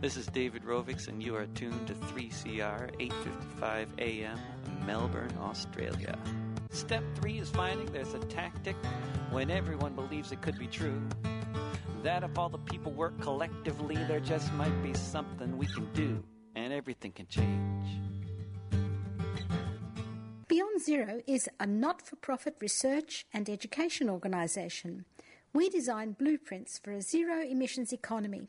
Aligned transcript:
This 0.00 0.16
is 0.16 0.24
David 0.28 0.64
Rovics, 0.64 1.08
and 1.08 1.22
you 1.22 1.36
are 1.36 1.44
tuned 1.48 1.86
to 1.86 1.92
3CR 1.92 2.90
855 2.98 3.88
AM, 3.98 4.40
Melbourne, 4.86 5.36
Australia. 5.38 6.18
Step 6.70 7.04
three 7.16 7.38
is 7.38 7.50
finding 7.50 7.84
there's 7.92 8.14
a 8.14 8.18
tactic 8.20 8.76
when 9.30 9.50
everyone 9.50 9.92
believes 9.92 10.32
it 10.32 10.40
could 10.40 10.58
be 10.58 10.68
true. 10.68 11.02
That 12.02 12.22
if 12.24 12.38
all 12.38 12.48
the 12.48 12.56
people 12.56 12.92
work 12.92 13.20
collectively, 13.20 13.96
there 14.08 14.20
just 14.20 14.50
might 14.54 14.82
be 14.82 14.94
something 14.94 15.58
we 15.58 15.66
can 15.66 15.92
do, 15.92 16.24
and 16.56 16.72
everything 16.72 17.12
can 17.12 17.26
change. 17.26 17.86
Beyond 20.48 20.80
Zero 20.82 21.20
is 21.26 21.46
a 21.60 21.66
not 21.66 22.00
for 22.00 22.16
profit 22.16 22.56
research 22.58 23.26
and 23.34 23.50
education 23.50 24.08
organisation. 24.08 25.04
We 25.52 25.68
design 25.68 26.16
blueprints 26.18 26.78
for 26.78 26.92
a 26.92 27.02
zero 27.02 27.42
emissions 27.42 27.92
economy. 27.92 28.48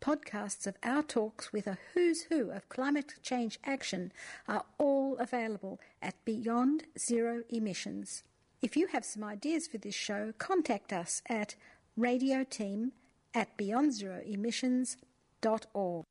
Podcasts 0.00 0.66
of 0.66 0.76
our 0.82 1.02
talks 1.02 1.52
with 1.52 1.66
a 1.66 1.76
who's 1.92 2.22
who 2.22 2.50
of 2.50 2.70
climate 2.70 3.16
change 3.22 3.58
action 3.64 4.12
are 4.48 4.64
all 4.78 5.18
available 5.18 5.78
at 6.00 6.14
Beyond 6.24 6.84
Zero 6.98 7.42
Emissions. 7.50 8.22
If 8.62 8.78
you 8.78 8.86
have 8.88 9.04
some 9.04 9.22
ideas 9.22 9.66
for 9.66 9.76
this 9.76 9.94
show, 9.94 10.32
contact 10.38 10.90
us 10.90 11.20
at 11.28 11.54
radioteam 11.98 12.92
at 13.34 13.58
beyondzeroemissions.org. 13.58 16.06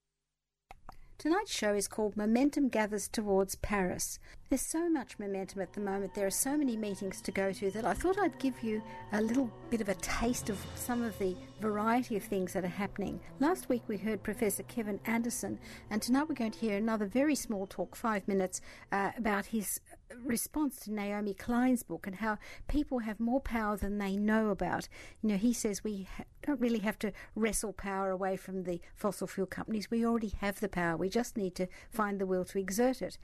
Tonight's 1.20 1.54
show 1.54 1.74
is 1.74 1.90
called 1.90 2.16
Momentum 2.16 2.70
Gathers 2.70 3.10
Towards 3.10 3.56
Paris. 3.56 4.20
There's 4.48 4.62
so 4.62 4.90
much 4.90 5.20
momentum 5.20 5.60
at 5.60 5.74
the 5.74 5.82
moment, 5.82 6.14
there 6.14 6.26
are 6.26 6.32
so 6.32 6.56
many 6.56 6.78
meetings 6.78 7.20
to 7.20 7.32
go 7.34 7.52
to 7.52 7.70
that 7.72 7.84
I 7.84 7.94
thought 7.94 8.18
I'd 8.18 8.40
give 8.40 8.64
you 8.64 8.82
a 9.12 9.22
little 9.22 9.52
bit 9.70 9.82
of 9.82 9.90
a 9.90 9.96
taste 9.96 10.50
of 10.50 10.58
some 10.76 11.04
of 11.04 11.20
the 11.20 11.36
variety 11.60 12.16
of 12.16 12.24
things 12.24 12.54
that 12.54 12.64
are 12.64 12.70
happening. 12.70 13.20
Last 13.42 13.68
week 13.68 13.84
we 13.90 13.98
heard 13.98 14.24
Professor 14.24 14.64
Kevin 14.64 15.02
Anderson, 15.04 15.60
and 15.90 16.02
tonight 16.02 16.30
we're 16.30 16.36
going 16.36 16.52
to 16.52 16.60
hear 16.60 16.78
another 16.78 17.06
very 17.06 17.36
small 17.36 17.68
talk, 17.68 17.98
five 17.98 18.26
minutes, 18.26 18.62
uh, 18.94 19.12
about 19.18 19.48
his 19.48 19.82
response 20.24 20.80
to 20.82 20.94
Naomi 20.94 21.34
Klein's 21.34 21.84
book 21.84 22.08
and 22.08 22.18
how 22.18 22.38
people 22.68 23.00
have 23.00 23.20
more 23.20 23.40
power 23.40 23.78
than 23.78 23.98
they 23.98 24.16
know 24.16 24.50
about. 24.50 24.88
You 25.22 25.30
know, 25.30 25.38
he 25.38 25.54
says 25.54 25.84
we 25.84 26.08
ha- 26.18 26.24
don't 26.42 26.60
really 26.60 26.80
have 26.80 27.00
to 27.00 27.12
wrestle 27.36 27.74
power 27.74 28.10
away 28.10 28.38
from 28.38 28.64
the 28.64 28.82
fossil 28.96 29.28
fuel 29.28 29.48
companies. 29.48 29.92
We 29.92 30.06
already 30.06 30.34
have 30.40 30.60
the 30.60 30.70
power. 30.70 30.98
We 30.98 31.10
just 31.10 31.38
need 31.38 31.56
to 31.56 31.68
find 31.90 32.20
the 32.20 32.26
will 32.26 32.46
to 32.46 32.60
exert 32.60 33.02
it. 33.02 33.18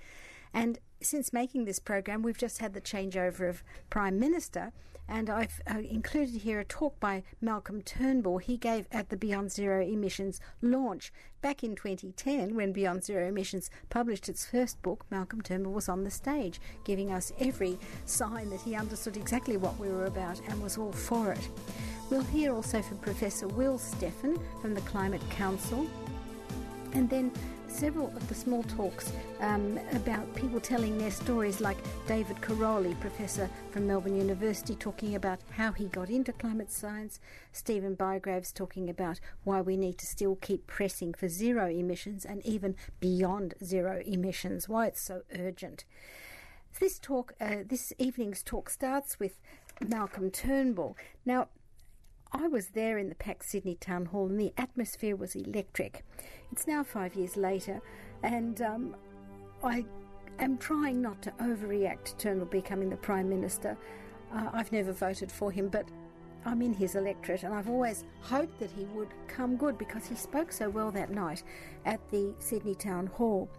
And 0.53 0.79
since 1.05 1.31
making 1.31 1.65
this 1.65 1.79
program, 1.79 2.21
we've 2.21 2.37
just 2.37 2.59
had 2.59 2.73
the 2.73 2.81
changeover 2.81 3.49
of 3.49 3.63
Prime 3.89 4.19
Minister, 4.19 4.71
and 5.07 5.29
I've 5.29 5.61
uh, 5.69 5.79
included 5.79 6.41
here 6.41 6.59
a 6.59 6.65
talk 6.65 6.99
by 6.99 7.23
Malcolm 7.39 7.81
Turnbull 7.83 8.39
he 8.39 8.57
gave 8.57 8.87
at 8.91 9.09
the 9.09 9.17
Beyond 9.17 9.51
Zero 9.51 9.85
Emissions 9.85 10.39
launch. 10.61 11.13
Back 11.41 11.63
in 11.63 11.75
2010, 11.75 12.55
when 12.55 12.73
Beyond 12.73 13.03
Zero 13.03 13.27
Emissions 13.27 13.69
published 13.89 14.27
its 14.27 14.47
first 14.47 14.81
book, 14.81 15.05
Malcolm 15.11 15.41
Turnbull 15.41 15.73
was 15.73 15.89
on 15.89 16.03
the 16.03 16.11
stage, 16.11 16.59
giving 16.83 17.11
us 17.11 17.31
every 17.39 17.77
sign 18.05 18.49
that 18.49 18.61
he 18.61 18.75
understood 18.75 19.15
exactly 19.15 19.57
what 19.57 19.77
we 19.77 19.89
were 19.89 20.05
about 20.05 20.41
and 20.49 20.61
was 20.61 20.77
all 20.77 20.91
for 20.91 21.31
it. 21.31 21.49
We'll 22.09 22.23
hear 22.23 22.51
also 22.53 22.81
from 22.81 22.97
Professor 22.97 23.47
Will 23.47 23.77
Steffen 23.77 24.41
from 24.59 24.73
the 24.73 24.81
Climate 24.81 25.27
Council, 25.29 25.85
and 26.93 27.07
then 27.09 27.31
several 27.67 28.07
of 28.15 28.27
the 28.27 28.35
small 28.35 28.63
talks 28.63 29.11
um, 29.39 29.79
about 29.93 30.33
people 30.35 30.59
telling 30.59 30.97
their 30.97 31.11
stories, 31.11 31.61
like 31.61 31.77
David 32.07 32.37
Karoly, 32.37 32.99
professor 32.99 33.49
from 33.71 33.87
Melbourne 33.87 34.15
University, 34.15 34.75
talking 34.75 35.15
about 35.15 35.39
how 35.51 35.71
he 35.71 35.85
got 35.85 36.09
into 36.09 36.31
climate 36.33 36.71
science, 36.71 37.19
Stephen 37.51 37.95
Bygraves 37.95 38.53
talking 38.53 38.89
about 38.89 39.19
why 39.43 39.61
we 39.61 39.77
need 39.77 39.97
to 39.97 40.05
still 40.05 40.35
keep 40.35 40.67
pressing 40.67 41.13
for 41.13 41.27
zero 41.27 41.69
emissions 41.69 42.25
and 42.25 42.45
even 42.45 42.75
beyond 42.99 43.55
zero 43.63 44.01
emissions, 44.05 44.69
why 44.69 44.87
it's 44.87 45.01
so 45.01 45.21
urgent. 45.37 45.85
This 46.79 46.99
talk, 46.99 47.33
uh, 47.39 47.57
this 47.65 47.93
evening's 47.97 48.43
talk 48.43 48.69
starts 48.69 49.19
with 49.19 49.39
Malcolm 49.85 50.29
Turnbull. 50.29 50.97
Now, 51.25 51.47
I 52.37 52.47
was 52.49 52.67
there 52.67 52.97
in 52.97 53.07
the 53.07 53.15
packed 53.15 53.45
Sydney 53.45 53.75
Town 53.75 54.07
Hall 54.07 54.27
and 54.27 54.37
the 54.37 54.51
atmosphere 54.57 55.15
was 55.15 55.35
electric. 55.35 56.03
It's 56.51 56.67
now 56.67 56.83
five 56.83 57.15
years 57.15 57.37
later, 57.37 57.81
and 58.23 58.61
um, 58.61 58.95
I 59.63 59.85
am 60.39 60.57
trying 60.57 61.01
not 61.01 61.21
to 61.21 61.31
overreact 61.39 62.03
to 62.03 62.17
Turnbull 62.17 62.47
becoming 62.47 62.89
the 62.89 62.97
Prime 62.97 63.29
Minister. 63.29 63.77
Uh, 64.33 64.49
I've 64.51 64.73
never 64.73 64.91
voted 64.91 65.31
for 65.31 65.49
him, 65.49 65.69
but 65.69 65.87
I'm 66.43 66.61
in 66.61 66.73
his 66.73 66.95
electorate, 66.95 67.43
and 67.43 67.53
I've 67.53 67.69
always 67.69 68.03
hoped 68.19 68.59
that 68.59 68.69
he 68.69 68.83
would 68.93 69.13
come 69.29 69.55
good 69.55 69.77
because 69.77 70.05
he 70.05 70.15
spoke 70.15 70.51
so 70.51 70.69
well 70.69 70.91
that 70.91 71.11
night 71.11 71.41
at 71.85 72.01
the 72.11 72.33
Sydney 72.39 72.75
Town 72.75 73.07
Hall. 73.07 73.49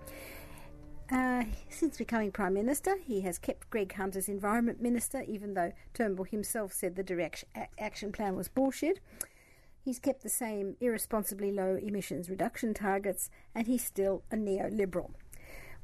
Uh, 1.10 1.44
since 1.68 1.98
becoming 1.98 2.32
Prime 2.32 2.54
Minister, 2.54 2.96
he 2.98 3.20
has 3.20 3.38
kept 3.38 3.70
Greg 3.70 3.94
Hunt 3.94 4.16
as 4.16 4.28
Environment 4.28 4.82
Minister, 4.82 5.22
even 5.22 5.54
though 5.54 5.72
Turnbull 5.94 6.24
himself 6.24 6.72
said 6.72 6.96
the 6.96 7.04
direction, 7.04 7.48
a- 7.54 7.68
action 7.78 8.10
plan 8.10 8.34
was 8.34 8.48
bullshit. 8.48 8.98
He's 9.84 10.00
kept 10.00 10.24
the 10.24 10.28
same 10.28 10.76
irresponsibly 10.80 11.52
low 11.52 11.76
emissions 11.80 12.28
reduction 12.28 12.74
targets, 12.74 13.30
and 13.54 13.68
he's 13.68 13.84
still 13.84 14.24
a 14.32 14.36
neoliberal. 14.36 15.10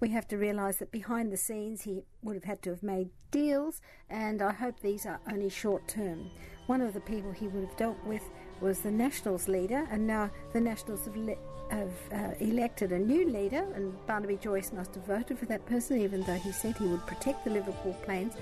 We 0.00 0.08
have 0.08 0.26
to 0.28 0.36
realise 0.36 0.78
that 0.78 0.90
behind 0.90 1.30
the 1.30 1.36
scenes 1.36 1.82
he 1.82 2.02
would 2.24 2.34
have 2.34 2.42
had 2.42 2.60
to 2.62 2.70
have 2.70 2.82
made 2.82 3.10
deals, 3.30 3.80
and 4.10 4.42
I 4.42 4.50
hope 4.50 4.80
these 4.80 5.06
are 5.06 5.20
only 5.30 5.48
short 5.48 5.86
term. 5.86 6.32
One 6.66 6.80
of 6.80 6.94
the 6.94 7.00
people 7.00 7.30
he 7.30 7.46
would 7.46 7.68
have 7.68 7.76
dealt 7.76 8.04
with 8.04 8.28
was 8.62 8.80
the 8.80 8.90
Nationals 8.90 9.48
leader, 9.48 9.86
and 9.90 10.06
now 10.06 10.30
the 10.52 10.60
Nationals 10.60 11.04
have, 11.04 11.16
le- 11.16 11.36
have 11.70 11.92
uh, 12.12 12.34
elected 12.38 12.92
a 12.92 12.98
new 12.98 13.28
leader, 13.28 13.66
and 13.74 13.94
Barnaby 14.06 14.36
Joyce 14.36 14.72
must 14.72 14.94
have 14.94 15.04
voted 15.04 15.38
for 15.38 15.46
that 15.46 15.66
person, 15.66 16.00
even 16.00 16.22
though 16.22 16.34
he 16.34 16.52
said 16.52 16.78
he 16.78 16.86
would 16.86 17.06
protect 17.06 17.44
the 17.44 17.50
Liverpool 17.50 17.96
Plains. 18.04 18.34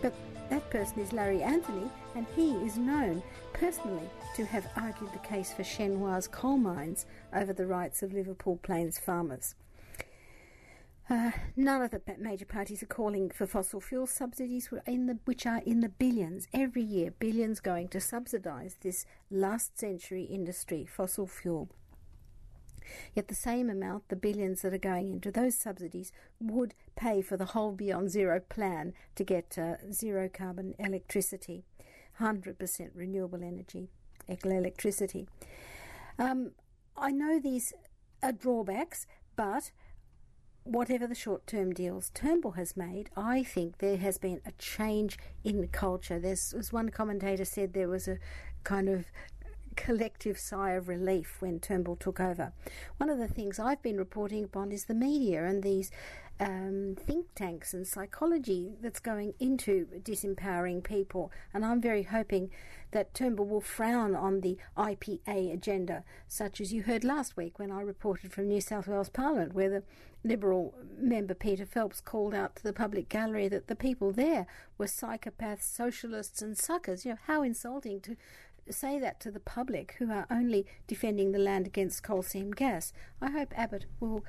But 0.00 0.14
that 0.50 0.68
person 0.70 1.00
is 1.00 1.12
Larry 1.12 1.42
Anthony, 1.42 1.90
and 2.14 2.26
he 2.34 2.52
is 2.52 2.78
known 2.78 3.22
personally 3.52 4.08
to 4.36 4.44
have 4.46 4.66
argued 4.76 5.12
the 5.12 5.18
case 5.18 5.52
for 5.52 5.62
Shenhua's 5.62 6.28
coal 6.28 6.56
mines 6.56 7.06
over 7.34 7.52
the 7.52 7.66
rights 7.66 8.02
of 8.02 8.12
Liverpool 8.12 8.58
Plains 8.62 8.98
farmers. 8.98 9.54
Uh, 11.08 11.30
none 11.54 11.82
of 11.82 11.92
the 11.92 12.00
major 12.18 12.44
parties 12.44 12.82
are 12.82 12.86
calling 12.86 13.30
for 13.30 13.46
fossil 13.46 13.80
fuel 13.80 14.08
subsidies, 14.08 14.70
the, 15.06 15.18
which 15.24 15.46
are 15.46 15.62
in 15.64 15.80
the 15.80 15.88
billions 15.88 16.48
every 16.52 16.82
year, 16.82 17.12
billions 17.12 17.60
going 17.60 17.86
to 17.86 18.00
subsidise 18.00 18.76
this 18.80 19.06
last 19.30 19.78
century 19.78 20.24
industry, 20.24 20.84
fossil 20.84 21.26
fuel. 21.28 21.68
Yet 23.14 23.28
the 23.28 23.34
same 23.34 23.70
amount, 23.70 24.08
the 24.08 24.16
billions 24.16 24.62
that 24.62 24.74
are 24.74 24.78
going 24.78 25.10
into 25.10 25.30
those 25.30 25.56
subsidies, 25.56 26.12
would 26.40 26.74
pay 26.96 27.22
for 27.22 27.36
the 27.36 27.46
whole 27.46 27.72
Beyond 27.72 28.10
Zero 28.10 28.40
plan 28.40 28.92
to 29.14 29.24
get 29.24 29.56
uh, 29.56 29.74
zero 29.92 30.28
carbon 30.32 30.74
electricity, 30.78 31.64
100% 32.20 32.90
renewable 32.94 33.44
energy, 33.44 33.88
electricity. 34.56 35.28
Um, 36.18 36.52
I 36.96 37.12
know 37.12 37.38
these 37.38 37.72
are 38.22 38.32
drawbacks, 38.32 39.06
but 39.36 39.70
whatever 40.66 41.06
the 41.06 41.14
short 41.14 41.46
term 41.46 41.72
deals 41.72 42.10
Turnbull 42.14 42.52
has 42.52 42.76
made, 42.76 43.10
I 43.16 43.42
think 43.42 43.78
there 43.78 43.96
has 43.96 44.18
been 44.18 44.40
a 44.44 44.52
change 44.58 45.18
in 45.44 45.68
culture. 45.68 46.18
There's, 46.18 46.52
as 46.52 46.72
one 46.72 46.90
commentator 46.90 47.44
said, 47.44 47.72
there 47.72 47.88
was 47.88 48.08
a 48.08 48.18
kind 48.64 48.88
of 48.88 49.06
collective 49.76 50.38
sigh 50.38 50.72
of 50.72 50.88
relief 50.88 51.36
when 51.40 51.60
Turnbull 51.60 51.96
took 51.96 52.18
over. 52.18 52.52
One 52.96 53.10
of 53.10 53.18
the 53.18 53.28
things 53.28 53.58
I've 53.58 53.82
been 53.82 53.98
reporting 53.98 54.44
upon 54.44 54.72
is 54.72 54.86
the 54.86 54.94
media 54.94 55.44
and 55.44 55.62
these 55.62 55.90
um, 56.38 56.96
think 56.98 57.26
tanks 57.34 57.72
and 57.72 57.86
psychology 57.86 58.76
that's 58.80 59.00
going 59.00 59.34
into 59.40 59.86
disempowering 60.02 60.82
people. 60.84 61.32
And 61.54 61.64
I'm 61.64 61.80
very 61.80 62.02
hoping 62.02 62.50
that 62.90 63.14
Turnbull 63.14 63.46
will 63.46 63.60
frown 63.60 64.14
on 64.14 64.40
the 64.40 64.58
IPA 64.76 65.52
agenda, 65.52 66.04
such 66.28 66.60
as 66.60 66.72
you 66.72 66.82
heard 66.82 67.04
last 67.04 67.36
week 67.36 67.58
when 67.58 67.70
I 67.70 67.80
reported 67.80 68.32
from 68.32 68.48
New 68.48 68.60
South 68.60 68.86
Wales 68.86 69.08
Parliament, 69.08 69.54
where 69.54 69.70
the 69.70 69.82
Liberal 70.24 70.74
member 70.98 71.34
Peter 71.34 71.64
Phelps 71.64 72.00
called 72.00 72.34
out 72.34 72.56
to 72.56 72.62
the 72.62 72.72
public 72.72 73.08
gallery 73.08 73.48
that 73.48 73.68
the 73.68 73.76
people 73.76 74.12
there 74.12 74.46
were 74.76 74.86
psychopaths, 74.86 75.62
socialists, 75.62 76.42
and 76.42 76.58
suckers. 76.58 77.04
You 77.04 77.12
know, 77.12 77.18
how 77.26 77.42
insulting 77.42 78.00
to 78.00 78.16
say 78.68 78.98
that 78.98 79.20
to 79.20 79.30
the 79.30 79.40
public 79.40 79.94
who 79.98 80.10
are 80.10 80.26
only 80.30 80.66
defending 80.86 81.32
the 81.32 81.38
land 81.38 81.66
against 81.66 82.02
coal 82.02 82.22
seam 82.22 82.50
gas. 82.50 82.92
I 83.20 83.30
hope 83.30 83.56
Abbott 83.56 83.86
will 84.00 84.24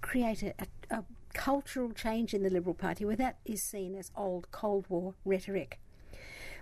create 0.00 0.42
a, 0.42 0.54
a, 0.58 0.66
a 0.98 1.04
cultural 1.34 1.92
change 1.92 2.34
in 2.34 2.42
the 2.42 2.50
Liberal 2.50 2.74
Party 2.74 3.04
where 3.04 3.16
that 3.16 3.38
is 3.44 3.62
seen 3.62 3.94
as 3.94 4.10
old 4.16 4.50
Cold 4.50 4.86
War 4.88 5.14
rhetoric. 5.24 5.78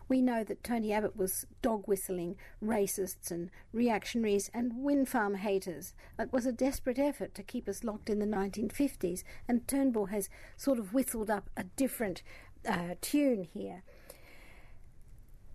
We 0.09 0.23
know 0.23 0.45
that 0.45 0.63
Tony 0.63 0.93
Abbott 0.93 1.17
was 1.17 1.47
dog 1.63 1.85
whistling 1.87 2.37
racists 2.63 3.31
and 3.31 3.51
reactionaries 3.73 4.51
and 4.55 4.85
wind 4.85 5.09
farm 5.09 5.35
haters. 5.35 5.95
It 6.19 6.33
was 6.33 6.47
a 6.47 6.53
desperate 6.53 6.99
effort 6.99 7.35
to 7.35 7.43
keep 7.43 7.69
us 7.69 7.83
locked 7.83 8.09
in 8.09 8.21
the 8.21 8.27
1950s, 8.27 9.25
and 9.49 9.67
Turnbull 9.67 10.07
has 10.07 10.29
sort 10.57 10.79
of 10.79 10.95
whistled 10.95 11.29
up 11.29 11.51
a 11.57 11.65
different 11.65 12.23
uh, 12.69 12.95
tune 13.01 13.49
here. 13.53 13.83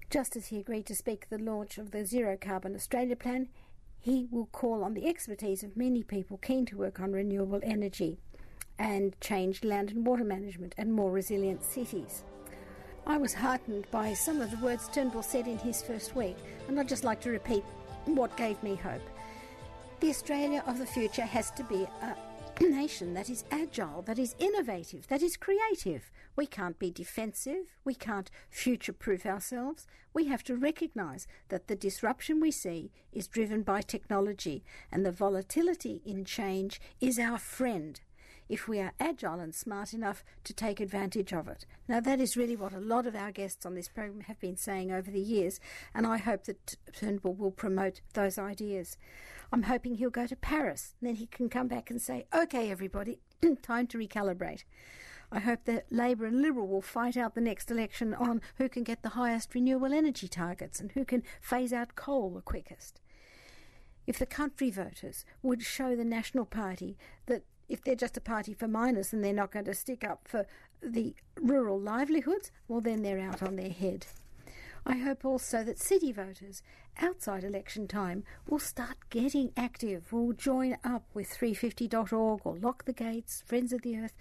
Just 0.10 0.36
as 0.36 0.48
he 0.48 0.60
agreed 0.60 0.86
to 0.88 0.96
speak 0.96 1.24
at 1.24 1.38
the 1.38 1.44
launch 1.44 1.78
of 1.78 1.92
the 1.92 2.06
Zero 2.06 2.38
Carbon 2.40 2.76
Australia 2.76 3.16
plan, 3.16 3.48
he 4.02 4.28
will 4.32 4.48
call 4.48 4.84
on 4.84 4.96
the 4.96 5.08
expertise 5.08 5.62
of 5.62 5.78
many 5.78 6.02
people 6.02 6.38
keen 6.38 6.66
to 6.66 6.78
work 6.78 7.00
on 7.00 7.12
renewable 7.12 7.60
energy 7.62 8.18
and 8.80 9.20
changed 9.22 9.64
land 9.64 9.92
and 9.92 10.06
water 10.06 10.24
management 10.24 10.74
and 10.78 10.92
more 10.92 11.12
resilient 11.12 11.64
cities. 11.64 12.24
I 13.06 13.18
was 13.18 13.36
heartened 13.36 13.86
by 13.92 14.14
some 14.14 14.42
of 14.42 14.50
the 14.50 14.58
words 14.58 14.90
Turnbull 14.90 15.22
said 15.22 15.48
in 15.48 15.60
his 15.60 15.84
first 15.84 16.16
week, 16.16 16.38
and 16.68 16.80
I'd 16.80 16.90
just 16.90 17.04
like 17.04 17.22
to 17.22 17.30
repeat 17.30 17.64
what 18.06 18.36
gave 18.38 18.62
me 18.64 18.76
hope. 18.76 19.08
The 20.00 20.10
Australia 20.10 20.64
of 20.66 20.80
the 20.80 20.86
future 20.86 21.22
has 21.22 21.52
to 21.52 21.64
be 21.64 21.84
a 21.84 22.16
nation 22.70 23.14
that 23.14 23.30
is 23.30 23.44
agile, 23.52 24.02
that 24.04 24.20
is 24.20 24.36
innovative, 24.40 25.08
that 25.08 25.22
is 25.22 25.38
creative. 25.38 26.12
We 26.36 26.46
can't 26.46 26.78
be 26.80 26.92
defensive, 26.92 27.76
we 27.84 27.96
can't 27.96 28.32
future 28.50 28.94
proof 28.94 29.26
ourselves. 29.26 29.88
We 30.14 30.26
have 30.26 30.44
to 30.46 30.56
recognise 30.56 31.28
that 31.50 31.68
the 31.68 31.76
disruption 31.76 32.40
we 32.40 32.52
see 32.52 32.92
is 33.14 33.28
driven 33.28 33.64
by 33.64 33.82
technology, 33.82 34.64
and 34.92 35.06
the 35.06 35.12
volatility 35.12 36.02
in 36.06 36.26
change 36.26 36.82
is 37.00 37.18
our 37.18 37.38
friend 37.38 38.00
if 38.52 38.68
we 38.68 38.80
are 38.82 38.92
agile 39.00 39.40
and 39.40 39.56
smart 39.56 39.94
enough 39.94 40.26
to 40.44 40.54
take 40.54 40.82
advantage 40.82 41.32
of 41.32 41.48
it. 41.48 41.66
Now, 41.88 42.02
that 42.02 42.20
is 42.20 42.36
really 42.36 42.58
what 42.58 42.74
a 42.74 42.82
lot 42.82 43.08
of 43.08 43.16
our 43.16 43.32
guests 43.32 43.66
on 43.66 43.76
this 43.76 43.88
program 43.88 44.22
have 44.22 44.42
been 44.42 44.58
saying 44.58 44.92
over 44.92 45.10
the 45.10 45.22
years, 45.22 45.62
and 45.96 46.06
I 46.06 46.18
hope 46.18 46.44
that 46.44 46.76
Turnbull 46.94 47.34
will 47.34 47.52
promote 47.52 48.02
those 48.14 48.38
ideas. 48.38 48.98
I'm 49.52 49.64
hoping 49.64 49.96
he'll 49.96 50.10
go 50.10 50.28
to 50.28 50.36
Paris, 50.36 50.96
then 51.02 51.16
he 51.16 51.26
can 51.26 51.50
come 51.50 51.68
back 51.68 51.90
and 51.90 52.02
say, 52.02 52.26
OK, 52.32 52.72
everybody, 52.72 53.20
time 53.62 53.88
to 53.88 53.98
recalibrate. 53.98 54.64
I 55.32 55.40
hope 55.40 55.66
that 55.66 55.92
Labor 55.92 56.26
and 56.26 56.42
Liberal 56.42 56.68
will 56.68 56.82
fight 56.82 57.16
out 57.16 57.36
the 57.36 57.42
next 57.42 57.72
election 57.72 58.14
on 58.14 58.42
who 58.58 58.68
can 58.68 58.84
get 58.84 59.02
the 59.02 59.10
highest 59.10 59.54
renewable 59.56 59.94
energy 59.94 60.28
targets 60.28 60.80
and 60.80 60.92
who 60.92 61.06
can 61.06 61.24
phase 61.40 61.72
out 61.72 61.96
coal 61.96 62.32
the 62.32 62.42
quickest. 62.42 63.00
If 64.08 64.20
the 64.20 64.26
country 64.26 64.72
voters 64.72 65.26
would 65.42 65.62
show 65.62 65.96
the 65.96 66.04
National 66.04 66.46
Party 66.46 66.98
that 67.28 67.44
if 67.70 67.82
they're 67.82 67.96
just 67.96 68.18
a 68.18 68.22
party 68.22 68.54
for 68.54 68.68
miners 68.68 69.14
and 69.14 69.24
they're 69.24 69.32
not 69.32 69.52
going 69.52 69.66
to 69.66 69.74
stick 69.74 70.04
up 70.04 70.28
for 70.28 70.46
the 70.82 71.16
rural 71.40 71.80
livelihoods, 71.80 72.52
well, 72.68 72.82
then 72.82 73.02
they're 73.02 73.20
out 73.20 73.42
on 73.42 73.56
their 73.56 73.70
head. 73.70 74.08
I 74.86 74.98
hope 74.98 75.24
also 75.26 75.64
that 75.64 75.80
city 75.80 76.12
voters 76.12 76.64
outside 77.00 77.44
election 77.44 77.88
time 77.88 78.24
will 78.48 78.60
start 78.60 78.98
getting 79.10 79.52
active, 79.56 80.12
will 80.12 80.34
join 80.34 80.78
up 80.84 81.04
with 81.14 81.30
350.org 81.30 82.42
or 82.44 82.58
Lock 82.58 82.86
the 82.86 82.94
Gates, 82.94 83.44
Friends 83.46 83.72
of 83.72 83.84
the 83.84 83.98
Earth. 83.98 84.14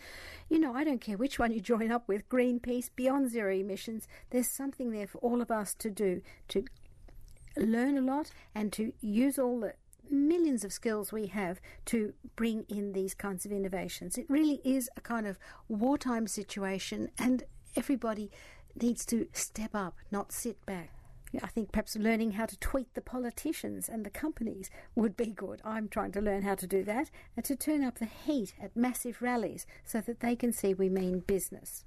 You 0.48 0.58
know, 0.58 0.74
I 0.74 0.84
don't 0.84 1.00
care 1.00 1.16
which 1.16 1.38
one 1.38 1.52
you 1.52 1.60
join 1.60 1.90
up 1.90 2.06
with, 2.06 2.28
Greenpeace, 2.28 2.90
Beyond 2.94 3.30
Zero 3.30 3.54
Emissions, 3.54 4.06
there's 4.30 4.48
something 4.48 4.90
there 4.90 5.06
for 5.06 5.18
all 5.18 5.40
of 5.40 5.50
us 5.50 5.74
to 5.74 5.90
do 5.90 6.20
to 6.48 6.64
learn 7.56 7.96
a 7.96 8.02
lot 8.02 8.30
and 8.54 8.72
to 8.74 8.92
use 9.00 9.38
all 9.38 9.60
the 9.60 9.74
millions 10.10 10.64
of 10.64 10.72
skills 10.72 11.12
we 11.12 11.26
have 11.28 11.60
to 11.86 12.12
bring 12.36 12.64
in 12.68 12.92
these 12.92 13.14
kinds 13.14 13.46
of 13.46 13.52
innovations. 13.52 14.18
It 14.18 14.26
really 14.28 14.60
is 14.64 14.90
a 14.96 15.00
kind 15.00 15.26
of 15.26 15.38
wartime 15.68 16.26
situation, 16.26 17.10
and 17.18 17.44
everybody 17.76 18.30
needs 18.80 19.04
to 19.06 19.28
step 19.32 19.74
up, 19.74 19.96
not 20.10 20.32
sit 20.32 20.64
back. 20.66 20.90
I 21.42 21.46
think 21.46 21.70
perhaps 21.70 21.94
learning 21.96 22.32
how 22.32 22.46
to 22.46 22.58
tweet 22.58 22.92
the 22.94 23.00
politicians 23.00 23.88
and 23.88 24.04
the 24.04 24.10
companies 24.10 24.68
would 24.96 25.16
be 25.16 25.26
good. 25.26 25.60
I'm 25.64 25.88
trying 25.88 26.10
to 26.12 26.20
learn 26.20 26.42
how 26.42 26.56
to 26.56 26.66
do 26.66 26.82
that 26.84 27.10
and 27.36 27.44
to 27.44 27.54
turn 27.54 27.84
up 27.84 27.98
the 27.98 28.06
heat 28.06 28.54
at 28.60 28.76
massive 28.76 29.22
rallies 29.22 29.64
so 29.84 30.00
that 30.00 30.20
they 30.20 30.34
can 30.34 30.52
see 30.52 30.74
we 30.74 30.88
mean 30.88 31.20
business. 31.20 31.84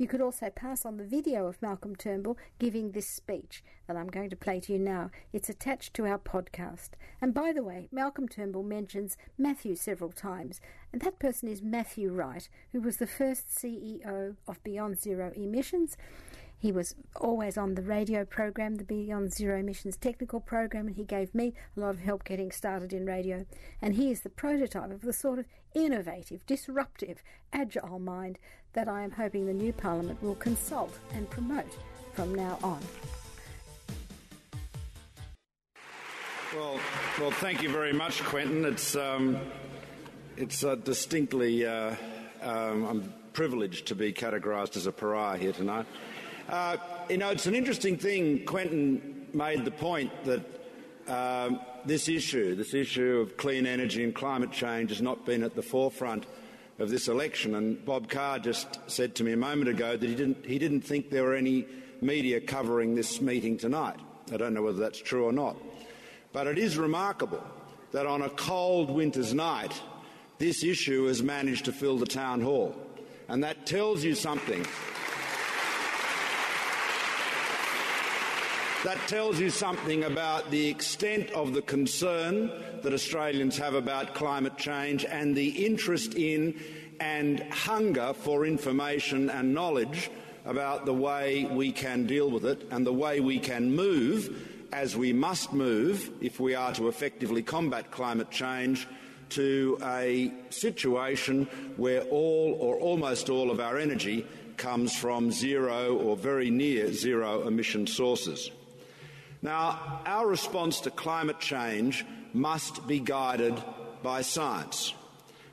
You 0.00 0.08
could 0.08 0.22
also 0.22 0.48
pass 0.48 0.86
on 0.86 0.96
the 0.96 1.04
video 1.04 1.46
of 1.46 1.60
Malcolm 1.60 1.94
Turnbull 1.94 2.38
giving 2.58 2.92
this 2.92 3.06
speech 3.06 3.62
that 3.86 3.98
I'm 3.98 4.06
going 4.06 4.30
to 4.30 4.36
play 4.36 4.58
to 4.60 4.72
you 4.72 4.78
now. 4.78 5.10
It's 5.30 5.50
attached 5.50 5.92
to 5.92 6.06
our 6.06 6.18
podcast. 6.18 6.92
And 7.20 7.34
by 7.34 7.52
the 7.52 7.62
way, 7.62 7.86
Malcolm 7.92 8.26
Turnbull 8.26 8.62
mentions 8.62 9.18
Matthew 9.36 9.76
several 9.76 10.10
times, 10.10 10.58
and 10.90 11.02
that 11.02 11.18
person 11.18 11.50
is 11.50 11.60
Matthew 11.60 12.10
Wright, 12.10 12.48
who 12.72 12.80
was 12.80 12.96
the 12.96 13.06
first 13.06 13.50
CEO 13.50 14.36
of 14.48 14.64
Beyond 14.64 14.98
Zero 14.98 15.32
Emissions 15.36 15.98
he 16.60 16.72
was 16.72 16.94
always 17.16 17.56
on 17.56 17.74
the 17.74 17.82
radio 17.82 18.26
program, 18.26 18.74
the 18.74 18.84
Beyond 18.84 19.32
Zero 19.32 19.58
Emissions 19.58 19.96
technical 19.96 20.40
program, 20.40 20.88
and 20.88 20.96
he 20.96 21.04
gave 21.04 21.34
me 21.34 21.54
a 21.74 21.80
lot 21.80 21.94
of 21.94 22.00
help 22.00 22.22
getting 22.22 22.52
started 22.52 22.92
in 22.92 23.06
radio. 23.06 23.46
And 23.80 23.94
he 23.94 24.10
is 24.10 24.20
the 24.20 24.28
prototype 24.28 24.90
of 24.90 25.00
the 25.00 25.14
sort 25.14 25.38
of 25.38 25.46
innovative, 25.74 26.44
disruptive, 26.44 27.22
agile 27.50 27.98
mind 27.98 28.38
that 28.72 28.88
I 28.88 29.02
am 29.02 29.10
hoping 29.10 29.46
the 29.46 29.52
new 29.52 29.72
Parliament 29.72 30.22
will 30.22 30.36
consult 30.36 30.98
and 31.12 31.28
promote 31.28 31.76
from 32.12 32.34
now 32.34 32.58
on. 32.62 32.80
Well, 36.54 36.80
well, 37.20 37.30
thank 37.30 37.62
you 37.62 37.70
very 37.70 37.92
much, 37.92 38.22
Quentin. 38.24 38.64
It's 38.64 38.96
um, 38.96 39.38
it's 40.36 40.64
uh, 40.64 40.74
distinctly 40.74 41.64
uh, 41.64 41.94
um, 42.42 42.84
I'm 42.84 43.14
privileged 43.32 43.86
to 43.88 43.94
be 43.94 44.12
categorised 44.12 44.76
as 44.76 44.86
a 44.86 44.92
pariah 44.92 45.38
here 45.38 45.52
tonight. 45.52 45.86
Uh, 46.48 46.76
you 47.08 47.18
know, 47.18 47.30
it's 47.30 47.46
an 47.46 47.54
interesting 47.54 47.96
thing. 47.96 48.44
Quentin 48.44 49.28
made 49.32 49.64
the 49.64 49.70
point 49.70 50.10
that 50.24 50.44
um, 51.08 51.60
this 51.84 52.08
issue, 52.08 52.54
this 52.56 52.74
issue 52.74 53.18
of 53.18 53.36
clean 53.36 53.66
energy 53.66 54.02
and 54.02 54.14
climate 54.14 54.50
change, 54.50 54.90
has 54.90 55.00
not 55.00 55.24
been 55.24 55.42
at 55.42 55.54
the 55.54 55.62
forefront 55.62 56.26
of 56.80 56.90
this 56.90 57.06
election. 57.08 57.54
And 57.54 57.84
Bob 57.84 58.08
Carr 58.08 58.38
just 58.38 58.66
said 58.90 59.14
to 59.16 59.24
me 59.24 59.32
a 59.32 59.36
moment 59.36 59.68
ago 59.68 59.96
that 59.96 60.08
he 60.08 60.14
didn't, 60.14 60.44
he 60.44 60.58
didn't 60.58 60.80
think 60.80 61.10
there 61.10 61.24
were 61.24 61.34
any 61.34 61.66
media 62.00 62.40
covering 62.40 62.94
this 62.94 63.20
meeting 63.20 63.58
tonight. 63.58 64.00
I 64.32 64.36
don't 64.36 64.54
know 64.54 64.62
whether 64.62 64.78
that's 64.78 65.00
true 65.00 65.26
or 65.26 65.32
not. 65.32 65.56
But 66.32 66.46
it 66.46 66.58
is 66.58 66.78
remarkable 66.78 67.44
that 67.92 68.06
on 68.06 68.22
a 68.22 68.30
cold 68.30 68.90
winter's 68.90 69.34
night, 69.34 69.78
this 70.38 70.64
issue 70.64 71.06
has 71.06 71.22
managed 71.22 71.66
to 71.66 71.72
fill 71.72 71.98
the 71.98 72.06
town 72.06 72.40
hall. 72.40 72.74
And 73.28 73.44
that 73.44 73.66
tells 73.66 74.02
you 74.02 74.14
something. 74.14 74.64
That 78.82 78.96
tells 79.08 79.38
you 79.38 79.50
something 79.50 80.04
about 80.04 80.50
the 80.50 80.68
extent 80.68 81.30
of 81.32 81.52
the 81.52 81.60
concern 81.60 82.50
that 82.82 82.94
Australians 82.94 83.58
have 83.58 83.74
about 83.74 84.14
climate 84.14 84.56
change 84.56 85.04
and 85.04 85.36
the 85.36 85.66
interest 85.66 86.14
in 86.14 86.58
and 86.98 87.40
hunger 87.52 88.14
for 88.14 88.46
information 88.46 89.28
and 89.28 89.52
knowledge 89.52 90.10
about 90.46 90.86
the 90.86 90.94
way 90.94 91.44
we 91.44 91.72
can 91.72 92.06
deal 92.06 92.30
with 92.30 92.46
it 92.46 92.66
and 92.70 92.86
the 92.86 92.92
way 92.92 93.20
we 93.20 93.38
can 93.38 93.70
move, 93.76 94.48
as 94.72 94.96
we 94.96 95.12
must 95.12 95.52
move 95.52 96.10
if 96.22 96.40
we 96.40 96.54
are 96.54 96.72
to 96.72 96.88
effectively 96.88 97.42
combat 97.42 97.90
climate 97.90 98.30
change, 98.30 98.88
to 99.28 99.78
a 99.82 100.32
situation 100.48 101.44
where 101.76 102.00
all 102.04 102.56
or 102.58 102.76
almost 102.76 103.28
all 103.28 103.50
of 103.50 103.60
our 103.60 103.76
energy 103.76 104.26
comes 104.56 104.96
from 104.96 105.30
zero 105.30 105.98
or 105.98 106.16
very 106.16 106.48
near 106.48 106.90
zero 106.94 107.46
emission 107.46 107.86
sources. 107.86 108.50
Now, 109.42 110.00
our 110.04 110.26
response 110.26 110.80
to 110.80 110.90
climate 110.90 111.40
change 111.40 112.04
must 112.32 112.86
be 112.86 113.00
guided 113.00 113.62
by 114.02 114.22
science. 114.22 114.94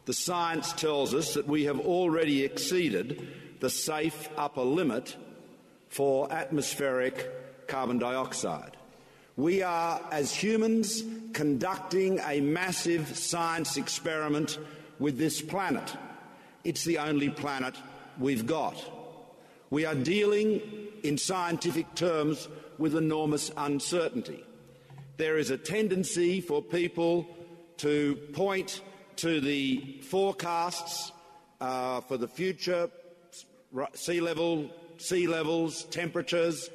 The 0.05 0.13
science 0.13 0.73
tells 0.73 1.13
us 1.13 1.33
that 1.33 1.47
we 1.47 1.65
have 1.65 1.79
already 1.79 2.43
exceeded 2.43 3.27
the 3.59 3.69
safe 3.69 4.29
upper 4.37 4.61
limit 4.61 5.15
for 5.89 6.31
atmospheric 6.31 7.67
carbon 7.67 7.97
dioxide. 7.97 8.77
We 9.35 9.61
are, 9.61 10.01
as 10.11 10.33
humans, 10.33 11.03
conducting 11.33 12.19
a 12.25 12.41
massive 12.41 13.17
science 13.17 13.77
experiment 13.77 14.57
with 14.99 15.17
this 15.17 15.41
planet. 15.41 15.95
It's 16.63 16.83
the 16.83 16.97
only 16.97 17.29
planet 17.29 17.75
we've 18.19 18.45
got. 18.45 18.75
We 19.69 19.85
are 19.85 19.95
dealing, 19.95 20.61
in 21.03 21.17
scientific 21.17 21.93
terms, 21.93 22.47
with 22.77 22.95
enormous 22.95 23.51
uncertainty. 23.57 24.43
There 25.17 25.37
is 25.37 25.49
a 25.49 25.57
tendency 25.57 26.41
for 26.41 26.61
people 26.61 27.27
to 27.77 28.15
point 28.33 28.81
to 29.17 29.41
the 29.41 29.99
forecasts 30.03 31.11
uh, 31.59 32.01
for 32.01 32.17
the 32.17 32.27
future 32.27 32.89
sea 33.93 34.21
level, 34.21 34.69
sea 34.97 35.27
levels, 35.27 35.83
temperatures, 35.85 36.69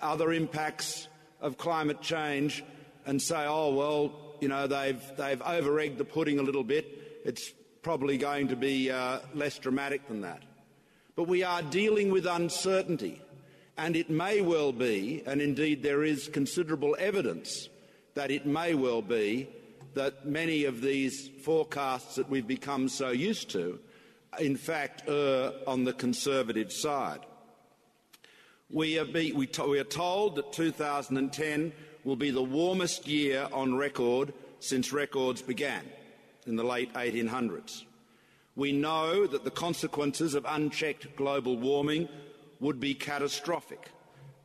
other 0.00 0.32
impacts 0.32 1.08
of 1.40 1.58
climate 1.58 2.00
change, 2.00 2.64
and 3.06 3.20
say, 3.20 3.46
"Oh 3.46 3.74
well, 3.74 4.36
you 4.40 4.48
know 4.48 4.66
they've 4.66 5.02
they've 5.16 5.42
over 5.42 5.78
egged 5.80 5.98
the 5.98 6.04
pudding 6.04 6.38
a 6.38 6.42
little 6.42 6.64
bit. 6.64 7.22
It's 7.24 7.52
probably 7.82 8.16
going 8.16 8.48
to 8.48 8.56
be 8.56 8.90
uh, 8.90 9.20
less 9.34 9.58
dramatic 9.58 10.06
than 10.08 10.20
that. 10.22 10.42
But 11.16 11.24
we 11.24 11.42
are 11.42 11.62
dealing 11.62 12.10
with 12.10 12.26
uncertainty, 12.26 13.20
and 13.76 13.96
it 13.96 14.10
may 14.10 14.40
well 14.40 14.72
be, 14.72 15.22
and 15.26 15.40
indeed 15.40 15.82
there 15.82 16.04
is 16.04 16.28
considerable 16.28 16.96
evidence 16.98 17.68
that 18.14 18.30
it 18.30 18.46
may 18.46 18.74
well 18.74 19.02
be, 19.02 19.48
that 19.94 20.26
many 20.26 20.64
of 20.64 20.80
these 20.80 21.28
forecasts 21.42 22.16
that 22.16 22.28
we've 22.28 22.46
become 22.46 22.88
so 22.88 23.10
used 23.10 23.50
to, 23.50 23.78
in 24.38 24.56
fact, 24.56 25.02
err 25.08 25.52
on 25.66 25.84
the 25.84 25.92
conservative 25.92 26.72
side. 26.72 27.20
We 28.70 28.98
are, 28.98 29.04
be, 29.04 29.32
we, 29.32 29.46
to, 29.48 29.64
we 29.64 29.78
are 29.78 29.84
told 29.84 30.36
that 30.36 30.52
2010 30.52 31.72
will 32.04 32.16
be 32.16 32.30
the 32.30 32.42
warmest 32.42 33.06
year 33.06 33.46
on 33.52 33.74
record 33.74 34.32
since 34.60 34.92
records 34.92 35.42
began 35.42 35.84
in 36.46 36.56
the 36.56 36.64
late 36.64 36.92
1800s. 36.94 37.84
We 38.56 38.72
know 38.72 39.26
that 39.26 39.44
the 39.44 39.50
consequences 39.50 40.34
of 40.34 40.46
unchecked 40.48 41.16
global 41.16 41.56
warming 41.56 42.08
would 42.62 42.78
be 42.78 42.94
catastrophic. 42.94 43.90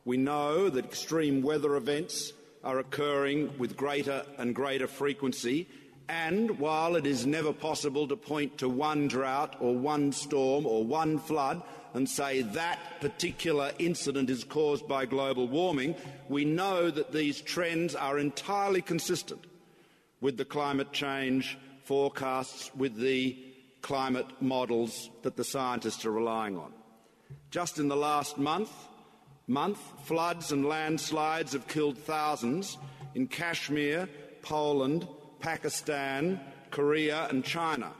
We 0.04 0.16
know 0.16 0.68
that 0.68 0.84
extreme 0.84 1.40
weather 1.40 1.76
events 1.76 2.32
are 2.64 2.80
occurring 2.80 3.56
with 3.58 3.76
greater 3.76 4.26
and 4.36 4.54
greater 4.54 4.88
frequency, 4.88 5.68
and 6.08 6.58
while 6.58 6.96
it 6.96 7.06
is 7.06 7.26
never 7.26 7.52
possible 7.52 8.08
to 8.08 8.16
point 8.16 8.58
to 8.58 8.68
one 8.68 9.06
drought 9.06 9.56
or 9.60 9.76
one 9.76 10.10
storm 10.10 10.66
or 10.66 10.84
one 10.84 11.18
flood 11.18 11.62
and 11.94 12.08
say 12.08 12.42
that 12.42 12.78
particular 13.00 13.70
incident 13.78 14.28
is 14.30 14.42
caused 14.42 14.88
by 14.88 15.06
global 15.06 15.46
warming, 15.46 15.94
we 16.28 16.44
know 16.44 16.90
that 16.90 17.12
these 17.12 17.40
trends 17.40 17.94
are 17.94 18.18
entirely 18.18 18.82
consistent 18.82 19.44
with 20.20 20.36
the 20.36 20.44
climate 20.44 20.92
change 20.92 21.56
forecasts, 21.84 22.74
with 22.74 22.96
the 22.96 23.38
climate 23.80 24.26
models 24.40 25.08
that 25.22 25.36
the 25.36 25.44
scientists 25.44 26.04
are 26.04 26.10
relying 26.10 26.56
on. 26.56 26.72
Just 27.50 27.78
in 27.78 27.88
the 27.88 27.96
last 27.96 28.38
month, 28.38 28.70
month, 29.46 29.78
floods 30.04 30.52
and 30.52 30.66
landslides 30.66 31.52
have 31.52 31.66
killed 31.66 31.98
thousands 31.98 32.76
in 33.14 33.26
Kashmir, 33.26 34.08
Poland, 34.42 35.08
Pakistan, 35.40 36.40
Korea, 36.70 37.26
and 37.30 37.44
China. 37.44 37.92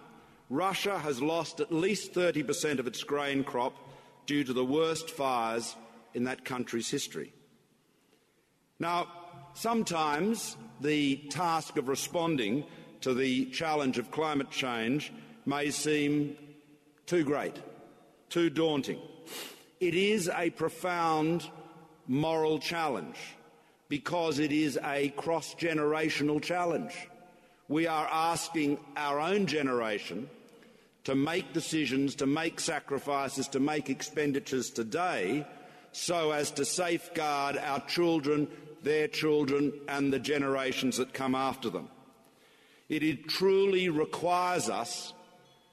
Russia 0.50 0.98
has 0.98 1.20
lost 1.20 1.60
at 1.60 1.72
least 1.72 2.12
30% 2.12 2.78
of 2.78 2.86
its 2.86 3.02
grain 3.02 3.44
crop 3.44 3.74
due 4.26 4.44
to 4.44 4.52
the 4.52 4.64
worst 4.64 5.10
fires 5.10 5.76
in 6.14 6.24
that 6.24 6.44
country's 6.44 6.90
history. 6.90 7.32
Now, 8.78 9.08
sometimes 9.54 10.56
the 10.80 11.16
task 11.30 11.76
of 11.76 11.88
responding 11.88 12.64
to 13.00 13.14
the 13.14 13.46
challenge 13.46 13.98
of 13.98 14.10
climate 14.10 14.50
change 14.50 15.12
may 15.46 15.70
seem 15.70 16.36
too 17.06 17.24
great, 17.24 17.56
too 18.28 18.50
daunting. 18.50 19.00
It 19.80 19.94
is 19.94 20.28
a 20.34 20.50
profound 20.50 21.48
moral 22.08 22.58
challenge 22.58 23.16
because 23.88 24.40
it 24.40 24.50
is 24.50 24.78
a 24.82 25.10
cross 25.10 25.54
generational 25.54 26.42
challenge. 26.42 26.94
We 27.68 27.86
are 27.86 28.08
asking 28.10 28.78
our 28.96 29.20
own 29.20 29.46
generation 29.46 30.28
to 31.04 31.14
make 31.14 31.52
decisions, 31.52 32.16
to 32.16 32.26
make 32.26 32.58
sacrifices, 32.58 33.46
to 33.48 33.60
make 33.60 33.88
expenditures 33.88 34.70
today 34.70 35.46
so 35.92 36.32
as 36.32 36.50
to 36.52 36.64
safeguard 36.64 37.56
our 37.56 37.80
children, 37.86 38.48
their 38.82 39.06
children, 39.06 39.72
and 39.86 40.12
the 40.12 40.18
generations 40.18 40.96
that 40.96 41.14
come 41.14 41.34
after 41.34 41.70
them. 41.70 41.88
It 42.88 43.28
truly 43.28 43.90
requires 43.90 44.68
us 44.68 45.12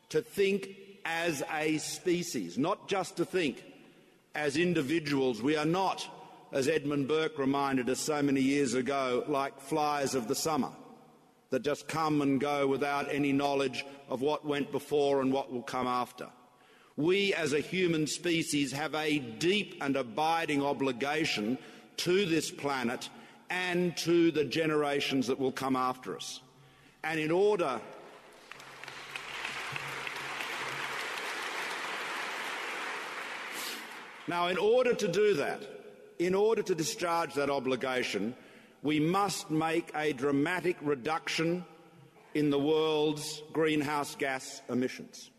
to 0.09 0.21
think 0.21 0.69
as 1.05 1.41
a 1.53 1.79
species, 1.79 2.57
not 2.57 2.87
just 2.87 3.17
to 3.17 3.25
think 3.25 3.63
as 4.35 4.57
individuals. 4.57 5.41
We 5.41 5.55
are 5.55 5.65
not, 5.65 6.07
as 6.51 6.67
Edmund 6.67 7.07
Burke 7.07 7.39
reminded 7.39 7.89
us 7.89 7.99
so 7.99 8.21
many 8.21 8.41
years 8.41 8.73
ago, 8.73 9.23
like 9.27 9.59
flies 9.59 10.13
of 10.13 10.27
the 10.27 10.35
summer 10.35 10.71
that 11.49 11.63
just 11.63 11.87
come 11.87 12.21
and 12.21 12.39
go 12.39 12.67
without 12.67 13.13
any 13.13 13.31
knowledge 13.31 13.85
of 14.09 14.21
what 14.21 14.45
went 14.45 14.71
before 14.71 15.21
and 15.21 15.31
what 15.31 15.51
will 15.51 15.61
come 15.63 15.87
after. 15.87 16.27
We 16.97 17.33
as 17.33 17.53
a 17.53 17.59
human 17.59 18.07
species 18.07 18.71
have 18.71 18.95
a 18.95 19.19
deep 19.19 19.75
and 19.81 19.95
abiding 19.95 20.63
obligation 20.63 21.57
to 21.97 22.25
this 22.25 22.51
planet 22.51 23.09
and 23.49 23.95
to 23.97 24.31
the 24.31 24.45
generations 24.45 25.27
that 25.27 25.39
will 25.39 25.51
come 25.51 25.75
after 25.75 26.15
us. 26.15 26.41
And 27.03 27.19
in 27.19 27.31
order 27.31 27.79
Now, 34.27 34.47
in 34.47 34.57
order 34.57 34.93
to 34.93 35.07
do 35.07 35.35
that, 35.35 35.61
in 36.17 36.33
order 36.33 36.63
to 36.63 36.73
discharge 36.73 37.35
that 37.35 37.49
obligation, 37.49 38.35
we 38.81 38.99
must 38.99 39.51
make 39.51 39.91
a 39.95 40.13
dramatic 40.13 40.77
reduction 40.81 41.63
in 42.33 42.49
the 42.49 42.59
world's 42.59 43.43
greenhouse 43.53 44.15
gas 44.15 44.61
emissions. 44.69 45.29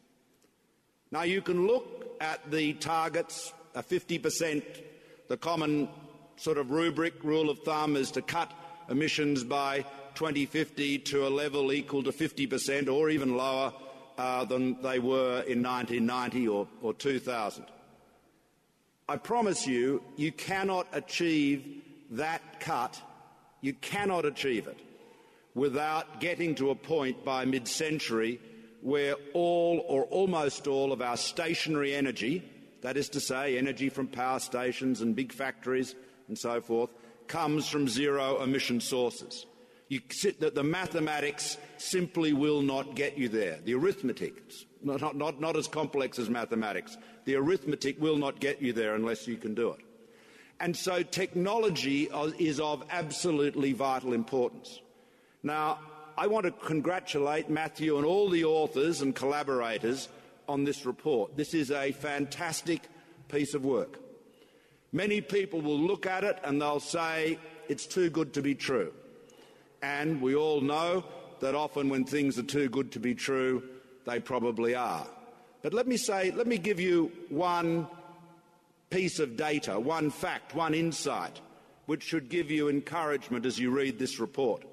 Now, 1.10 1.22
you 1.22 1.42
can 1.42 1.66
look 1.66 2.16
at 2.20 2.50
the 2.50 2.74
targets, 2.74 3.52
a 3.74 3.82
50%, 3.82 4.62
the 5.28 5.36
common 5.36 5.88
sort 6.36 6.58
of 6.58 6.70
rubric, 6.70 7.24
rule 7.24 7.50
of 7.50 7.58
thumb 7.60 7.96
is 7.96 8.10
to 8.12 8.22
cut 8.22 8.52
emissions 8.88 9.42
by 9.42 9.84
2050 10.14 10.98
to 11.00 11.26
a 11.26 11.28
level 11.28 11.72
equal 11.72 12.02
to 12.02 12.12
50% 12.12 12.88
or 12.88 13.10
even 13.10 13.36
lower 13.36 13.72
uh, 14.16 14.44
than 14.44 14.80
they 14.80 14.98
were 14.98 15.42
in 15.42 15.62
1990 15.62 16.48
or, 16.48 16.68
or 16.82 16.94
2000. 16.94 17.64
I 19.08 19.16
promise 19.16 19.66
you, 19.68 20.02
you 20.16 20.32
cannot 20.32 20.88
achieve 20.92 21.82
that 22.10 22.58
cut, 22.58 23.00
you 23.60 23.72
cannot 23.74 24.24
achieve 24.24 24.66
it 24.66 24.80
without 25.54 26.20
getting 26.20 26.54
to 26.56 26.70
a 26.70 26.74
point 26.74 27.24
by 27.24 27.44
mid 27.44 27.68
century 27.68 28.40
where 28.82 29.14
all 29.32 29.84
or 29.88 30.04
almost 30.04 30.66
all 30.66 30.92
of 30.92 31.00
our 31.02 31.16
stationary 31.16 31.94
energy, 31.94 32.42
that 32.82 32.96
is 32.96 33.08
to 33.10 33.20
say, 33.20 33.56
energy 33.56 33.88
from 33.88 34.08
power 34.08 34.38
stations 34.40 35.00
and 35.00 35.16
big 35.16 35.32
factories 35.32 35.94
and 36.28 36.36
so 36.36 36.60
forth, 36.60 36.90
comes 37.28 37.68
from 37.68 37.88
zero 37.88 38.42
emission 38.42 38.80
sources. 38.80 39.46
You 39.88 40.00
sit, 40.10 40.40
the, 40.40 40.50
the 40.50 40.64
mathematics 40.64 41.58
simply 41.78 42.32
will 42.32 42.62
not 42.62 42.96
get 42.96 43.16
you 43.16 43.28
there. 43.28 43.60
The 43.64 43.74
arithmetic, 43.74 44.42
not, 44.82 45.16
not, 45.16 45.40
not 45.40 45.56
as 45.56 45.66
complex 45.68 46.18
as 46.18 46.28
mathematics, 46.28 46.96
the 47.24 47.34
arithmetic 47.34 48.00
will 48.00 48.16
not 48.16 48.40
get 48.40 48.62
you 48.62 48.72
there 48.72 48.94
unless 48.94 49.26
you 49.26 49.36
can 49.36 49.54
do 49.54 49.70
it. 49.70 49.80
And 50.60 50.76
so 50.76 51.02
technology 51.02 52.08
is 52.38 52.60
of 52.60 52.84
absolutely 52.90 53.72
vital 53.72 54.12
importance. 54.12 54.80
Now, 55.42 55.80
I 56.16 56.28
want 56.28 56.46
to 56.46 56.52
congratulate 56.52 57.50
Matthew 57.50 57.98
and 57.98 58.06
all 58.06 58.30
the 58.30 58.44
authors 58.44 59.02
and 59.02 59.14
collaborators 59.14 60.08
on 60.48 60.64
this 60.64 60.86
report. 60.86 61.36
This 61.36 61.52
is 61.52 61.70
a 61.70 61.92
fantastic 61.92 62.82
piece 63.28 63.52
of 63.52 63.64
work. 63.64 63.98
Many 64.92 65.20
people 65.20 65.60
will 65.60 65.78
look 65.78 66.06
at 66.06 66.24
it 66.24 66.38
and 66.42 66.62
they'll 66.62 66.80
say, 66.80 67.38
it's 67.68 67.84
too 67.84 68.08
good 68.08 68.32
to 68.34 68.40
be 68.40 68.54
true. 68.54 68.94
And 69.82 70.22
we 70.22 70.34
all 70.34 70.62
know 70.62 71.04
that 71.40 71.54
often 71.54 71.90
when 71.90 72.04
things 72.04 72.38
are 72.38 72.44
too 72.44 72.70
good 72.70 72.92
to 72.92 73.00
be 73.00 73.14
true, 73.14 73.62
they 74.06 74.20
probably 74.20 74.74
are. 74.74 75.06
But 75.62 75.74
let 75.74 75.86
me 75.86 75.96
say, 75.96 76.30
let 76.30 76.46
me 76.46 76.58
give 76.58 76.80
you 76.80 77.10
one 77.28 77.88
piece 78.88 79.18
of 79.18 79.36
data, 79.36 79.78
one 79.78 80.10
fact, 80.10 80.54
one 80.54 80.74
insight, 80.74 81.40
which 81.86 82.04
should 82.04 82.28
give 82.28 82.50
you 82.50 82.68
encouragement 82.68 83.44
as 83.44 83.58
you 83.58 83.70
read 83.70 83.98
this 83.98 84.20
report. 84.20 84.64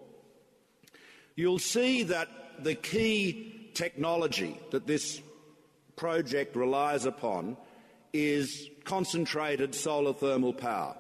You'll 1.36 1.60
see 1.60 2.04
that 2.04 2.30
the 2.64 2.76
key 2.76 3.72
technology 3.74 4.60
that 4.72 4.86
this 4.86 5.20
project 5.96 6.56
relies 6.56 7.06
upon 7.06 7.58
is 8.14 8.70
concentrated 8.84 9.74
solar 9.74 10.14
thermal 10.14 10.54
power. 10.54 10.96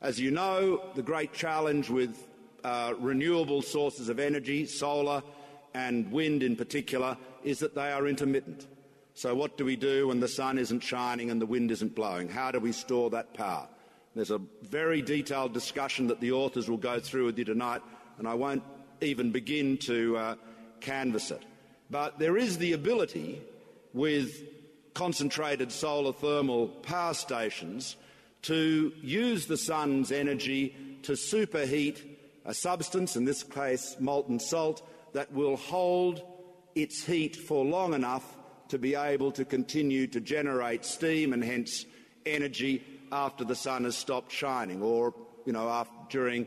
As 0.00 0.18
you 0.18 0.30
know, 0.30 0.82
the 0.94 1.02
great 1.02 1.34
challenge 1.34 1.90
with 1.90 2.26
uh, 2.62 2.94
renewable 2.98 3.60
sources 3.60 4.08
of 4.08 4.18
energy, 4.18 4.64
solar 4.64 5.22
and 5.74 6.10
wind 6.10 6.42
in 6.42 6.56
particular, 6.56 7.16
is 7.42 7.58
that 7.58 7.74
they 7.74 7.90
are 7.90 8.06
intermittent. 8.06 8.66
So, 9.14 9.34
what 9.34 9.56
do 9.56 9.64
we 9.64 9.76
do 9.76 10.08
when 10.08 10.20
the 10.20 10.28
sun 10.28 10.58
isn't 10.58 10.80
shining 10.80 11.30
and 11.30 11.40
the 11.40 11.46
wind 11.46 11.70
isn't 11.70 11.94
blowing? 11.94 12.28
How 12.28 12.50
do 12.50 12.58
we 12.58 12.72
store 12.72 13.10
that 13.10 13.34
power? 13.34 13.68
There's 14.14 14.30
a 14.30 14.40
very 14.62 15.02
detailed 15.02 15.52
discussion 15.52 16.06
that 16.08 16.20
the 16.20 16.32
authors 16.32 16.68
will 16.68 16.76
go 16.76 17.00
through 17.00 17.26
with 17.26 17.38
you 17.38 17.44
tonight, 17.44 17.82
and 18.18 18.28
I 18.28 18.34
won't 18.34 18.62
even 19.00 19.32
begin 19.32 19.76
to 19.78 20.16
uh, 20.16 20.34
canvass 20.80 21.30
it. 21.30 21.42
But 21.90 22.18
there 22.18 22.36
is 22.36 22.58
the 22.58 22.72
ability 22.72 23.42
with 23.92 24.42
concentrated 24.94 25.72
solar 25.72 26.12
thermal 26.12 26.68
power 26.68 27.14
stations 27.14 27.96
to 28.42 28.92
use 29.00 29.46
the 29.46 29.56
sun's 29.56 30.12
energy 30.12 30.76
to 31.02 31.12
superheat 31.12 32.00
a 32.44 32.54
substance, 32.54 33.16
in 33.16 33.24
this 33.24 33.42
case 33.42 33.96
molten 33.98 34.38
salt, 34.38 34.86
that 35.14 35.32
will 35.32 35.56
hold 35.56 36.22
its 36.74 37.04
heat 37.04 37.34
for 37.36 37.64
long 37.64 37.94
enough 37.94 38.36
to 38.68 38.78
be 38.78 38.94
able 38.94 39.32
to 39.32 39.44
continue 39.44 40.06
to 40.08 40.20
generate 40.20 40.84
steam 40.84 41.32
and 41.32 41.42
hence 41.42 41.86
energy 42.26 42.84
after 43.12 43.44
the 43.44 43.54
sun 43.54 43.84
has 43.84 43.96
stopped 43.96 44.30
shining 44.30 44.82
or 44.82 45.14
you 45.46 45.52
know 45.52 45.68
after, 45.68 45.94
during 46.10 46.46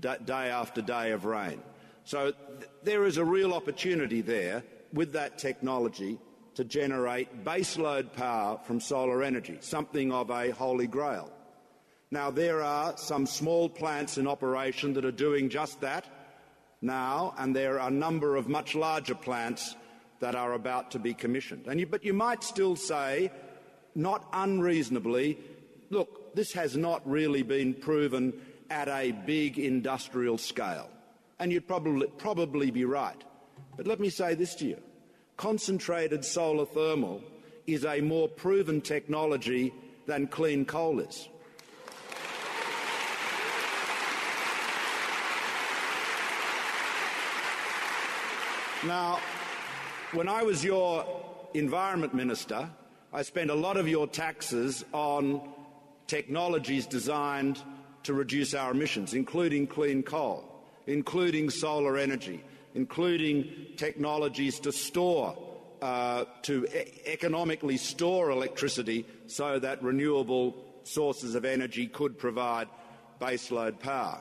day 0.00 0.50
after 0.50 0.80
day 0.80 1.10
of 1.10 1.24
rain. 1.24 1.60
So 2.04 2.32
th- 2.32 2.70
there 2.84 3.04
is 3.04 3.16
a 3.16 3.24
real 3.24 3.52
opportunity 3.52 4.20
there 4.20 4.62
with 4.92 5.12
that 5.12 5.38
technology 5.38 6.18
to 6.54 6.64
generate 6.64 7.44
baseload 7.44 8.12
power 8.12 8.58
from 8.64 8.80
solar 8.80 9.22
energy, 9.22 9.58
something 9.60 10.12
of 10.12 10.30
a 10.30 10.50
holy 10.50 10.86
grail. 10.86 11.30
Now, 12.10 12.30
there 12.30 12.62
are 12.62 12.96
some 12.96 13.26
small 13.26 13.68
plants 13.68 14.16
in 14.16 14.26
operation 14.26 14.94
that 14.94 15.04
are 15.04 15.12
doing 15.12 15.50
just 15.50 15.80
that 15.80 16.06
now, 16.86 17.34
and 17.38 17.54
there 17.54 17.80
are 17.80 17.88
a 17.88 17.92
number 17.92 18.36
of 18.36 18.48
much 18.48 18.74
larger 18.74 19.14
plants 19.14 19.76
that 20.20 20.34
are 20.34 20.54
about 20.54 20.92
to 20.92 20.98
be 20.98 21.12
commissioned. 21.12 21.66
You, 21.78 21.86
but 21.86 22.04
you 22.04 22.14
might 22.14 22.42
still 22.42 22.76
say, 22.76 23.30
not 23.94 24.26
unreasonably, 24.32 25.38
look, 25.90 26.34
this 26.34 26.52
has 26.52 26.76
not 26.76 27.06
really 27.08 27.42
been 27.42 27.74
proven 27.74 28.32
at 28.70 28.88
a 28.88 29.12
big 29.12 29.58
industrial 29.58 30.38
scale. 30.38 30.88
And 31.38 31.52
you'd 31.52 31.68
probably, 31.68 32.06
probably 32.18 32.70
be 32.70 32.84
right. 32.84 33.22
But 33.76 33.86
let 33.86 34.00
me 34.00 34.08
say 34.08 34.34
this 34.34 34.54
to 34.56 34.66
you 34.66 34.80
concentrated 35.36 36.24
solar 36.24 36.64
thermal 36.64 37.22
is 37.66 37.84
a 37.84 38.00
more 38.00 38.26
proven 38.26 38.80
technology 38.80 39.72
than 40.06 40.26
clean 40.26 40.64
coal 40.64 41.00
is. 41.00 41.28
Now, 48.86 49.18
when 50.12 50.28
I 50.28 50.44
was 50.44 50.62
your 50.62 51.04
environment 51.54 52.14
minister, 52.14 52.70
I 53.12 53.22
spent 53.22 53.50
a 53.50 53.54
lot 53.54 53.76
of 53.76 53.88
your 53.88 54.06
taxes 54.06 54.84
on 54.92 55.40
technologies 56.06 56.86
designed 56.86 57.60
to 58.04 58.14
reduce 58.14 58.54
our 58.54 58.70
emissions, 58.70 59.12
including 59.12 59.66
clean 59.66 60.04
coal, 60.04 60.44
including 60.86 61.50
solar 61.50 61.96
energy, 61.96 62.44
including 62.76 63.50
technologies 63.76 64.60
to 64.60 64.70
store, 64.70 65.36
uh, 65.82 66.26
to 66.42 66.64
e- 66.66 67.00
economically 67.06 67.78
store 67.78 68.30
electricity 68.30 69.04
so 69.26 69.58
that 69.58 69.82
renewable 69.82 70.54
sources 70.84 71.34
of 71.34 71.44
energy 71.44 71.88
could 71.88 72.16
provide 72.16 72.68
baseload 73.20 73.80
power. 73.80 74.20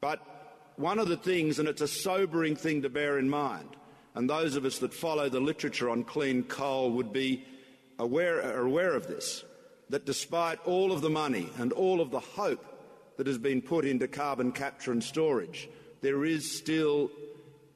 But 0.00 0.33
one 0.76 0.98
of 0.98 1.08
the 1.08 1.16
things, 1.16 1.58
and 1.58 1.68
it's 1.68 1.80
a 1.80 1.88
sobering 1.88 2.56
thing 2.56 2.82
to 2.82 2.88
bear 2.88 3.18
in 3.18 3.28
mind, 3.28 3.68
and 4.14 4.28
those 4.28 4.56
of 4.56 4.64
us 4.64 4.78
that 4.78 4.94
follow 4.94 5.28
the 5.28 5.40
literature 5.40 5.90
on 5.90 6.04
clean 6.04 6.42
coal 6.44 6.92
would 6.92 7.12
be 7.12 7.44
aware, 7.98 8.42
are 8.42 8.66
aware 8.66 8.94
of 8.94 9.06
this, 9.06 9.44
that 9.90 10.06
despite 10.06 10.58
all 10.66 10.92
of 10.92 11.00
the 11.00 11.10
money 11.10 11.48
and 11.58 11.72
all 11.72 12.00
of 12.00 12.10
the 12.10 12.20
hope 12.20 12.64
that 13.16 13.26
has 13.26 13.38
been 13.38 13.62
put 13.62 13.84
into 13.84 14.08
carbon 14.08 14.52
capture 14.52 14.92
and 14.92 15.02
storage, 15.02 15.68
there 16.00 16.24
is 16.24 16.56
still, 16.56 17.10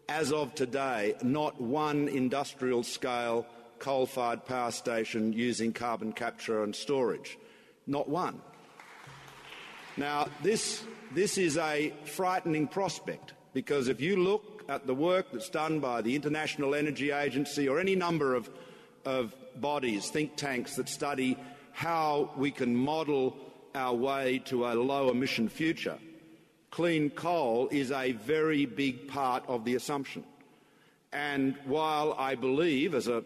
as 0.08 0.32
of 0.32 0.54
today, 0.54 1.14
not 1.22 1.60
one 1.60 2.08
industrial 2.08 2.82
scale 2.82 3.46
coal 3.78 4.06
fired 4.06 4.44
power 4.44 4.70
station 4.70 5.32
using 5.32 5.72
carbon 5.72 6.12
capture 6.12 6.62
and 6.64 6.74
storage. 6.74 7.38
Not 7.86 8.08
one. 8.08 8.40
Now, 9.96 10.28
this, 10.42 10.82
this 11.12 11.38
is 11.38 11.56
a 11.56 11.92
frightening 12.04 12.68
prospect 12.68 13.34
because 13.54 13.88
if 13.88 14.00
you 14.00 14.16
look 14.16 14.64
at 14.68 14.86
the 14.86 14.94
work 14.94 15.26
that's 15.32 15.48
done 15.48 15.80
by 15.80 16.02
the 16.02 16.14
International 16.14 16.74
Energy 16.74 17.10
Agency 17.10 17.68
or 17.68 17.80
any 17.80 17.94
number 17.94 18.34
of, 18.34 18.50
of 19.04 19.34
bodies, 19.56 20.10
think 20.10 20.36
tanks 20.36 20.76
that 20.76 20.88
study 20.88 21.38
how 21.72 22.30
we 22.36 22.50
can 22.50 22.76
model 22.76 23.36
our 23.74 23.94
way 23.94 24.40
to 24.46 24.66
a 24.66 24.74
low 24.74 25.10
emission 25.10 25.48
future, 25.48 25.98
clean 26.70 27.10
coal 27.10 27.68
is 27.70 27.90
a 27.90 28.12
very 28.12 28.66
big 28.66 29.08
part 29.08 29.44
of 29.48 29.64
the 29.64 29.74
assumption. 29.74 30.24
And 31.12 31.56
while 31.64 32.14
I 32.18 32.34
believe, 32.34 32.94
as 32.94 33.08
a, 33.08 33.24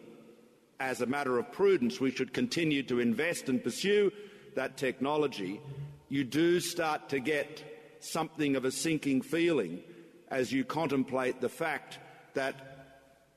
as 0.79 1.01
a 1.01 1.07
matter 1.07 1.38
of 1.38 1.51
prudence, 1.51 2.01
we 2.01 2.12
should 2.12 2.33
continue 2.33 2.83
to 2.85 3.01
invest 3.01 3.49
and 3.49 3.62
pursue 3.62 4.12
that 4.55 4.77
technology, 4.77 5.61
you 6.09 6.23
do 6.23 6.61
start 6.61 7.09
to 7.09 7.18
get 7.18 7.72
something 8.05 8.57
of 8.57 8.65
a 8.65 8.71
sinking 8.71 9.23
feeling 9.23 9.83
as 10.29 10.53
you 10.53 10.65
contemplate 10.65 11.41
the 11.41 11.49
fact 11.49 11.99
that 12.35 12.55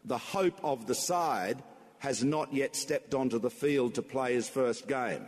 the 0.06 0.18
hope 0.18 0.60
of 0.64 0.88
the 0.88 0.96
side 0.96 1.62
has 2.00 2.24
not 2.24 2.54
yet 2.54 2.76
stepped 2.76 3.14
onto 3.14 3.40
the 3.40 3.50
field 3.50 3.96
to 3.96 4.02
play 4.02 4.34
his 4.34 4.48
first 4.48 4.88
game. 4.88 5.26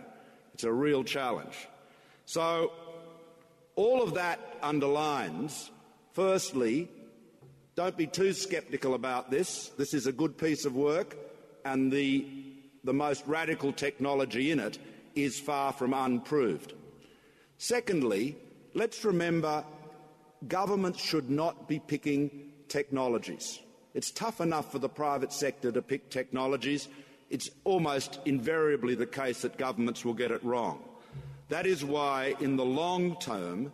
It's 0.53 0.63
a 0.63 0.71
real 0.71 1.03
challenge. 1.03 1.67
So, 2.25 2.71
all 3.75 4.01
of 4.01 4.15
that 4.15 4.39
underlines, 4.61 5.71
firstly, 6.13 6.89
don't 7.75 7.95
be 7.95 8.07
too 8.07 8.33
sceptical 8.33 8.95
about 8.95 9.29
this. 9.29 9.69
This 9.77 9.93
is 9.93 10.07
a 10.07 10.11
good 10.11 10.37
piece 10.37 10.65
of 10.65 10.75
work, 10.75 11.15
and 11.63 11.91
the, 11.91 12.25
the 12.83 12.93
most 12.93 13.25
radical 13.27 13.71
technology 13.71 14.51
in 14.51 14.59
it 14.59 14.79
is 15.15 15.39
far 15.39 15.73
from 15.73 15.93
unproved. 15.93 16.73
Secondly, 17.57 18.35
let's 18.73 19.03
remember 19.05 19.63
governments 20.47 21.03
should 21.03 21.29
not 21.29 21.67
be 21.67 21.79
picking 21.79 22.51
technologies. 22.67 23.59
It's 23.93 24.11
tough 24.11 24.41
enough 24.41 24.71
for 24.71 24.79
the 24.79 24.89
private 24.89 25.33
sector 25.33 25.71
to 25.71 25.81
pick 25.81 26.09
technologies 26.09 26.87
it's 27.29 27.49
almost 27.63 28.19
invariably 28.25 28.95
the 28.95 29.05
case 29.05 29.41
that 29.41 29.57
governments 29.57 30.05
will 30.05 30.13
get 30.13 30.31
it 30.31 30.43
wrong. 30.43 30.79
That 31.49 31.65
is 31.65 31.83
why, 31.83 32.35
in 32.39 32.55
the 32.55 32.65
long 32.65 33.17
term, 33.19 33.73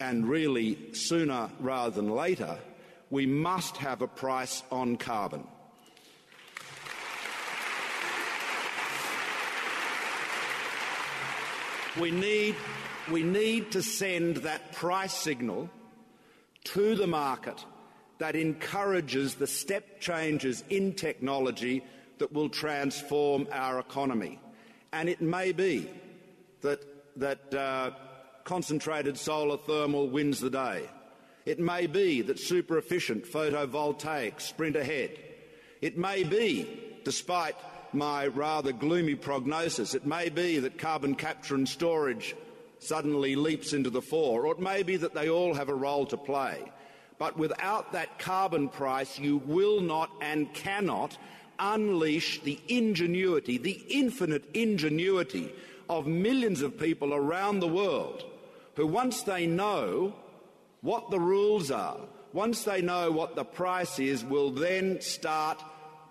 and 0.00 0.28
really 0.28 0.78
sooner 0.92 1.50
rather 1.60 1.90
than 1.90 2.10
later, 2.10 2.58
we 3.10 3.26
must 3.26 3.76
have 3.78 4.02
a 4.02 4.06
price 4.06 4.62
on 4.70 4.96
carbon. 4.96 5.46
We 11.98 12.10
need, 12.10 12.54
we 13.10 13.22
need 13.22 13.72
to 13.72 13.82
send 13.82 14.38
that 14.38 14.72
price 14.72 15.14
signal 15.14 15.70
to 16.64 16.94
the 16.94 17.06
market 17.06 17.64
that 18.18 18.36
encourages 18.36 19.36
the 19.36 19.46
step 19.46 20.00
changes 20.00 20.64
in 20.68 20.92
technology 20.92 21.84
that 22.18 22.32
will 22.32 22.48
transform 22.48 23.46
our 23.52 23.78
economy. 23.78 24.38
And 24.92 25.08
it 25.08 25.20
may 25.20 25.52
be 25.52 25.88
that, 26.62 26.80
that 27.18 27.54
uh, 27.54 27.92
concentrated 28.44 29.16
solar 29.16 29.56
thermal 29.56 30.08
wins 30.08 30.40
the 30.40 30.50
day. 30.50 30.88
It 31.46 31.60
may 31.60 31.86
be 31.86 32.22
that 32.22 32.38
super 32.38 32.76
efficient 32.76 33.24
photovoltaics 33.24 34.42
sprint 34.42 34.76
ahead. 34.76 35.18
It 35.80 35.96
may 35.96 36.24
be, 36.24 36.98
despite 37.04 37.56
my 37.92 38.26
rather 38.26 38.72
gloomy 38.72 39.14
prognosis, 39.14 39.94
it 39.94 40.04
may 40.04 40.28
be 40.28 40.58
that 40.58 40.78
carbon 40.78 41.14
capture 41.14 41.54
and 41.54 41.68
storage 41.68 42.34
suddenly 42.78 43.36
leaps 43.36 43.72
into 43.72 43.90
the 43.90 44.02
fore, 44.02 44.46
or 44.46 44.52
it 44.52 44.60
may 44.60 44.82
be 44.82 44.96
that 44.96 45.14
they 45.14 45.28
all 45.28 45.54
have 45.54 45.68
a 45.68 45.74
role 45.74 46.06
to 46.06 46.16
play. 46.16 46.72
But 47.18 47.36
without 47.36 47.92
that 47.92 48.18
carbon 48.18 48.68
price, 48.68 49.18
you 49.18 49.38
will 49.38 49.80
not 49.80 50.10
and 50.20 50.52
cannot 50.54 51.18
unleash 51.58 52.40
the 52.42 52.60
ingenuity, 52.68 53.58
the 53.58 53.82
infinite 53.88 54.44
ingenuity 54.54 55.52
of 55.88 56.06
millions 56.06 56.62
of 56.62 56.78
people 56.78 57.12
around 57.12 57.60
the 57.60 57.68
world 57.68 58.24
who, 58.76 58.86
once 58.86 59.22
they 59.22 59.46
know 59.46 60.14
what 60.82 61.10
the 61.10 61.18
rules 61.18 61.70
are, 61.70 61.98
once 62.32 62.62
they 62.62 62.80
know 62.80 63.10
what 63.10 63.34
the 63.34 63.44
price 63.44 63.98
is, 63.98 64.24
will 64.24 64.50
then 64.50 65.00
start 65.00 65.62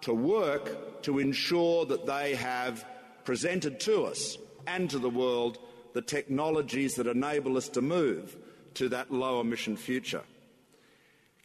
to 0.02 0.14
work 0.14 1.02
to 1.04 1.20
ensure 1.20 1.86
that 1.86 2.06
they 2.06 2.36
have 2.36 2.84
presented 3.24 3.80
to 3.80 4.04
us 4.04 4.38
and 4.66 4.90
to 4.90 5.00
the 5.00 5.10
world 5.10 5.58
the 5.98 6.02
technologies 6.04 6.94
that 6.94 7.08
enable 7.08 7.58
us 7.58 7.68
to 7.70 7.82
move 7.82 8.38
to 8.76 8.88
that 8.88 9.12
low 9.12 9.40
emission 9.42 9.76
future. 9.76 10.22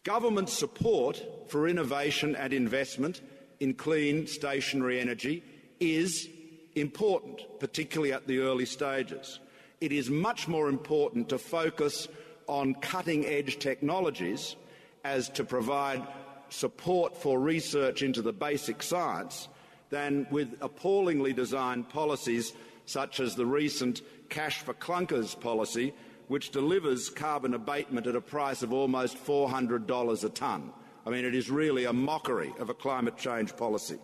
Government 0.04 0.50
support 0.50 1.24
for 1.48 1.66
innovation 1.66 2.36
and 2.36 2.52
investment 2.52 3.22
in 3.60 3.72
clean 3.72 4.26
stationary 4.26 5.00
energy 5.00 5.42
is 5.80 6.28
important, 6.74 7.40
particularly 7.60 8.12
at 8.12 8.26
the 8.26 8.40
early 8.40 8.66
stages. 8.66 9.40
It 9.80 9.90
is 9.90 10.10
much 10.10 10.48
more 10.48 10.68
important 10.68 11.30
to 11.30 11.38
focus 11.38 12.06
on 12.46 12.74
cutting 12.74 13.24
edge 13.24 13.58
technologies 13.58 14.56
as 15.02 15.30
to 15.30 15.44
provide 15.44 16.06
support 16.50 17.16
for 17.16 17.40
research 17.40 18.02
into 18.02 18.20
the 18.20 18.34
basic 18.34 18.82
science 18.82 19.48
than 19.88 20.26
with 20.30 20.58
appallingly 20.60 21.32
designed 21.32 21.88
policies 21.88 22.52
such 22.84 23.20
as 23.20 23.34
the 23.34 23.46
recent 23.46 24.02
cash 24.33 24.61
for 24.62 24.73
clunkers 24.73 25.38
policy, 25.38 25.92
which 26.27 26.51
delivers 26.51 27.11
carbon 27.11 27.53
abatement 27.53 28.07
at 28.07 28.16
a 28.16 28.21
price 28.21 28.62
of 28.62 28.73
almost 28.73 29.23
$400 29.25 30.25
a 30.25 30.29
tonne. 30.31 30.73
I 31.07 31.11
mean, 31.11 31.27
it 31.27 31.35
is 31.35 31.51
really 31.51 31.85
a 31.85 31.92
mockery 31.92 32.53
of 32.59 32.71
a 32.71 32.75
climate 32.75 33.18
change 33.18 33.55
policy. 33.57 33.99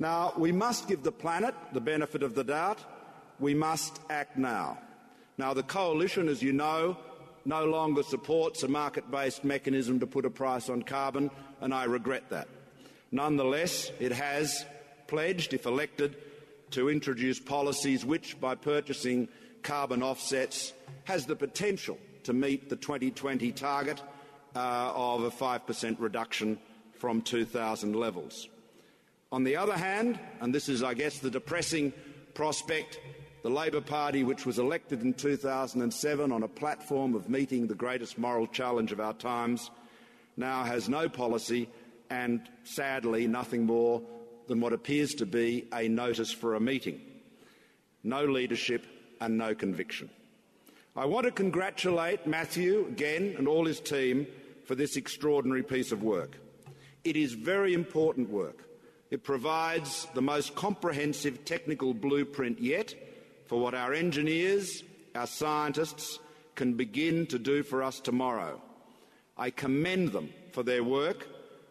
Now, 0.00 0.32
we 0.36 0.50
must 0.50 0.88
give 0.88 1.04
the 1.04 1.12
planet 1.12 1.54
the 1.72 1.80
benefit 1.80 2.24
of 2.24 2.34
the 2.34 2.42
doubt. 2.42 2.80
We 3.38 3.54
must 3.54 4.00
act 4.10 4.36
now. 4.36 4.78
Now, 5.38 5.54
the 5.54 5.62
Coalition, 5.62 6.28
as 6.28 6.42
you 6.42 6.52
know, 6.52 6.96
no 7.44 7.64
longer 7.64 8.02
supports 8.02 8.64
a 8.64 8.68
market 8.68 9.08
based 9.08 9.44
mechanism 9.44 10.00
to 10.00 10.06
put 10.06 10.24
a 10.24 10.30
price 10.30 10.68
on 10.68 10.82
carbon, 10.82 11.30
and 11.60 11.72
I 11.72 11.84
regret 11.84 12.30
that. 12.30 12.48
Nonetheless, 13.12 13.92
it 14.00 14.10
has 14.10 14.66
pledged, 15.06 15.54
if 15.54 15.64
elected, 15.64 16.16
to 16.70 16.88
introduce 16.88 17.38
policies 17.40 18.04
which, 18.04 18.40
by 18.40 18.54
purchasing 18.54 19.28
carbon 19.62 20.02
offsets, 20.02 20.72
has 21.04 21.26
the 21.26 21.36
potential 21.36 21.98
to 22.24 22.32
meet 22.32 22.68
the 22.68 22.76
2020 22.76 23.52
target 23.52 24.02
uh, 24.54 24.92
of 24.94 25.24
a 25.24 25.30
5% 25.30 25.96
reduction 25.98 26.58
from 26.92 27.22
2000 27.22 27.94
levels. 27.94 28.48
On 29.30 29.44
the 29.44 29.56
other 29.56 29.76
hand, 29.76 30.18
and 30.40 30.54
this 30.54 30.68
is, 30.68 30.82
I 30.82 30.94
guess, 30.94 31.18
the 31.18 31.30
depressing 31.30 31.92
prospect, 32.34 32.98
the 33.42 33.50
Labor 33.50 33.80
Party, 33.80 34.24
which 34.24 34.46
was 34.46 34.58
elected 34.58 35.02
in 35.02 35.14
2007 35.14 36.32
on 36.32 36.42
a 36.42 36.48
platform 36.48 37.14
of 37.14 37.28
meeting 37.28 37.66
the 37.66 37.74
greatest 37.74 38.18
moral 38.18 38.46
challenge 38.46 38.90
of 38.90 39.00
our 39.00 39.12
times, 39.12 39.70
now 40.36 40.64
has 40.64 40.88
no 40.88 41.08
policy 41.08 41.68
and, 42.10 42.40
sadly, 42.64 43.26
nothing 43.26 43.66
more 43.66 44.02
than 44.48 44.60
what 44.60 44.72
appears 44.72 45.14
to 45.14 45.26
be 45.26 45.68
a 45.72 45.86
notice 45.88 46.32
for 46.32 46.54
a 46.54 46.60
meeting. 46.60 47.00
No 48.02 48.24
leadership 48.24 48.86
and 49.20 49.36
no 49.36 49.54
conviction. 49.54 50.10
I 50.96 51.04
want 51.04 51.26
to 51.26 51.30
congratulate 51.30 52.26
Matthew 52.26 52.86
again 52.88 53.34
and 53.38 53.46
all 53.46 53.66
his 53.66 53.78
team 53.78 54.26
for 54.64 54.74
this 54.74 54.96
extraordinary 54.96 55.62
piece 55.62 55.92
of 55.92 56.02
work. 56.02 56.36
It 57.04 57.16
is 57.16 57.34
very 57.34 57.74
important 57.74 58.30
work. 58.30 58.64
It 59.10 59.22
provides 59.22 60.08
the 60.14 60.22
most 60.22 60.54
comprehensive 60.54 61.44
technical 61.44 61.94
blueprint 61.94 62.60
yet 62.60 62.94
for 63.46 63.60
what 63.60 63.74
our 63.74 63.92
engineers, 63.94 64.82
our 65.14 65.26
scientists 65.26 66.18
can 66.54 66.74
begin 66.74 67.26
to 67.26 67.38
do 67.38 67.62
for 67.62 67.82
us 67.82 68.00
tomorrow. 68.00 68.60
I 69.36 69.50
commend 69.50 70.12
them 70.12 70.30
for 70.52 70.62
their 70.62 70.82
work. 70.82 71.28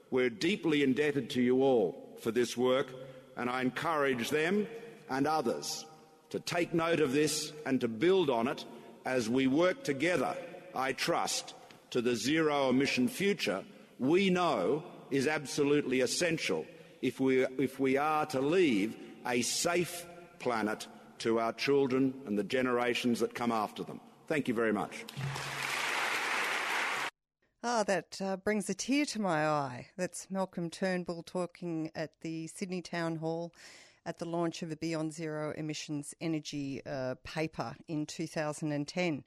We're 0.09 0.29
deeply 0.29 0.83
indebted 0.83 1.29
to 1.31 1.41
you 1.41 1.63
all 1.63 2.06
for 2.19 2.31
this 2.31 2.57
work, 2.57 2.87
and 3.35 3.49
I 3.49 3.61
encourage 3.61 4.29
them 4.29 4.67
and 5.09 5.27
others 5.27 5.85
to 6.29 6.39
take 6.39 6.73
note 6.73 6.99
of 6.99 7.13
this 7.13 7.53
and 7.65 7.79
to 7.81 7.87
build 7.87 8.29
on 8.29 8.47
it 8.47 8.65
as 9.05 9.29
we 9.29 9.47
work 9.47 9.83
together, 9.83 10.35
I 10.75 10.93
trust, 10.93 11.53
to 11.91 12.01
the 12.01 12.15
zero 12.15 12.69
emission 12.69 13.07
future 13.07 13.63
we 13.99 14.29
know 14.29 14.83
is 15.09 15.27
absolutely 15.27 16.01
essential 16.01 16.65
if 17.01 17.19
we, 17.19 17.45
if 17.57 17.79
we 17.79 17.97
are 17.97 18.25
to 18.27 18.41
leave 18.41 18.95
a 19.25 19.41
safe 19.41 20.05
planet 20.39 20.87
to 21.19 21.39
our 21.39 21.53
children 21.53 22.13
and 22.25 22.37
the 22.37 22.43
generations 22.43 23.19
that 23.19 23.33
come 23.33 23.51
after 23.51 23.83
them. 23.83 23.99
Thank 24.27 24.47
you 24.47 24.53
very 24.53 24.73
much. 24.73 25.05
Ah, 27.63 27.83
that 27.83 28.21
uh, 28.21 28.37
brings 28.37 28.69
a 28.69 28.75
tear 28.75 29.03
to 29.05 29.19
my 29.19 29.47
eye. 29.47 29.87
That's 29.97 30.29
Malcolm 30.29 30.69
Turnbull 30.69 31.23
talking 31.23 31.89
at 31.95 32.11
the 32.21 32.45
Sydney 32.45 32.83
Town 32.83 33.15
Hall 33.15 33.51
at 34.05 34.19
the 34.19 34.25
launch 34.25 34.61
of 34.61 34.71
a 34.71 34.75
Beyond 34.75 35.11
Zero 35.11 35.53
Emissions 35.57 36.13
Energy 36.21 36.83
uh, 36.85 37.15
paper 37.23 37.75
in 37.87 38.05
2010. 38.05 39.23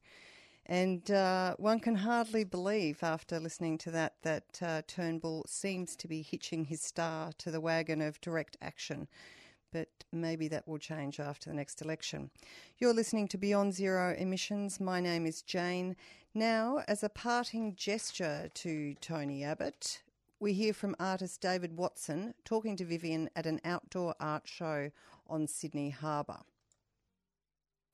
And 0.66 1.10
uh, 1.10 1.56
one 1.58 1.80
can 1.80 1.96
hardly 1.96 2.44
believe, 2.44 3.02
after 3.02 3.40
listening 3.40 3.78
to 3.78 3.90
that, 3.90 4.14
that 4.22 4.60
uh, 4.62 4.82
Turnbull 4.86 5.44
seems 5.48 5.96
to 5.96 6.06
be 6.06 6.22
hitching 6.22 6.66
his 6.66 6.80
star 6.80 7.32
to 7.38 7.50
the 7.50 7.60
wagon 7.60 8.00
of 8.00 8.20
direct 8.20 8.56
action. 8.62 9.08
But 9.72 9.88
maybe 10.12 10.46
that 10.48 10.68
will 10.68 10.78
change 10.78 11.18
after 11.18 11.50
the 11.50 11.56
next 11.56 11.82
election. 11.82 12.30
You're 12.78 12.94
listening 12.94 13.26
to 13.28 13.38
Beyond 13.38 13.74
Zero 13.74 14.14
Emissions. 14.16 14.78
My 14.78 15.00
name 15.00 15.26
is 15.26 15.42
Jane. 15.42 15.96
Now, 16.34 16.84
as 16.86 17.02
a 17.02 17.08
parting 17.08 17.74
gesture 17.74 18.50
to 18.54 18.94
Tony 19.00 19.42
Abbott, 19.42 20.02
we 20.38 20.52
hear 20.52 20.72
from 20.72 20.94
artist 21.00 21.40
David 21.40 21.76
Watson 21.76 22.34
talking 22.44 22.76
to 22.76 22.84
Vivian 22.84 23.28
at 23.34 23.46
an 23.46 23.60
outdoor 23.64 24.14
art 24.20 24.46
show 24.46 24.92
on 25.28 25.48
Sydney 25.48 25.90
Harbour. 25.90 26.38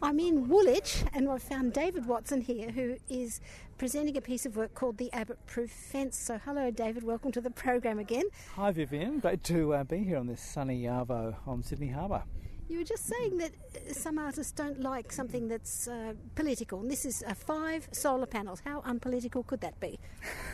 I'm 0.02 0.20
in 0.20 0.50
Woolwich 0.50 1.02
and 1.14 1.30
I've 1.30 1.42
found 1.42 1.72
David 1.72 2.04
Watson 2.04 2.42
here 2.42 2.70
who 2.70 2.96
is 3.08 3.40
presenting 3.78 4.18
a 4.18 4.20
piece 4.20 4.44
of 4.44 4.54
work 4.54 4.74
called 4.74 4.98
the 4.98 5.10
Abbott 5.14 5.38
Proof 5.46 5.70
Fence. 5.70 6.18
So, 6.18 6.38
hello, 6.44 6.70
David, 6.70 7.04
welcome 7.04 7.32
to 7.32 7.40
the 7.40 7.50
program 7.50 7.98
again. 7.98 8.24
Hi, 8.54 8.70
Vivian. 8.70 9.18
Great 9.18 9.44
to 9.44 9.72
uh, 9.72 9.84
be 9.84 10.04
here 10.04 10.18
on 10.18 10.26
this 10.26 10.42
sunny 10.42 10.82
Arvo 10.82 11.36
on 11.46 11.62
Sydney 11.62 11.88
Harbour. 11.88 12.24
You 12.68 12.78
were 12.78 12.84
just 12.84 13.06
saying 13.06 13.38
that 13.38 13.52
uh, 13.74 13.92
some 13.92 14.18
artists 14.18 14.52
don't 14.52 14.80
like 14.80 15.12
something 15.12 15.46
that's 15.46 15.86
uh, 15.86 16.14
political, 16.34 16.80
and 16.80 16.90
this 16.90 17.04
is 17.04 17.22
uh, 17.26 17.34
five 17.34 17.88
solar 17.92 18.26
panels. 18.26 18.60
How 18.64 18.82
unpolitical 18.84 19.44
could 19.44 19.60
that 19.60 19.78
be? 19.80 19.98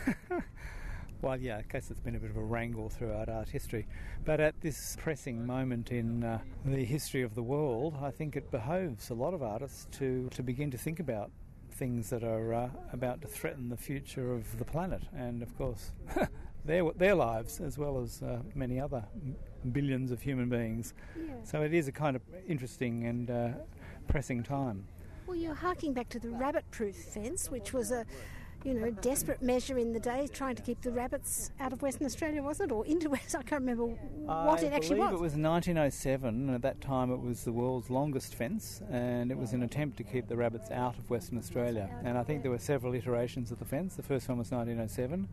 Well, 1.23 1.37
yeah, 1.37 1.59
I 1.59 1.63
guess 1.73 1.89
it's 1.89 2.01
been 2.01 2.17
a 2.17 2.19
bit 2.19 2.31
of 2.31 2.37
a 2.37 2.43
wrangle 2.43 2.89
throughout 2.89 3.29
art 3.29 3.49
history. 3.49 3.87
But 4.25 4.41
at 4.41 4.61
this 4.61 4.97
pressing 4.99 5.47
moment 5.47 5.93
in 5.93 6.25
uh, 6.25 6.41
the 6.65 6.85
history 6.85 7.23
of 7.23 7.37
the 7.37 7.45
world, 7.45 7.95
I 8.03 8.11
think 8.11 8.35
it 8.35 8.51
behoves 8.51 9.09
a 9.11 9.15
lot 9.15 9.33
of 9.33 9.41
artists 9.41 9.87
to, 9.99 10.29
to 10.33 10.43
begin 10.43 10.73
to 10.73 10.79
think 10.79 10.99
about 10.99 11.31
things 11.71 12.11
that 12.11 12.25
are 12.25 12.53
uh, 12.53 12.71
about 12.93 13.23
to 13.23 13.29
threaten 13.29 13.69
the 13.69 13.77
future 13.77 14.33
of 14.33 14.59
the 14.59 14.65
planet 14.65 15.03
and, 15.15 15.45
of 15.45 15.57
course, 15.57 15.93
their, 16.65 16.91
their 16.97 17.15
lives 17.15 17.61
as 17.61 17.79
well 17.79 18.01
as 18.01 18.21
uh, 18.21 18.41
many 18.57 18.81
other 18.81 19.05
billions 19.71 20.11
of 20.11 20.23
human 20.23 20.49
beings. 20.49 20.95
Yeah. 21.17 21.35
So 21.45 21.63
it 21.63 21.73
is 21.73 21.89
a 21.89 21.93
kind 21.93 22.17
of 22.17 22.23
interesting 22.47 23.05
and 23.05 23.31
uh, 23.31 23.49
pressing 24.09 24.43
time. 24.43 24.85
Well, 25.27 25.37
you're 25.37 25.55
harking 25.55 25.93
back 25.93 26.09
to 26.11 26.19
the 26.19 26.31
rabbit 26.31 26.65
proof 26.71 26.97
fence, 26.97 27.51
which 27.51 27.73
was 27.73 27.91
a 27.91 28.05
you 28.65 28.75
know, 28.75 28.91
desperate 28.91 29.43
measure 29.43 29.79
in 29.79 29.93
the 29.93 30.01
day, 30.01 30.29
trying 30.33 30.55
to 30.55 30.63
keep 30.63 30.81
the 30.83 30.91
rabbits 30.91 31.51
out 31.59 31.73
of 31.73 31.83
Western 31.83 32.07
Australia, 32.07 32.43
wasn't 32.43 32.71
it? 32.71 32.75
Or 32.75 32.87
into 32.87 33.11
West? 33.11 33.35
I 33.35 33.43
can't 33.43 33.63
remember 33.63 33.87
what 33.87 34.63
I 34.63 34.67
it 34.67 34.73
actually 34.73 35.01
was. 35.01 35.13
it 35.13 35.21
was 35.21 35.35
1907, 35.35 36.29
and 36.29 36.51
at 36.51 36.63
that 36.63 36.81
time 36.81 37.11
it 37.11 37.21
was 37.21 37.45
the 37.45 37.53
world's 37.53 37.91
longest 37.91 38.35
fence, 38.35 38.81
and 38.91 39.31
it 39.31 39.39
was 39.39 39.53
an 39.53 39.63
attempt 39.63 39.97
to 39.99 40.05
keep 40.05 40.29
the 40.29 40.37
rabbits 40.37 40.71
out 40.71 40.97
of 40.99 41.11
Western 41.11 41.39
Australia. 41.39 41.91
And 42.05 42.17
I 42.17 42.23
think 42.23 42.43
there 42.43 42.51
were 42.51 42.59
several 42.59 42.95
iterations 42.95 43.51
of 43.51 43.59
the 43.59 43.65
fence. 43.65 43.97
The 43.97 44.03
first 44.03 44.29
one 44.29 44.39
was 44.39 44.51
1907. 44.51 45.29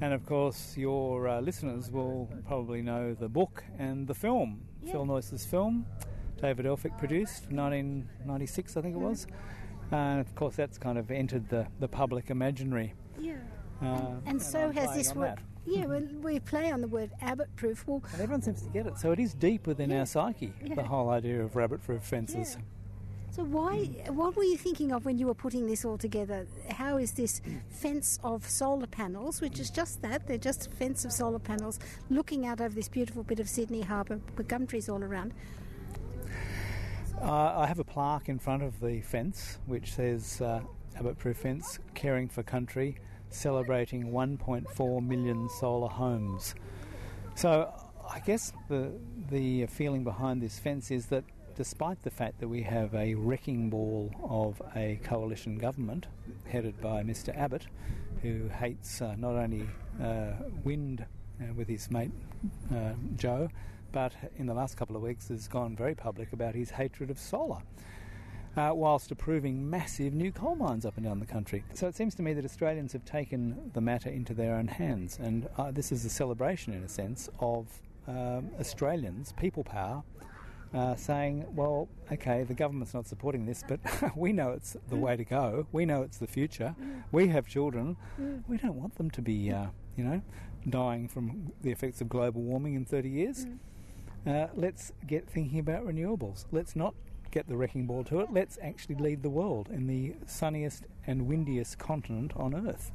And 0.00 0.12
of 0.12 0.26
course, 0.26 0.76
your 0.76 1.28
uh, 1.28 1.40
listeners 1.40 1.90
will 1.90 2.28
probably 2.46 2.82
know 2.82 3.14
the 3.14 3.28
book 3.28 3.64
and 3.78 4.06
the 4.06 4.14
film, 4.14 4.62
yeah. 4.82 4.92
Phil 4.92 5.06
Noyce's 5.06 5.44
film, 5.46 5.86
David 6.40 6.66
Elfick 6.66 6.98
produced, 6.98 7.50
1996, 7.50 8.76
I 8.76 8.82
think 8.82 8.96
it 8.96 8.98
was. 8.98 9.26
And 9.90 10.20
of 10.20 10.34
course, 10.34 10.56
that's 10.56 10.78
kind 10.78 10.98
of 10.98 11.10
entered 11.10 11.48
the, 11.48 11.66
the 11.78 11.88
public 11.88 12.30
imaginary. 12.30 12.94
Yeah. 13.18 13.36
Uh, 13.80 13.86
and, 13.86 14.22
and 14.26 14.42
so 14.42 14.70
has 14.72 14.94
this 14.94 15.14
work. 15.14 15.38
Yeah, 15.66 15.86
we 15.86 16.40
play 16.40 16.70
on 16.70 16.80
the 16.80 16.88
word 16.88 17.10
Abbott 17.22 17.54
proof. 17.56 17.86
Well, 17.86 18.02
and 18.12 18.20
everyone 18.20 18.42
seems 18.42 18.62
to 18.62 18.68
get 18.68 18.86
it. 18.86 18.98
So 18.98 19.12
it 19.12 19.18
is 19.18 19.32
deep 19.32 19.66
within 19.66 19.90
yeah, 19.90 20.00
our 20.00 20.06
psyche, 20.06 20.52
yeah. 20.62 20.74
the 20.74 20.82
whole 20.82 21.08
idea 21.08 21.42
of 21.42 21.56
rabbit 21.56 21.82
proof 21.82 22.02
fences. 22.02 22.58
So 23.34 23.42
why? 23.42 23.86
What 24.10 24.36
were 24.36 24.44
you 24.44 24.56
thinking 24.56 24.92
of 24.92 25.04
when 25.04 25.18
you 25.18 25.26
were 25.26 25.34
putting 25.34 25.66
this 25.66 25.84
all 25.84 25.98
together? 25.98 26.46
How 26.70 26.98
is 26.98 27.10
this 27.10 27.40
fence 27.68 28.20
of 28.22 28.48
solar 28.48 28.86
panels, 28.86 29.40
which 29.40 29.58
is 29.58 29.70
just 29.70 30.02
that? 30.02 30.28
They're 30.28 30.38
just 30.38 30.68
a 30.68 30.70
fence 30.70 31.04
of 31.04 31.10
solar 31.10 31.40
panels, 31.40 31.80
looking 32.10 32.46
out 32.46 32.60
over 32.60 32.72
this 32.72 32.88
beautiful 32.88 33.24
bit 33.24 33.40
of 33.40 33.48
Sydney 33.48 33.80
Harbour 33.80 34.20
with 34.36 34.46
gum 34.46 34.68
trees 34.68 34.88
all 34.88 35.02
around. 35.02 35.34
Uh, 37.20 37.54
I 37.56 37.66
have 37.66 37.80
a 37.80 37.84
plaque 37.84 38.28
in 38.28 38.38
front 38.38 38.62
of 38.62 38.78
the 38.78 39.00
fence 39.00 39.58
which 39.66 39.94
says 39.94 40.40
uh, 40.40 40.60
Abbott 40.96 41.18
Proof 41.18 41.38
Fence, 41.38 41.80
caring 41.94 42.28
for 42.28 42.44
country, 42.44 42.98
celebrating 43.30 44.12
1.4 44.12 45.04
million 45.04 45.48
solar 45.48 45.88
homes. 45.88 46.54
So 47.34 47.74
I 48.08 48.20
guess 48.20 48.52
the 48.68 48.92
the 49.28 49.66
feeling 49.66 50.04
behind 50.04 50.40
this 50.40 50.60
fence 50.60 50.92
is 50.92 51.06
that 51.06 51.24
despite 51.56 52.02
the 52.02 52.10
fact 52.10 52.40
that 52.40 52.48
we 52.48 52.62
have 52.62 52.94
a 52.94 53.14
wrecking 53.14 53.70
ball 53.70 54.10
of 54.22 54.60
a 54.76 54.98
coalition 55.04 55.58
government 55.58 56.06
headed 56.46 56.80
by 56.80 57.02
Mr. 57.02 57.36
Abbott, 57.36 57.66
who 58.22 58.48
hates 58.48 59.00
uh, 59.00 59.14
not 59.16 59.34
only 59.34 59.68
uh, 60.02 60.32
wind 60.64 61.04
uh, 61.40 61.52
with 61.54 61.68
his 61.68 61.90
mate 61.90 62.10
uh, 62.74 62.92
Joe, 63.16 63.48
but 63.92 64.12
in 64.36 64.46
the 64.46 64.54
last 64.54 64.76
couple 64.76 64.96
of 64.96 65.02
weeks 65.02 65.28
has 65.28 65.46
gone 65.46 65.76
very 65.76 65.94
public 65.94 66.32
about 66.32 66.54
his 66.54 66.70
hatred 66.70 67.10
of 67.10 67.18
solar. 67.18 67.62
Uh, 68.56 68.70
whilst 68.72 69.10
approving 69.10 69.68
massive 69.68 70.14
new 70.14 70.30
coal 70.30 70.54
mines 70.54 70.86
up 70.86 70.96
and 70.96 71.04
down 71.04 71.18
the 71.18 71.26
country. 71.26 71.64
So 71.74 71.88
it 71.88 71.96
seems 71.96 72.14
to 72.14 72.22
me 72.22 72.34
that 72.34 72.44
Australians 72.44 72.92
have 72.92 73.04
taken 73.04 73.72
the 73.74 73.80
matter 73.80 74.08
into 74.08 74.32
their 74.32 74.54
own 74.54 74.68
hands, 74.68 75.18
and 75.20 75.48
uh, 75.58 75.72
this 75.72 75.90
is 75.90 76.04
a 76.04 76.08
celebration, 76.08 76.72
in 76.72 76.84
a 76.84 76.88
sense, 76.88 77.28
of 77.40 77.66
um, 78.06 78.50
Australians, 78.60 79.32
people 79.32 79.64
power, 79.64 80.04
uh, 80.74 80.96
saying, 80.96 81.46
well, 81.54 81.88
okay, 82.10 82.42
the 82.42 82.54
government's 82.54 82.94
not 82.94 83.06
supporting 83.06 83.46
this, 83.46 83.62
but 83.66 83.80
we 84.16 84.32
know 84.32 84.50
it's 84.50 84.76
the 84.88 84.96
way 84.96 85.16
to 85.16 85.24
go. 85.24 85.66
We 85.72 85.86
know 85.86 86.02
it's 86.02 86.18
the 86.18 86.26
future. 86.26 86.74
We 87.12 87.28
have 87.28 87.46
children. 87.46 87.96
We 88.48 88.56
don't 88.56 88.74
want 88.74 88.96
them 88.96 89.10
to 89.12 89.22
be, 89.22 89.52
uh, 89.52 89.66
you 89.96 90.04
know, 90.04 90.22
dying 90.68 91.08
from 91.08 91.52
the 91.62 91.70
effects 91.70 92.00
of 92.00 92.08
global 92.08 92.42
warming 92.42 92.74
in 92.74 92.84
30 92.84 93.08
years. 93.08 93.46
Mm. 93.46 93.58
Uh, 94.26 94.48
let's 94.54 94.92
get 95.06 95.28
thinking 95.28 95.58
about 95.58 95.86
renewables. 95.86 96.46
Let's 96.50 96.74
not 96.74 96.94
get 97.30 97.46
the 97.48 97.56
wrecking 97.56 97.86
ball 97.86 98.04
to 98.04 98.20
it. 98.20 98.32
Let's 98.32 98.58
actually 98.62 98.96
lead 98.96 99.22
the 99.22 99.30
world 99.30 99.68
in 99.70 99.86
the 99.86 100.14
sunniest 100.26 100.84
and 101.06 101.26
windiest 101.26 101.78
continent 101.78 102.32
on 102.34 102.54
Earth. 102.54 102.90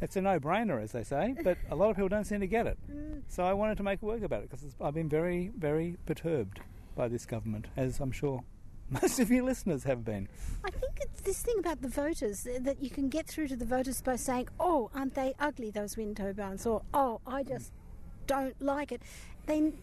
It's 0.00 0.16
a 0.16 0.22
no-brainer, 0.22 0.82
as 0.82 0.92
they 0.92 1.04
say, 1.04 1.36
but 1.44 1.58
a 1.70 1.76
lot 1.76 1.90
of 1.90 1.96
people 1.96 2.08
don't 2.08 2.24
seem 2.24 2.40
to 2.40 2.46
get 2.46 2.66
it. 2.66 2.78
Mm. 2.90 3.22
So 3.28 3.44
I 3.44 3.52
wanted 3.52 3.76
to 3.76 3.82
make 3.84 4.02
a 4.02 4.04
work 4.04 4.22
about 4.22 4.42
it 4.42 4.50
because 4.50 4.74
I've 4.80 4.94
been 4.94 5.08
very, 5.08 5.52
very 5.56 5.96
perturbed 6.06 6.60
by 6.96 7.06
this 7.06 7.26
government, 7.26 7.66
as 7.76 8.00
I'm 8.00 8.10
sure 8.10 8.42
most 8.90 9.20
of 9.20 9.30
your 9.30 9.44
listeners 9.44 9.84
have 9.84 10.04
been. 10.04 10.28
I 10.64 10.70
think 10.70 10.98
it's 11.00 11.20
this 11.20 11.42
thing 11.42 11.58
about 11.58 11.82
the 11.82 11.88
voters 11.88 12.46
that 12.60 12.82
you 12.82 12.90
can 12.90 13.08
get 13.08 13.26
through 13.26 13.48
to 13.48 13.56
the 13.56 13.64
voters 13.64 14.00
by 14.00 14.16
saying, 14.16 14.48
"Oh, 14.58 14.90
aren't 14.94 15.14
they 15.14 15.34
ugly 15.38 15.70
those 15.70 15.96
wind 15.96 16.16
turbines?" 16.16 16.66
or 16.66 16.82
"Oh, 16.94 17.20
I 17.26 17.42
hmm. 17.42 17.48
just 17.48 17.72
don't 18.26 18.60
like 18.60 18.92
it." 18.92 19.02
Then, 19.46 19.74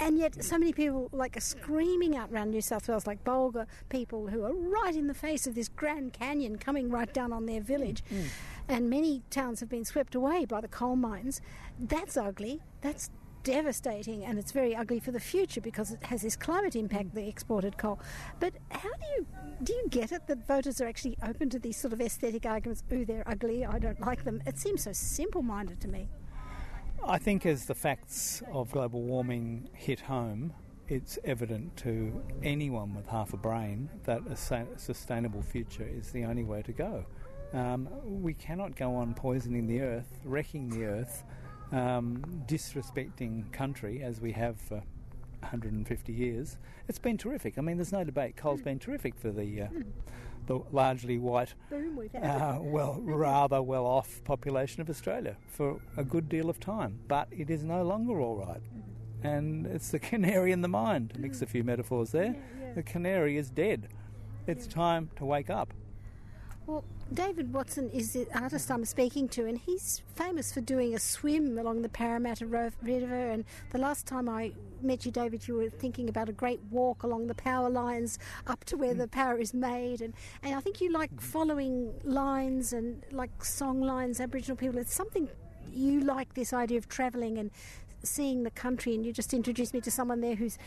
and 0.00 0.18
yet, 0.18 0.42
so 0.42 0.56
many 0.58 0.72
people 0.72 1.08
like 1.12 1.36
are 1.36 1.40
screaming 1.40 2.16
out 2.16 2.30
around 2.30 2.50
New 2.50 2.60
South 2.60 2.88
Wales, 2.88 3.06
like 3.06 3.22
Bulga 3.24 3.66
people 3.88 4.28
who 4.28 4.44
are 4.44 4.54
right 4.54 4.94
in 4.94 5.08
the 5.08 5.14
face 5.14 5.46
of 5.46 5.54
this 5.54 5.68
Grand 5.68 6.12
Canyon 6.12 6.58
coming 6.58 6.90
right 6.90 7.12
down 7.12 7.32
on 7.32 7.46
their 7.46 7.60
village. 7.60 8.02
Hmm. 8.08 8.20
Hmm. 8.20 8.26
And 8.70 8.90
many 8.90 9.22
towns 9.30 9.60
have 9.60 9.68
been 9.68 9.84
swept 9.84 10.14
away 10.14 10.44
by 10.44 10.60
the 10.60 10.68
coal 10.68 10.94
mines. 10.94 11.40
That's 11.78 12.16
ugly. 12.16 12.60
That's 12.82 13.10
devastating 13.48 14.26
and 14.26 14.38
it's 14.38 14.52
very 14.52 14.76
ugly 14.76 15.00
for 15.00 15.10
the 15.10 15.20
future 15.20 15.62
because 15.62 15.90
it 15.90 16.02
has 16.02 16.20
this 16.20 16.36
climate 16.36 16.76
impact 16.76 17.14
the 17.14 17.26
exported 17.26 17.78
coal. 17.78 17.98
But 18.40 18.52
how 18.70 18.90
do 18.90 19.06
you 19.16 19.26
do 19.62 19.72
you 19.72 19.86
get 19.88 20.12
it 20.12 20.26
that 20.26 20.46
voters 20.46 20.82
are 20.82 20.86
actually 20.86 21.16
open 21.26 21.48
to 21.50 21.58
these 21.58 21.78
sort 21.78 21.94
of 21.94 22.00
aesthetic 22.02 22.44
arguments? 22.44 22.82
Ooh 22.92 23.06
they're 23.06 23.26
ugly 23.26 23.64
i 23.64 23.78
don't 23.78 24.00
like 24.00 24.24
them. 24.24 24.42
It 24.46 24.58
seems 24.58 24.82
so 24.82 24.92
simple 24.92 25.42
minded 25.42 25.80
to 25.80 25.88
me. 25.88 26.08
I 27.06 27.16
think 27.16 27.46
as 27.46 27.64
the 27.64 27.74
facts 27.74 28.42
of 28.52 28.70
global 28.70 29.00
warming 29.02 29.70
hit 29.72 30.00
home, 30.00 30.52
it's 30.88 31.18
evident 31.24 31.74
to 31.78 32.22
anyone 32.42 32.94
with 32.94 33.06
half 33.06 33.32
a 33.32 33.38
brain 33.38 33.88
that 34.04 34.20
a 34.26 34.36
sustainable 34.76 35.42
future 35.42 35.88
is 35.88 36.10
the 36.10 36.24
only 36.24 36.44
way 36.44 36.60
to 36.62 36.72
go. 36.72 37.06
Um, 37.54 37.88
we 38.04 38.34
cannot 38.34 38.76
go 38.76 38.94
on 38.94 39.14
poisoning 39.14 39.66
the 39.66 39.80
earth, 39.80 40.20
wrecking 40.24 40.68
the 40.68 40.84
earth, 40.84 41.24
um, 41.72 42.22
disrespecting 42.46 43.50
country 43.52 44.02
as 44.02 44.20
we 44.20 44.32
have 44.32 44.60
for 44.60 44.82
150 45.40 46.12
years. 46.12 46.58
It's 46.88 46.98
been 46.98 47.18
terrific. 47.18 47.58
I 47.58 47.60
mean, 47.60 47.76
there's 47.76 47.92
no 47.92 48.04
debate. 48.04 48.36
Coal's 48.36 48.62
been 48.62 48.78
terrific 48.78 49.14
for 49.16 49.30
the 49.30 49.62
uh, 49.62 49.66
the 50.46 50.60
largely 50.72 51.18
white 51.18 51.54
boom 51.68 51.94
we've 51.94 52.10
had 52.10 52.24
uh, 52.24 52.58
well, 52.60 52.98
rather 53.02 53.60
well 53.62 53.84
off 53.84 54.22
population 54.24 54.80
of 54.80 54.88
Australia 54.88 55.36
for 55.46 55.78
a 55.96 56.02
good 56.02 56.28
deal 56.28 56.48
of 56.48 56.58
time. 56.58 56.98
But 57.06 57.28
it 57.30 57.50
is 57.50 57.62
no 57.62 57.82
longer 57.82 58.20
all 58.20 58.36
right. 58.36 58.62
And 59.22 59.66
it's 59.66 59.90
the 59.90 59.98
canary 59.98 60.52
in 60.52 60.62
the 60.62 60.68
mine, 60.68 61.08
to 61.08 61.20
mix 61.20 61.42
a 61.42 61.46
few 61.46 61.64
metaphors 61.64 62.12
there. 62.12 62.34
The 62.74 62.82
canary 62.82 63.36
is 63.36 63.50
dead. 63.50 63.88
It's 64.46 64.66
time 64.66 65.10
to 65.16 65.24
wake 65.24 65.50
up. 65.50 65.74
Well, 66.66 66.84
David 67.12 67.54
Watson 67.54 67.88
is 67.90 68.12
the 68.12 68.26
artist 68.34 68.70
I'm 68.70 68.84
speaking 68.84 69.28
to, 69.30 69.46
and 69.46 69.56
he's 69.56 70.02
famous 70.14 70.52
for 70.52 70.60
doing 70.60 70.94
a 70.94 70.98
swim 70.98 71.56
along 71.56 71.80
the 71.80 71.88
Parramatta 71.88 72.44
River. 72.44 73.30
And 73.30 73.46
the 73.70 73.78
last 73.78 74.06
time 74.06 74.28
I 74.28 74.52
met 74.82 75.06
you, 75.06 75.10
David, 75.10 75.48
you 75.48 75.54
were 75.54 75.70
thinking 75.70 76.10
about 76.10 76.28
a 76.28 76.32
great 76.32 76.60
walk 76.70 77.04
along 77.04 77.28
the 77.28 77.34
power 77.34 77.70
lines 77.70 78.18
up 78.46 78.62
to 78.66 78.76
where 78.76 78.92
the 78.92 79.06
mm. 79.06 79.10
power 79.10 79.38
is 79.38 79.54
made. 79.54 80.02
And, 80.02 80.12
and 80.42 80.54
I 80.54 80.60
think 80.60 80.82
you 80.82 80.92
like 80.92 81.10
mm. 81.14 81.22
following 81.22 81.94
lines 82.04 82.74
and 82.74 83.02
like 83.10 83.42
song 83.42 83.80
lines, 83.80 84.20
Aboriginal 84.20 84.58
people. 84.58 84.78
It's 84.78 84.94
something 84.94 85.30
you 85.72 86.00
like 86.00 86.34
this 86.34 86.52
idea 86.52 86.76
of 86.76 86.90
travelling 86.90 87.38
and 87.38 87.50
seeing 88.02 88.42
the 88.42 88.50
country. 88.50 88.94
And 88.94 89.06
you 89.06 89.14
just 89.14 89.32
introduced 89.32 89.72
me 89.72 89.80
to 89.80 89.90
someone 89.90 90.20
there 90.20 90.34
who's 90.34 90.58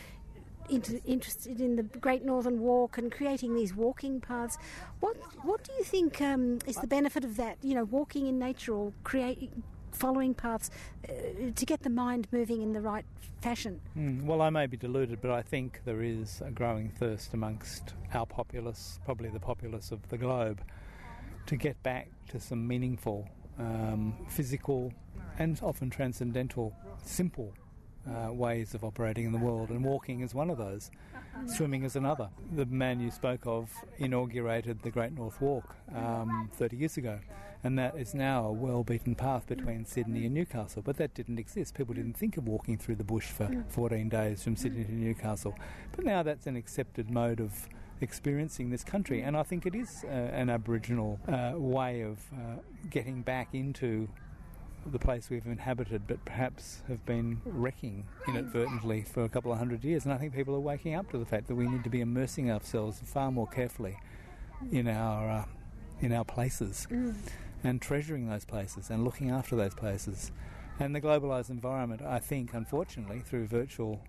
inter- 0.68 1.00
interested 1.04 1.60
in 1.60 1.76
the 1.76 1.82
Great 1.82 2.24
Northern 2.24 2.60
Walk 2.60 2.98
and 2.98 3.10
creating 3.10 3.54
these 3.54 3.74
walking 3.74 4.20
paths. 4.20 4.58
What 5.00 5.16
what 5.44 5.64
do 5.64 5.72
you 5.78 5.84
think 5.84 6.20
um, 6.20 6.58
is 6.66 6.76
the 6.76 6.86
benefit 6.86 7.24
of 7.24 7.36
that? 7.36 7.58
You 7.62 7.74
know, 7.74 7.84
walking 7.84 8.26
in 8.26 8.38
nature 8.38 8.74
or 8.74 8.92
creating 9.04 9.62
following 9.92 10.34
paths 10.34 10.70
uh, 11.08 11.12
to 11.54 11.66
get 11.66 11.82
the 11.82 11.90
mind 11.90 12.26
moving 12.32 12.62
in 12.62 12.72
the 12.72 12.80
right 12.80 13.04
fashion. 13.40 13.80
Mm, 13.96 14.24
well, 14.24 14.40
I 14.40 14.50
may 14.50 14.66
be 14.66 14.76
deluded, 14.76 15.20
but 15.20 15.30
I 15.30 15.42
think 15.42 15.80
there 15.84 16.02
is 16.02 16.42
a 16.44 16.50
growing 16.50 16.88
thirst 16.88 17.34
amongst 17.34 17.94
our 18.14 18.26
populace, 18.26 18.98
probably 19.04 19.28
the 19.28 19.40
populace 19.40 19.92
of 19.92 20.08
the 20.08 20.16
globe, 20.16 20.62
to 21.46 21.56
get 21.56 21.80
back 21.82 22.08
to 22.28 22.40
some 22.40 22.66
meaningful, 22.66 23.28
um, 23.58 24.14
physical, 24.28 24.92
and 25.38 25.58
often 25.62 25.90
transcendental, 25.90 26.74
simple 27.04 27.52
uh, 28.08 28.32
ways 28.32 28.74
of 28.74 28.84
operating 28.84 29.26
in 29.26 29.32
the 29.32 29.38
world, 29.38 29.70
and 29.70 29.84
walking 29.84 30.20
is 30.20 30.34
one 30.34 30.50
of 30.50 30.58
those. 30.58 30.90
Swimming 31.46 31.82
is 31.84 31.96
another. 31.96 32.28
The 32.54 32.66
man 32.66 33.00
you 33.00 33.10
spoke 33.10 33.46
of 33.46 33.70
inaugurated 33.98 34.82
the 34.82 34.90
Great 34.90 35.12
North 35.12 35.40
Walk 35.40 35.74
um, 35.94 36.50
30 36.54 36.76
years 36.76 36.96
ago, 36.96 37.20
and 37.64 37.78
that 37.78 37.96
is 37.96 38.14
now 38.14 38.46
a 38.46 38.52
well 38.52 38.84
beaten 38.84 39.14
path 39.14 39.46
between 39.46 39.84
Sydney 39.84 40.26
and 40.26 40.34
Newcastle. 40.34 40.82
But 40.82 40.96
that 40.98 41.14
didn't 41.14 41.38
exist. 41.38 41.74
People 41.74 41.94
didn't 41.94 42.16
think 42.16 42.36
of 42.36 42.46
walking 42.46 42.78
through 42.78 42.96
the 42.96 43.04
bush 43.04 43.26
for 43.26 43.50
14 43.68 44.08
days 44.08 44.42
from 44.42 44.56
Sydney 44.56 44.84
to 44.84 44.92
Newcastle. 44.92 45.56
But 45.94 46.04
now 46.04 46.22
that's 46.22 46.46
an 46.46 46.56
accepted 46.56 47.10
mode 47.10 47.40
of 47.40 47.68
experiencing 48.00 48.70
this 48.70 48.84
country, 48.84 49.22
and 49.22 49.36
I 49.36 49.42
think 49.42 49.64
it 49.64 49.74
is 49.74 50.04
uh, 50.04 50.08
an 50.08 50.50
Aboriginal 50.50 51.20
uh, 51.28 51.52
way 51.56 52.02
of 52.02 52.18
uh, 52.32 52.60
getting 52.90 53.22
back 53.22 53.48
into 53.52 54.08
the 54.86 54.98
place 54.98 55.30
we've 55.30 55.46
inhabited, 55.46 56.02
but 56.06 56.24
perhaps 56.24 56.82
have 56.88 57.04
been 57.06 57.40
wrecking 57.44 58.06
inadvertently 58.26 59.02
for 59.02 59.24
a 59.24 59.28
couple 59.28 59.52
of 59.52 59.58
hundred 59.58 59.84
years. 59.84 60.04
And 60.04 60.12
I 60.12 60.18
think 60.18 60.34
people 60.34 60.54
are 60.54 60.60
waking 60.60 60.94
up 60.94 61.10
to 61.12 61.18
the 61.18 61.24
fact 61.24 61.46
that 61.48 61.54
we 61.54 61.68
need 61.68 61.84
to 61.84 61.90
be 61.90 62.00
immersing 62.00 62.50
ourselves 62.50 63.00
far 63.04 63.30
more 63.30 63.46
carefully 63.46 63.98
in 64.70 64.88
our 64.88 65.30
uh, 65.30 65.44
in 66.00 66.12
our 66.12 66.24
places 66.24 66.86
and 67.62 67.80
treasuring 67.80 68.28
those 68.28 68.44
places 68.44 68.90
and 68.90 69.04
looking 69.04 69.30
after 69.30 69.54
those 69.54 69.74
places. 69.74 70.32
And 70.80 70.94
the 70.94 71.00
globalised 71.00 71.50
environment, 71.50 72.02
I 72.02 72.18
think, 72.18 72.54
unfortunately, 72.54 73.20
through 73.20 73.46
virtual 73.46 74.00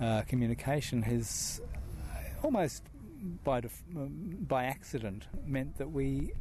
uh, 0.00 0.22
communication, 0.22 1.02
has 1.02 1.60
almost 2.42 2.82
by 3.44 3.60
def- 3.60 3.84
by 3.92 4.64
accident 4.64 5.26
meant 5.46 5.78
that 5.78 5.90
we 5.90 6.32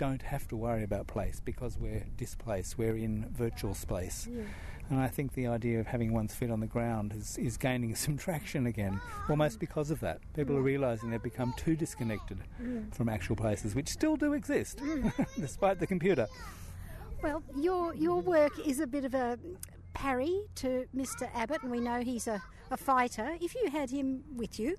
don't 0.00 0.22
have 0.22 0.48
to 0.48 0.56
worry 0.56 0.82
about 0.82 1.06
place 1.06 1.42
because 1.44 1.76
we're 1.76 2.06
displaced. 2.16 2.78
We're 2.78 2.96
in 2.96 3.26
virtual 3.36 3.74
space. 3.74 4.26
And 4.88 4.98
I 4.98 5.08
think 5.08 5.34
the 5.34 5.46
idea 5.46 5.78
of 5.78 5.86
having 5.86 6.14
one's 6.14 6.34
feet 6.34 6.50
on 6.50 6.60
the 6.60 6.66
ground 6.66 7.12
is, 7.14 7.36
is 7.36 7.58
gaining 7.58 7.94
some 8.04 8.16
traction 8.16 8.66
again, 8.66 8.98
almost 9.28 9.60
because 9.60 9.90
of 9.90 10.00
that. 10.00 10.20
People 10.34 10.56
are 10.56 10.62
realising 10.62 11.10
they've 11.10 11.22
become 11.22 11.52
too 11.58 11.76
disconnected 11.76 12.38
from 12.92 13.10
actual 13.10 13.36
places, 13.36 13.74
which 13.74 13.88
still 13.88 14.16
do 14.16 14.32
exist, 14.32 14.80
despite 15.38 15.78
the 15.78 15.86
computer. 15.86 16.26
Well, 17.22 17.42
your 17.54 17.94
your 17.94 18.22
work 18.22 18.58
is 18.66 18.80
a 18.80 18.86
bit 18.86 19.04
of 19.04 19.12
a 19.12 19.38
parry 19.92 20.40
to 20.54 20.86
Mr. 20.96 21.28
Abbott, 21.34 21.62
and 21.62 21.70
we 21.70 21.78
know 21.80 22.00
he's 22.00 22.26
a, 22.26 22.42
a 22.70 22.78
fighter. 22.78 23.36
If 23.38 23.54
you 23.54 23.68
had 23.70 23.90
him 23.90 24.24
with 24.34 24.58
you, 24.58 24.78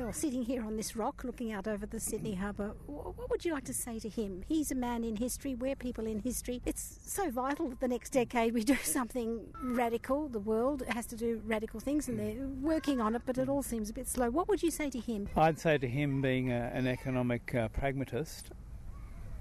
or 0.00 0.12
sitting 0.12 0.42
here 0.42 0.64
on 0.64 0.76
this 0.76 0.94
rock 0.94 1.24
looking 1.24 1.52
out 1.52 1.66
over 1.66 1.86
the 1.86 1.98
Sydney 1.98 2.34
Harbour, 2.34 2.74
what 2.86 3.30
would 3.30 3.44
you 3.44 3.52
like 3.52 3.64
to 3.64 3.74
say 3.74 3.98
to 3.98 4.08
him? 4.08 4.42
He's 4.46 4.70
a 4.70 4.74
man 4.74 5.04
in 5.04 5.16
history, 5.16 5.54
we're 5.54 5.76
people 5.76 6.06
in 6.06 6.20
history. 6.20 6.62
It's 6.64 6.98
so 7.06 7.30
vital 7.30 7.70
that 7.70 7.80
the 7.80 7.88
next 7.88 8.10
decade 8.10 8.54
we 8.54 8.62
do 8.62 8.76
something 8.82 9.46
radical. 9.62 10.28
The 10.28 10.40
world 10.40 10.82
has 10.88 11.06
to 11.06 11.16
do 11.16 11.40
radical 11.44 11.80
things, 11.80 12.08
and 12.08 12.18
they're 12.18 12.46
working 12.60 13.00
on 13.00 13.14
it, 13.14 13.22
but 13.24 13.38
it 13.38 13.48
all 13.48 13.62
seems 13.62 13.90
a 13.90 13.92
bit 13.92 14.08
slow. 14.08 14.30
What 14.30 14.48
would 14.48 14.62
you 14.62 14.70
say 14.70 14.90
to 14.90 14.98
him? 14.98 15.28
I'd 15.36 15.58
say 15.58 15.78
to 15.78 15.88
him, 15.88 16.20
being 16.20 16.52
a, 16.52 16.70
an 16.72 16.86
economic 16.86 17.54
uh, 17.54 17.68
pragmatist, 17.68 18.50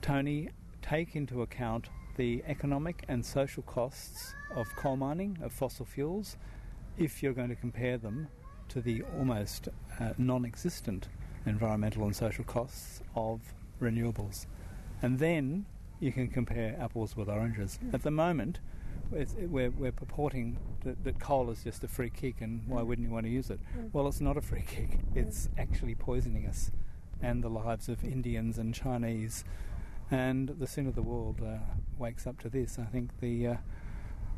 Tony, 0.01 0.49
take 0.81 1.15
into 1.15 1.41
account 1.41 1.89
the 2.17 2.43
economic 2.47 3.03
and 3.07 3.25
social 3.25 3.63
costs 3.63 4.33
of 4.55 4.67
coal 4.75 4.95
mining, 4.95 5.37
of 5.43 5.51
fossil 5.51 5.85
fuels, 5.85 6.37
if 6.97 7.21
you're 7.21 7.33
going 7.33 7.49
to 7.49 7.55
compare 7.55 7.97
them 7.97 8.29
to 8.69 8.81
the 8.81 9.03
almost 9.17 9.69
uh, 9.99 10.13
non 10.17 10.45
existent 10.45 11.07
environmental 11.45 12.03
and 12.03 12.15
social 12.15 12.43
costs 12.43 13.01
of 13.15 13.41
renewables. 13.81 14.45
And 15.01 15.19
then 15.19 15.65
you 15.99 16.11
can 16.11 16.27
compare 16.27 16.77
apples 16.79 17.15
with 17.15 17.29
oranges. 17.29 17.79
At 17.93 18.03
the 18.03 18.11
moment, 18.11 18.59
we're, 19.11 19.69
we're 19.69 19.91
purporting 19.91 20.57
that, 20.83 21.03
that 21.03 21.19
coal 21.19 21.49
is 21.49 21.63
just 21.63 21.83
a 21.83 21.87
free 21.87 22.09
kick 22.09 22.41
and 22.41 22.67
why 22.67 22.81
wouldn't 22.81 23.07
you 23.07 23.13
want 23.13 23.25
to 23.25 23.31
use 23.31 23.49
it? 23.49 23.59
Well, 23.93 24.07
it's 24.07 24.21
not 24.21 24.37
a 24.37 24.41
free 24.41 24.63
kick, 24.67 24.99
it's 25.13 25.49
actually 25.57 25.95
poisoning 25.95 26.47
us 26.47 26.71
and 27.21 27.43
the 27.43 27.49
lives 27.49 27.87
of 27.87 28.03
Indians 28.03 28.57
and 28.57 28.73
Chinese. 28.73 29.43
And 30.11 30.49
the 30.49 30.67
sooner 30.67 30.91
the 30.91 31.01
world 31.01 31.41
uh, 31.41 31.57
wakes 31.97 32.27
up 32.27 32.39
to 32.41 32.49
this, 32.49 32.77
I 32.77 32.85
think 32.85 33.19
the, 33.19 33.47
uh, 33.47 33.55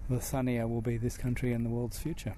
the 0.10 0.22
sunnier 0.22 0.68
will 0.68 0.82
be 0.82 0.98
this 0.98 1.18
country 1.18 1.54
and 1.54 1.66
the 1.66 1.70
world's 1.70 2.00
future. 2.00 2.36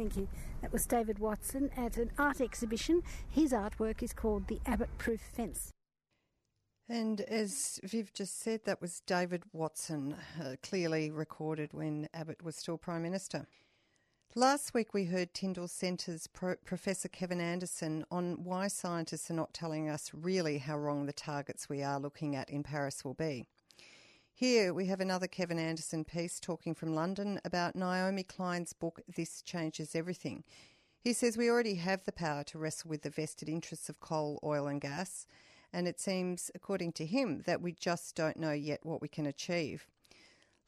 Thank 0.00 0.16
you. 0.16 0.28
That 0.62 0.72
was 0.72 0.86
David 0.86 1.18
Watson 1.18 1.70
at 1.76 1.98
an 1.98 2.10
art 2.16 2.40
exhibition. 2.40 3.02
His 3.28 3.52
artwork 3.52 4.02
is 4.02 4.14
called 4.14 4.48
The 4.48 4.58
Abbott 4.64 4.88
Proof 4.96 5.20
Fence. 5.20 5.72
And 6.88 7.20
as 7.20 7.78
Viv 7.84 8.10
just 8.14 8.40
said, 8.40 8.62
that 8.64 8.80
was 8.80 9.02
David 9.06 9.42
Watson, 9.52 10.16
uh, 10.42 10.56
clearly 10.62 11.10
recorded 11.10 11.74
when 11.74 12.08
Abbott 12.14 12.42
was 12.42 12.56
still 12.56 12.78
Prime 12.78 13.02
Minister. 13.02 13.46
Last 14.34 14.72
week, 14.72 14.94
we 14.94 15.04
heard 15.04 15.34
Tyndall 15.34 15.68
Centre's 15.68 16.26
Pro- 16.28 16.56
Professor 16.64 17.08
Kevin 17.08 17.42
Anderson 17.42 18.06
on 18.10 18.42
why 18.42 18.68
scientists 18.68 19.30
are 19.30 19.34
not 19.34 19.52
telling 19.52 19.90
us 19.90 20.10
really 20.14 20.56
how 20.56 20.78
wrong 20.78 21.04
the 21.04 21.12
targets 21.12 21.68
we 21.68 21.82
are 21.82 22.00
looking 22.00 22.34
at 22.34 22.48
in 22.48 22.62
Paris 22.62 23.04
will 23.04 23.12
be. 23.12 23.44
Here 24.40 24.72
we 24.72 24.86
have 24.86 25.00
another 25.00 25.26
Kevin 25.26 25.58
Anderson 25.58 26.02
piece 26.02 26.40
talking 26.40 26.74
from 26.74 26.94
London 26.94 27.42
about 27.44 27.76
Naomi 27.76 28.22
Klein's 28.22 28.72
book, 28.72 29.02
This 29.06 29.42
Changes 29.42 29.94
Everything. 29.94 30.44
He 31.04 31.12
says 31.12 31.36
we 31.36 31.50
already 31.50 31.74
have 31.74 32.06
the 32.06 32.10
power 32.10 32.42
to 32.44 32.58
wrestle 32.58 32.88
with 32.88 33.02
the 33.02 33.10
vested 33.10 33.50
interests 33.50 33.90
of 33.90 34.00
coal, 34.00 34.40
oil, 34.42 34.66
and 34.66 34.80
gas 34.80 35.26
and 35.74 35.86
it 35.86 36.00
seems, 36.00 36.50
according 36.54 36.92
to 36.92 37.04
him, 37.04 37.42
that 37.44 37.60
we 37.60 37.72
just 37.72 38.16
don't 38.16 38.38
know 38.38 38.52
yet 38.52 38.80
what 38.82 39.02
we 39.02 39.08
can 39.08 39.26
achieve. 39.26 39.86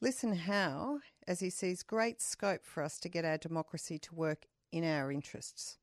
Listen 0.03 0.37
how, 0.37 0.99
as 1.27 1.41
he 1.41 1.49
sees 1.49 1.83
great 1.83 2.21
scope 2.21 2.67
for 2.67 2.83
us 2.83 2.99
to 2.99 3.09
get 3.09 3.25
our 3.25 3.39
democracy 3.39 3.99
to 4.01 4.15
work 4.15 4.49
in 4.71 4.85
our 4.85 5.11
interests. 5.11 5.79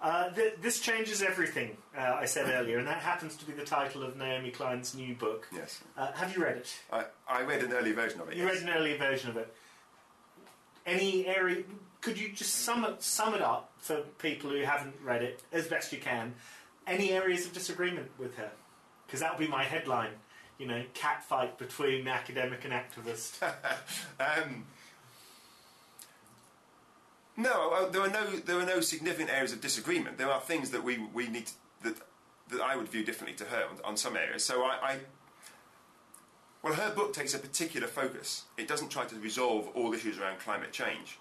Uh, 0.00 0.28
th- 0.30 0.54
this 0.60 0.80
changes 0.80 1.22
everything, 1.22 1.76
uh, 1.96 2.16
I 2.20 2.26
said 2.26 2.50
earlier, 2.50 2.78
and 2.78 2.86
that 2.86 2.98
happens 2.98 3.36
to 3.36 3.46
be 3.46 3.52
the 3.52 3.64
title 3.64 4.02
of 4.02 4.16
Naomi 4.16 4.50
Klein's 4.50 4.94
new 4.94 5.14
book. 5.14 5.48
Yes. 5.50 5.80
Uh, 5.96 6.12
have 6.12 6.36
you 6.36 6.42
read 6.42 6.58
it? 6.58 6.74
I, 6.92 7.04
I 7.26 7.42
read 7.42 7.62
an 7.62 7.72
early 7.72 7.92
version 7.92 8.20
of 8.20 8.28
it. 8.28 8.36
You 8.36 8.44
yes. 8.44 8.56
read 8.56 8.62
an 8.64 8.76
early 8.76 8.96
version 8.98 9.30
of 9.30 9.36
it. 9.38 9.54
Any 10.84 11.26
area? 11.26 11.62
Could 12.02 12.18
you 12.18 12.32
just 12.32 12.54
sum 12.56 12.84
it, 12.84 13.02
sum 13.02 13.34
it 13.34 13.40
up 13.40 13.72
for 13.78 14.02
people 14.18 14.50
who 14.50 14.60
haven't 14.60 14.94
read 15.02 15.22
it 15.22 15.42
as 15.52 15.66
best 15.66 15.90
you 15.90 15.98
can? 15.98 16.34
any 16.86 17.10
areas 17.10 17.46
of 17.46 17.52
disagreement 17.52 18.10
with 18.18 18.36
her? 18.36 18.50
Because 19.06 19.20
that 19.20 19.32
would 19.32 19.44
be 19.44 19.50
my 19.50 19.64
headline. 19.64 20.12
You 20.58 20.66
know, 20.66 20.84
cat 20.94 21.24
fight 21.24 21.58
between 21.58 22.06
academic 22.06 22.64
and 22.64 22.72
activist. 22.72 23.42
um, 24.20 24.64
no, 27.36 27.70
uh, 27.70 27.88
there 27.88 28.02
are 28.02 28.10
no 28.10 28.24
there 28.36 28.58
are 28.58 28.66
no 28.66 28.80
significant 28.80 29.30
areas 29.30 29.52
of 29.52 29.60
disagreement. 29.60 30.18
There 30.18 30.30
are 30.30 30.40
things 30.40 30.70
that 30.70 30.84
we, 30.84 30.98
we 31.12 31.28
need 31.28 31.46
to, 31.46 31.52
that 31.82 31.96
that 32.50 32.60
I 32.60 32.76
would 32.76 32.88
view 32.88 33.04
differently 33.04 33.36
to 33.38 33.44
her 33.44 33.64
on, 33.70 33.78
on 33.84 33.96
some 33.96 34.16
areas. 34.16 34.44
So 34.44 34.62
I, 34.62 34.78
I 34.82 34.98
well, 36.62 36.74
her 36.74 36.94
book 36.94 37.12
takes 37.12 37.34
a 37.34 37.38
particular 37.38 37.86
focus. 37.86 38.44
It 38.56 38.68
doesn't 38.68 38.88
try 38.90 39.04
to 39.04 39.16
resolve 39.16 39.68
all 39.74 39.92
issues 39.92 40.18
around 40.18 40.38
climate 40.38 40.72
change, 40.72 41.18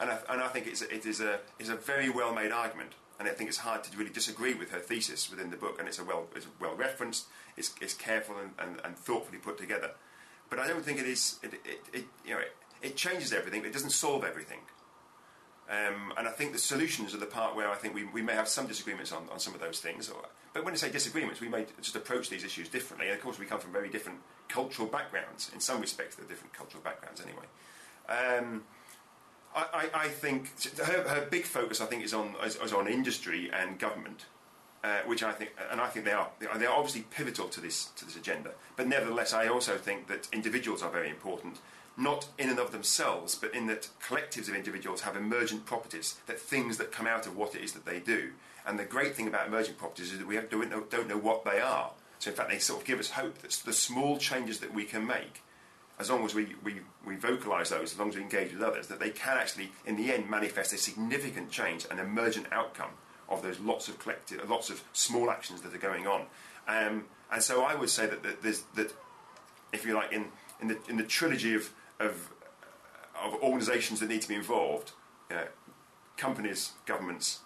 and 0.00 0.10
I, 0.10 0.18
and 0.28 0.42
I 0.42 0.48
think 0.48 0.66
it's 0.66 0.82
it 0.82 1.06
is 1.06 1.20
a 1.20 1.40
is 1.58 1.68
a 1.68 1.76
very 1.76 2.10
well 2.10 2.34
made 2.34 2.52
argument 2.52 2.94
and 3.22 3.30
I 3.30 3.34
think 3.34 3.48
it's 3.48 3.58
hard 3.58 3.84
to 3.84 3.96
really 3.96 4.10
disagree 4.10 4.54
with 4.54 4.72
her 4.72 4.80
thesis 4.80 5.30
within 5.30 5.50
the 5.50 5.56
book, 5.56 5.78
and 5.78 5.86
it's 5.86 6.00
a 6.00 6.04
well, 6.04 6.26
it's 6.34 6.48
well 6.60 6.74
referenced, 6.74 7.26
it's, 7.56 7.72
it's 7.80 7.94
careful 7.94 8.34
and, 8.38 8.50
and, 8.58 8.80
and, 8.84 8.96
thoughtfully 8.96 9.38
put 9.38 9.58
together. 9.58 9.92
But 10.50 10.58
I 10.58 10.66
don't 10.66 10.84
think 10.84 10.98
it 10.98 11.06
is, 11.06 11.38
it, 11.40 11.54
it, 11.54 11.80
it 11.92 12.04
you 12.26 12.34
know, 12.34 12.40
it, 12.40 12.56
it, 12.82 12.96
changes 12.96 13.32
everything, 13.32 13.64
it 13.64 13.72
doesn't 13.72 13.90
solve 13.90 14.24
everything. 14.24 14.58
Um, 15.72 16.12
and 16.18 16.28
I 16.28 16.30
think 16.30 16.52
the 16.52 16.58
solutions 16.58 17.14
are 17.14 17.18
the 17.18 17.24
part 17.24 17.56
where 17.56 17.70
I 17.70 17.76
think 17.76 17.94
we, 17.94 18.04
we 18.04 18.20
may 18.20 18.34
have 18.34 18.46
some 18.46 18.66
disagreements 18.66 19.10
on, 19.10 19.26
on 19.32 19.40
some 19.40 19.54
of 19.54 19.60
those 19.60 19.80
things. 19.80 20.10
Or, 20.10 20.20
but 20.52 20.66
when 20.66 20.74
I 20.74 20.76
say 20.76 20.90
disagreements, 20.90 21.40
we 21.40 21.48
may 21.48 21.64
just 21.80 21.96
approach 21.96 22.28
these 22.28 22.44
issues 22.44 22.68
differently. 22.68 23.06
And 23.08 23.16
of 23.16 23.22
course, 23.22 23.38
we 23.38 23.46
come 23.46 23.58
from 23.58 23.72
very 23.72 23.88
different 23.88 24.18
cultural 24.48 24.86
backgrounds. 24.86 25.50
In 25.54 25.60
some 25.60 25.80
respects, 25.80 26.16
they're 26.16 26.26
different 26.26 26.52
cultural 26.52 26.82
backgrounds 26.84 27.22
anyway. 27.22 27.46
Um, 28.06 28.64
I, 29.54 29.88
I, 29.94 30.08
think 30.08 30.50
her, 30.78 31.08
her, 31.08 31.26
big 31.30 31.44
focus, 31.44 31.80
I 31.80 31.86
think, 31.86 32.04
is 32.04 32.12
on 32.14 32.34
is, 32.44 32.56
is 32.56 32.72
on 32.72 32.88
industry 32.88 33.50
and 33.52 33.78
government, 33.78 34.26
uh, 34.82 35.00
which 35.06 35.22
I 35.22 35.32
think, 35.32 35.52
and 35.70 35.80
I 35.80 35.88
think 35.88 36.06
they 36.06 36.12
are 36.12 36.28
they 36.40 36.66
are 36.66 36.74
obviously 36.74 37.02
pivotal 37.10 37.48
to 37.48 37.60
this 37.60 37.86
to 37.96 38.06
this 38.06 38.16
agenda. 38.16 38.52
But 38.76 38.88
nevertheless, 38.88 39.34
I 39.34 39.48
also 39.48 39.76
think 39.76 40.08
that 40.08 40.26
individuals 40.32 40.82
are 40.82 40.90
very 40.90 41.10
important, 41.10 41.58
not 41.96 42.28
in 42.38 42.48
and 42.48 42.58
of 42.58 42.72
themselves, 42.72 43.34
but 43.34 43.54
in 43.54 43.66
that 43.66 43.88
collectives 44.02 44.48
of 44.48 44.54
individuals 44.54 45.02
have 45.02 45.16
emergent 45.16 45.66
properties, 45.66 46.16
that 46.26 46.40
things 46.40 46.78
that 46.78 46.92
come 46.92 47.06
out 47.06 47.26
of 47.26 47.36
what 47.36 47.54
it 47.54 47.62
is 47.62 47.72
that 47.72 47.84
they 47.84 48.00
do. 48.00 48.30
And 48.66 48.78
the 48.78 48.84
great 48.84 49.14
thing 49.14 49.28
about 49.28 49.46
emergent 49.46 49.78
properties 49.78 50.12
is 50.12 50.18
that 50.18 50.26
we 50.26 50.36
don't 50.36 50.70
know, 50.70 50.84
don't 50.88 51.08
know 51.08 51.18
what 51.18 51.44
they 51.44 51.60
are. 51.60 51.90
So 52.18 52.30
in 52.30 52.36
fact, 52.36 52.50
they 52.50 52.58
sort 52.58 52.80
of 52.80 52.86
give 52.86 53.00
us 53.00 53.10
hope 53.10 53.38
that 53.38 53.50
the 53.50 53.72
small 53.72 54.16
changes 54.16 54.60
that 54.60 54.72
we 54.72 54.84
can 54.84 55.06
make 55.06 55.42
as 55.98 56.10
long 56.10 56.24
as 56.24 56.34
we, 56.34 56.54
we, 56.64 56.80
we 57.04 57.16
vocalise 57.16 57.68
those, 57.68 57.92
as 57.92 57.98
long 57.98 58.08
as 58.08 58.16
we 58.16 58.22
engage 58.22 58.52
with 58.52 58.62
others, 58.62 58.86
that 58.88 58.98
they 58.98 59.10
can 59.10 59.36
actually, 59.36 59.70
in 59.86 59.96
the 59.96 60.12
end, 60.12 60.28
manifest 60.28 60.72
a 60.72 60.78
significant 60.78 61.50
change, 61.50 61.86
an 61.90 61.98
emergent 61.98 62.46
outcome 62.50 62.90
of 63.28 63.42
those 63.42 63.60
lots 63.60 63.88
of 63.88 63.98
collective, 63.98 64.48
lots 64.48 64.70
of 64.70 64.82
small 64.92 65.30
actions 65.30 65.60
that 65.62 65.74
are 65.74 65.78
going 65.78 66.06
on. 66.06 66.22
Um, 66.66 67.04
and 67.30 67.42
so 67.42 67.62
I 67.62 67.74
would 67.74 67.90
say 67.90 68.06
that, 68.06 68.22
that, 68.22 68.62
that 68.74 68.94
if 69.72 69.86
you 69.86 69.94
like, 69.94 70.12
in, 70.12 70.26
in, 70.60 70.68
the, 70.68 70.78
in 70.88 70.96
the 70.96 71.04
trilogy 71.04 71.54
of, 71.54 71.72
of, 72.00 72.30
of 73.20 73.34
organisations 73.42 74.00
that 74.00 74.08
need 74.08 74.22
to 74.22 74.28
be 74.28 74.34
involved, 74.34 74.92
uh, 75.30 75.44
companies, 76.16 76.72
governments, 76.86 77.40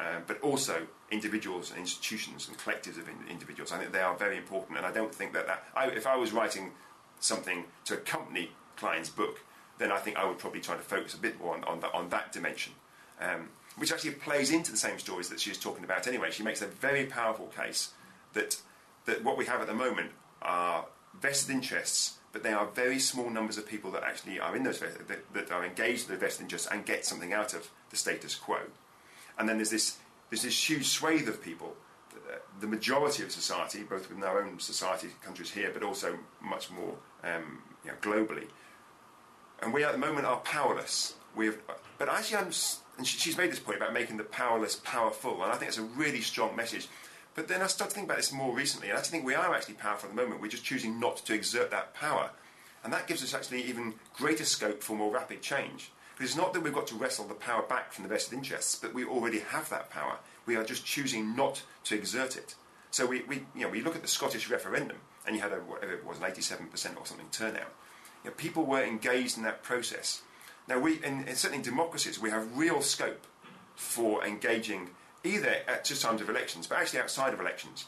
uh, 0.00 0.20
but 0.26 0.40
also 0.40 0.86
individuals, 1.10 1.70
and 1.70 1.80
institutions, 1.80 2.48
and 2.48 2.58
collectives 2.58 2.98
of 2.98 3.08
in- 3.08 3.28
individuals. 3.30 3.72
I 3.72 3.78
think 3.78 3.92
they 3.92 4.00
are 4.00 4.16
very 4.16 4.36
important, 4.36 4.76
and 4.76 4.86
I 4.86 4.92
don't 4.92 5.14
think 5.14 5.32
that, 5.32 5.46
that 5.46 5.64
I, 5.74 5.86
if 5.86 6.06
I 6.06 6.16
was 6.16 6.32
writing 6.32 6.72
something 7.20 7.64
to 7.84 7.94
accompany 7.94 8.50
Klein's 8.76 9.08
book, 9.08 9.40
then 9.78 9.92
I 9.92 9.98
think 9.98 10.16
I 10.16 10.24
would 10.26 10.38
probably 10.38 10.60
try 10.60 10.74
to 10.74 10.82
focus 10.82 11.14
a 11.14 11.18
bit 11.18 11.38
more 11.40 11.54
on, 11.54 11.64
on, 11.64 11.80
that, 11.80 11.94
on 11.94 12.08
that 12.10 12.32
dimension. 12.32 12.72
Um, 13.20 13.48
which 13.76 13.92
actually 13.92 14.12
plays 14.12 14.50
into 14.50 14.70
the 14.70 14.76
same 14.76 14.98
stories 14.98 15.28
that 15.28 15.38
she 15.40 15.50
was 15.50 15.58
talking 15.58 15.84
about 15.84 16.06
anyway. 16.06 16.30
She 16.30 16.42
makes 16.42 16.62
a 16.62 16.66
very 16.66 17.04
powerful 17.04 17.46
case 17.46 17.92
that, 18.32 18.60
that 19.04 19.22
what 19.22 19.36
we 19.36 19.44
have 19.46 19.60
at 19.60 19.66
the 19.66 19.74
moment 19.74 20.12
are 20.42 20.86
vested 21.20 21.54
interests, 21.54 22.18
but 22.36 22.42
they 22.42 22.52
are 22.52 22.66
very 22.66 22.98
small 22.98 23.30
numbers 23.30 23.56
of 23.56 23.66
people 23.66 23.90
that 23.92 24.02
actually 24.02 24.38
are 24.38 24.54
in 24.54 24.62
those 24.62 24.78
that, 24.78 25.32
that 25.32 25.50
are 25.50 25.64
engaged 25.64 26.06
in 26.06 26.12
the 26.12 26.20
vested 26.20 26.42
interests 26.42 26.68
and 26.70 26.84
get 26.84 27.06
something 27.06 27.32
out 27.32 27.54
of 27.54 27.70
the 27.88 27.96
status 27.96 28.34
quo. 28.34 28.58
And 29.38 29.48
then 29.48 29.56
there's 29.56 29.70
this, 29.70 29.96
there's 30.28 30.42
this 30.42 30.68
huge 30.68 30.86
swathe 30.86 31.28
of 31.28 31.42
people 31.42 31.76
the 32.60 32.66
majority 32.66 33.22
of 33.22 33.32
society, 33.32 33.82
both 33.82 34.08
within 34.10 34.22
our 34.22 34.42
own 34.42 34.58
society, 34.58 35.08
countries 35.22 35.50
here, 35.50 35.70
but 35.72 35.82
also 35.82 36.18
much 36.42 36.70
more 36.70 36.94
um, 37.24 37.62
you 37.84 37.90
know, 37.90 37.96
globally. 38.02 38.48
And 39.62 39.72
we 39.72 39.82
at 39.82 39.92
the 39.92 39.98
moment 39.98 40.26
are 40.26 40.38
powerless. 40.38 41.14
We 41.34 41.46
have, 41.46 41.58
but 41.96 42.10
actually, 42.10 42.36
I'm, 42.36 42.50
and 42.98 43.06
she's 43.06 43.38
made 43.38 43.50
this 43.50 43.60
point 43.60 43.78
about 43.78 43.94
making 43.94 44.18
the 44.18 44.24
powerless 44.24 44.76
powerful, 44.76 45.42
and 45.42 45.52
I 45.52 45.56
think 45.56 45.68
it's 45.68 45.78
a 45.78 45.82
really 45.82 46.20
strong 46.20 46.54
message. 46.54 46.88
But 47.36 47.48
then 47.48 47.60
I 47.60 47.66
started 47.66 47.90
to 47.90 47.94
think 47.96 48.06
about 48.06 48.16
this 48.16 48.32
more 48.32 48.54
recently, 48.54 48.88
and 48.88 48.96
I 48.96 48.98
actually 48.98 49.18
think 49.18 49.26
we 49.26 49.34
are 49.34 49.54
actually 49.54 49.74
powerful 49.74 50.08
at 50.08 50.16
the 50.16 50.20
moment. 50.20 50.40
We're 50.40 50.48
just 50.48 50.64
choosing 50.64 50.98
not 50.98 51.18
to 51.18 51.34
exert 51.34 51.70
that 51.70 51.92
power. 51.92 52.30
And 52.82 52.92
that 52.94 53.06
gives 53.06 53.22
us 53.22 53.34
actually 53.34 53.62
even 53.64 53.94
greater 54.14 54.46
scope 54.46 54.82
for 54.82 54.96
more 54.96 55.12
rapid 55.12 55.42
change. 55.42 55.90
Because 56.14 56.30
it's 56.30 56.38
not 56.38 56.54
that 56.54 56.62
we've 56.62 56.72
got 56.72 56.86
to 56.86 56.94
wrestle 56.94 57.26
the 57.26 57.34
power 57.34 57.62
back 57.62 57.92
from 57.92 58.04
the 58.04 58.08
vested 58.08 58.32
interests, 58.32 58.74
but 58.74 58.94
we 58.94 59.04
already 59.04 59.40
have 59.40 59.68
that 59.68 59.90
power. 59.90 60.16
We 60.46 60.56
are 60.56 60.64
just 60.64 60.86
choosing 60.86 61.36
not 61.36 61.62
to 61.84 61.94
exert 61.94 62.36
it. 62.36 62.54
So 62.90 63.04
we, 63.04 63.20
we, 63.24 63.42
you 63.54 63.62
know, 63.62 63.68
we 63.68 63.82
look 63.82 63.96
at 63.96 64.02
the 64.02 64.08
Scottish 64.08 64.48
referendum, 64.48 64.96
and 65.26 65.36
you 65.36 65.42
had 65.42 65.52
a, 65.52 65.56
whatever 65.56 65.92
it 65.92 66.06
was, 66.06 66.18
an 66.18 66.24
87% 66.24 66.96
or 66.96 67.04
something 67.04 67.26
turnout. 67.32 67.74
You 68.24 68.30
know, 68.30 68.36
people 68.38 68.64
were 68.64 68.82
engaged 68.82 69.36
in 69.36 69.42
that 69.42 69.62
process. 69.62 70.22
Now, 70.68 70.78
we, 70.78 71.04
in, 71.04 71.24
in, 71.24 71.36
certainly 71.36 71.58
in 71.58 71.62
democracies, 71.62 72.18
we 72.18 72.30
have 72.30 72.56
real 72.56 72.80
scope 72.80 73.26
for 73.74 74.24
engaging 74.24 74.88
either 75.26 75.56
at 75.66 75.84
just 75.84 76.02
times 76.02 76.20
of 76.20 76.30
elections, 76.30 76.66
but 76.66 76.78
actually 76.78 77.00
outside 77.00 77.32
of 77.32 77.40
elections. 77.40 77.86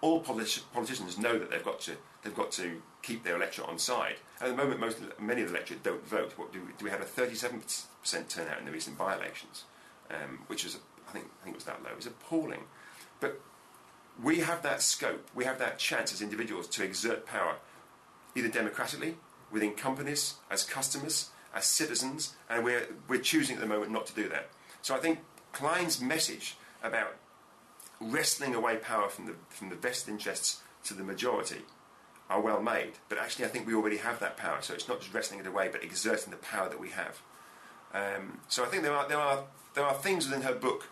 All 0.00 0.22
politi- 0.22 0.62
politicians 0.72 1.18
know 1.18 1.38
that 1.38 1.50
they've 1.50 1.64
got 1.64 1.80
to 1.80 1.92
they've 2.22 2.34
got 2.34 2.52
to 2.52 2.82
keep 3.02 3.24
their 3.24 3.36
electorate 3.36 3.68
on 3.68 3.78
side. 3.78 4.16
At 4.40 4.48
the 4.48 4.54
moment, 4.54 4.80
most 4.80 4.98
many 5.20 5.42
of 5.42 5.48
the 5.48 5.54
electorate 5.54 5.82
don't 5.82 6.06
vote. 6.06 6.32
What 6.36 6.52
do 6.52 6.60
we, 6.60 6.72
do 6.78 6.84
we 6.84 6.90
have 6.90 7.00
a 7.00 7.04
37% 7.04 8.28
turnout 8.28 8.58
in 8.58 8.64
the 8.64 8.72
recent 8.72 8.98
by-elections, 8.98 9.64
um, 10.10 10.40
which 10.46 10.64
is 10.64 10.78
I 11.08 11.12
think 11.12 11.26
I 11.40 11.44
think 11.44 11.54
it 11.54 11.58
was 11.58 11.64
that 11.64 11.82
low. 11.82 11.90
It's 11.96 12.06
appalling. 12.06 12.64
But 13.20 13.40
we 14.22 14.40
have 14.40 14.62
that 14.62 14.82
scope, 14.82 15.28
we 15.34 15.44
have 15.44 15.58
that 15.58 15.78
chance 15.78 16.12
as 16.12 16.22
individuals 16.22 16.66
to 16.68 16.84
exert 16.84 17.26
power, 17.26 17.56
either 18.34 18.48
democratically, 18.48 19.16
within 19.50 19.74
companies, 19.74 20.34
as 20.50 20.64
customers, 20.64 21.30
as 21.54 21.64
citizens, 21.64 22.34
and 22.50 22.64
we're, 22.64 22.86
we're 23.08 23.20
choosing 23.20 23.56
at 23.56 23.60
the 23.60 23.66
moment 23.66 23.92
not 23.92 24.06
to 24.06 24.14
do 24.14 24.28
that. 24.28 24.50
So 24.82 24.94
I 24.94 24.98
think 24.98 25.20
Klein's 25.52 26.00
message 26.00 26.56
about 26.82 27.16
wrestling 28.00 28.54
away 28.54 28.76
power 28.76 29.08
from 29.08 29.26
the, 29.26 29.34
from 29.48 29.68
the 29.68 29.76
vested 29.76 30.12
interests 30.12 30.60
to 30.84 30.94
the 30.94 31.02
majority 31.02 31.62
are 32.30 32.40
well 32.40 32.62
made, 32.62 32.92
but 33.08 33.18
actually 33.18 33.44
I 33.44 33.48
think 33.48 33.66
we 33.66 33.74
already 33.74 33.96
have 33.96 34.20
that 34.20 34.36
power, 34.36 34.58
so 34.60 34.74
it's 34.74 34.88
not 34.88 35.00
just 35.00 35.14
wrestling 35.14 35.40
it 35.40 35.46
away, 35.46 35.68
but 35.70 35.82
exerting 35.82 36.30
the 36.30 36.36
power 36.36 36.68
that 36.68 36.78
we 36.78 36.90
have. 36.90 37.20
Um, 37.94 38.40
so 38.48 38.64
I 38.64 38.66
think 38.66 38.82
there 38.82 38.94
are, 38.94 39.08
there, 39.08 39.18
are, 39.18 39.44
there 39.74 39.84
are 39.84 39.94
things 39.94 40.26
within 40.26 40.42
her 40.42 40.54
book 40.54 40.88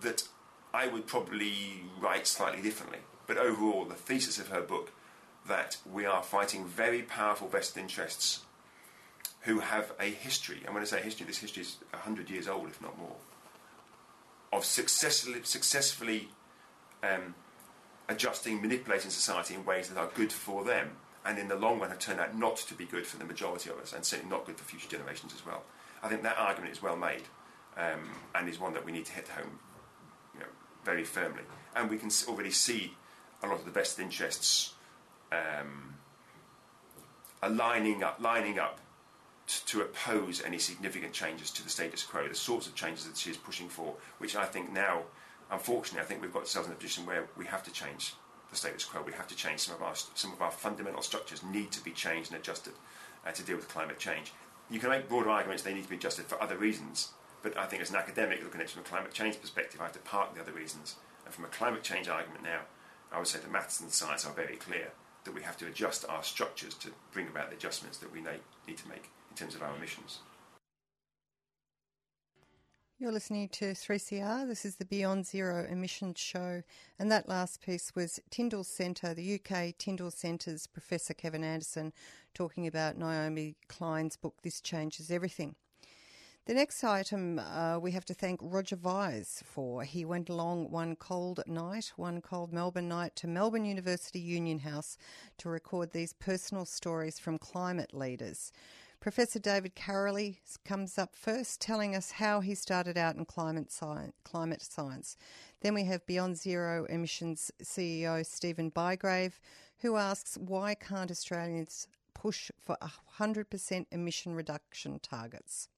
that 0.00 0.28
I 0.72 0.86
would 0.86 1.06
probably 1.06 1.82
write 2.00 2.26
slightly 2.26 2.62
differently. 2.62 3.00
But 3.26 3.36
overall, 3.36 3.84
the 3.84 3.94
thesis 3.94 4.38
of 4.38 4.48
her 4.48 4.62
book 4.62 4.92
that 5.46 5.78
we 5.90 6.06
are 6.06 6.22
fighting 6.22 6.64
very 6.64 7.02
powerful 7.02 7.48
vested 7.48 7.82
interests 7.82 8.40
who 9.42 9.60
have 9.60 9.92
a 9.98 10.10
history, 10.10 10.62
and 10.64 10.74
when 10.74 10.82
I 10.82 10.86
say 10.86 11.00
history, 11.00 11.26
this 11.26 11.38
history 11.38 11.62
is 11.62 11.76
100 11.90 12.30
years 12.30 12.48
old, 12.48 12.68
if 12.68 12.80
not 12.82 12.98
more, 12.98 13.16
of 14.52 14.64
successfully, 14.64 15.40
successfully 15.42 16.28
um, 17.02 17.34
adjusting, 18.08 18.60
manipulating 18.60 19.10
society 19.10 19.54
in 19.54 19.64
ways 19.64 19.88
that 19.88 19.98
are 19.98 20.10
good 20.14 20.32
for 20.32 20.64
them, 20.64 20.90
and 21.24 21.38
in 21.38 21.48
the 21.48 21.56
long 21.56 21.78
run 21.80 21.90
have 21.90 21.98
turned 21.98 22.20
out 22.20 22.36
not 22.36 22.56
to 22.56 22.74
be 22.74 22.84
good 22.84 23.06
for 23.06 23.18
the 23.18 23.24
majority 23.24 23.70
of 23.70 23.78
us, 23.78 23.92
and 23.92 24.04
certainly 24.04 24.30
not 24.30 24.46
good 24.46 24.56
for 24.56 24.64
future 24.64 24.88
generations 24.88 25.34
as 25.34 25.44
well. 25.44 25.62
I 26.02 26.08
think 26.08 26.22
that 26.22 26.38
argument 26.38 26.72
is 26.72 26.82
well 26.82 26.96
made, 26.96 27.22
um, 27.76 28.08
and 28.34 28.48
is 28.48 28.58
one 28.58 28.72
that 28.74 28.84
we 28.84 28.92
need 28.92 29.06
to 29.06 29.12
hit 29.12 29.28
home 29.28 29.58
you 30.34 30.40
know, 30.40 30.46
very 30.84 31.04
firmly. 31.04 31.42
And 31.76 31.90
we 31.90 31.98
can 31.98 32.10
already 32.28 32.50
see 32.50 32.94
a 33.42 33.46
lot 33.46 33.58
of 33.58 33.64
the 33.64 33.70
best 33.70 33.98
interests 33.98 34.74
um, 35.30 35.94
are 37.42 37.50
lining 37.50 38.02
up, 38.02 38.18
lining 38.20 38.58
up 38.58 38.80
to, 39.48 39.80
oppose 39.80 40.42
any 40.42 40.58
significant 40.58 41.12
changes 41.12 41.50
to 41.50 41.64
the 41.64 41.70
status 41.70 42.02
quo, 42.02 42.28
the 42.28 42.34
sorts 42.34 42.66
of 42.66 42.74
changes 42.74 43.06
that 43.06 43.16
she 43.16 43.30
is 43.30 43.36
pushing 43.36 43.68
for, 43.68 43.94
which 44.18 44.36
I 44.36 44.44
think 44.44 44.72
now, 44.72 45.02
unfortunately, 45.50 46.00
I 46.00 46.04
think 46.04 46.20
we've 46.20 46.32
got 46.32 46.40
ourselves 46.40 46.68
in 46.68 46.74
a 46.74 46.76
position 46.76 47.06
where 47.06 47.28
we 47.36 47.46
have 47.46 47.62
to 47.64 47.72
change 47.72 48.14
the 48.50 48.56
status 48.56 48.84
quo. 48.84 49.02
We 49.02 49.12
have 49.12 49.28
to 49.28 49.34
change 49.34 49.60
some 49.60 49.74
of 49.74 49.82
our 49.82 49.94
some 49.94 50.32
of 50.32 50.42
our 50.42 50.50
fundamental 50.50 51.02
structures 51.02 51.42
need 51.42 51.70
to 51.72 51.82
be 51.82 51.92
changed 51.92 52.30
and 52.30 52.40
adjusted 52.40 52.74
uh, 53.26 53.32
to 53.32 53.42
deal 53.42 53.56
with 53.56 53.68
climate 53.68 53.98
change. 53.98 54.32
You 54.70 54.80
can 54.80 54.90
make 54.90 55.08
broader 55.08 55.30
arguments 55.30 55.62
they 55.62 55.74
need 55.74 55.84
to 55.84 55.90
be 55.90 55.96
adjusted 55.96 56.26
for 56.26 56.42
other 56.42 56.56
reasons, 56.56 57.12
but 57.42 57.56
I 57.56 57.64
think 57.64 57.80
as 57.80 57.90
an 57.90 57.96
academic 57.96 58.42
looking 58.42 58.60
at 58.60 58.66
it 58.66 58.70
from 58.70 58.82
a 58.82 58.84
climate 58.84 59.14
change 59.14 59.40
perspective, 59.40 59.80
I 59.80 59.84
have 59.84 59.92
to 59.94 59.98
park 60.00 60.34
the 60.34 60.42
other 60.42 60.52
reasons. 60.52 60.96
And 61.24 61.34
from 61.34 61.46
a 61.46 61.48
climate 61.48 61.82
change 61.82 62.08
argument 62.08 62.42
now, 62.42 62.60
I 63.10 63.18
would 63.18 63.26
say 63.26 63.38
the 63.38 63.48
maths 63.48 63.80
and 63.80 63.88
the 63.88 63.94
science 63.94 64.26
are 64.26 64.32
very 64.32 64.56
clear 64.56 64.92
that 65.24 65.34
we 65.34 65.42
have 65.42 65.56
to 65.58 65.66
adjust 65.66 66.04
our 66.08 66.22
structures 66.22 66.74
to 66.74 66.90
bring 67.12 67.28
about 67.28 67.48
the 67.48 67.56
adjustments 67.56 67.98
that 67.98 68.12
we 68.12 68.20
need 68.20 68.76
to 68.76 68.88
make 68.88 69.10
terms 69.38 69.54
of 69.54 69.62
our 69.62 69.74
emissions. 69.76 70.18
You're 72.98 73.12
listening 73.12 73.48
to 73.50 73.66
3CR. 73.66 74.48
This 74.48 74.64
is 74.64 74.74
the 74.74 74.84
Beyond 74.84 75.24
Zero 75.24 75.64
Emissions 75.70 76.18
Show. 76.18 76.64
And 76.98 77.12
that 77.12 77.28
last 77.28 77.62
piece 77.62 77.94
was 77.94 78.18
Tyndall 78.30 78.64
Centre, 78.64 79.14
the 79.14 79.34
UK 79.38 79.78
Tyndall 79.78 80.10
Centre's 80.10 80.66
Professor 80.66 81.14
Kevin 81.14 81.44
Anderson, 81.44 81.92
talking 82.34 82.66
about 82.66 82.98
Naomi 82.98 83.54
Klein's 83.68 84.16
book, 84.16 84.34
This 84.42 84.60
Changes 84.60 85.12
Everything. 85.12 85.54
The 86.46 86.54
next 86.54 86.82
item 86.82 87.38
uh, 87.38 87.78
we 87.78 87.92
have 87.92 88.06
to 88.06 88.14
thank 88.14 88.40
Roger 88.42 88.74
Vise 88.74 89.44
for. 89.44 89.84
He 89.84 90.04
went 90.04 90.28
along 90.28 90.72
one 90.72 90.96
cold 90.96 91.40
night, 91.46 91.92
one 91.94 92.20
cold 92.20 92.52
Melbourne 92.52 92.88
night, 92.88 93.14
to 93.16 93.28
Melbourne 93.28 93.66
University 93.66 94.18
Union 94.18 94.58
House 94.58 94.98
to 95.36 95.48
record 95.48 95.92
these 95.92 96.14
personal 96.14 96.64
stories 96.64 97.20
from 97.20 97.38
climate 97.38 97.94
leaders. 97.94 98.50
Professor 99.00 99.38
David 99.38 99.76
Karoly 99.76 100.38
comes 100.64 100.98
up 100.98 101.14
first, 101.14 101.60
telling 101.60 101.94
us 101.94 102.10
how 102.10 102.40
he 102.40 102.56
started 102.56 102.98
out 102.98 103.14
in 103.14 103.24
climate 103.24 103.70
science. 103.70 104.12
Climate 104.24 104.60
science. 104.60 105.16
Then 105.60 105.74
we 105.74 105.84
have 105.84 106.04
Beyond 106.04 106.36
Zero 106.36 106.84
Emissions 106.86 107.52
CEO 107.62 108.26
Stephen 108.26 108.72
Bygrave, 108.72 109.38
who 109.82 109.96
asks 109.96 110.36
why 110.36 110.74
can't 110.74 111.12
Australians 111.12 111.86
push 112.12 112.50
for 112.60 112.76
100% 113.20 113.86
emission 113.92 114.34
reduction 114.34 114.98
targets? 114.98 115.68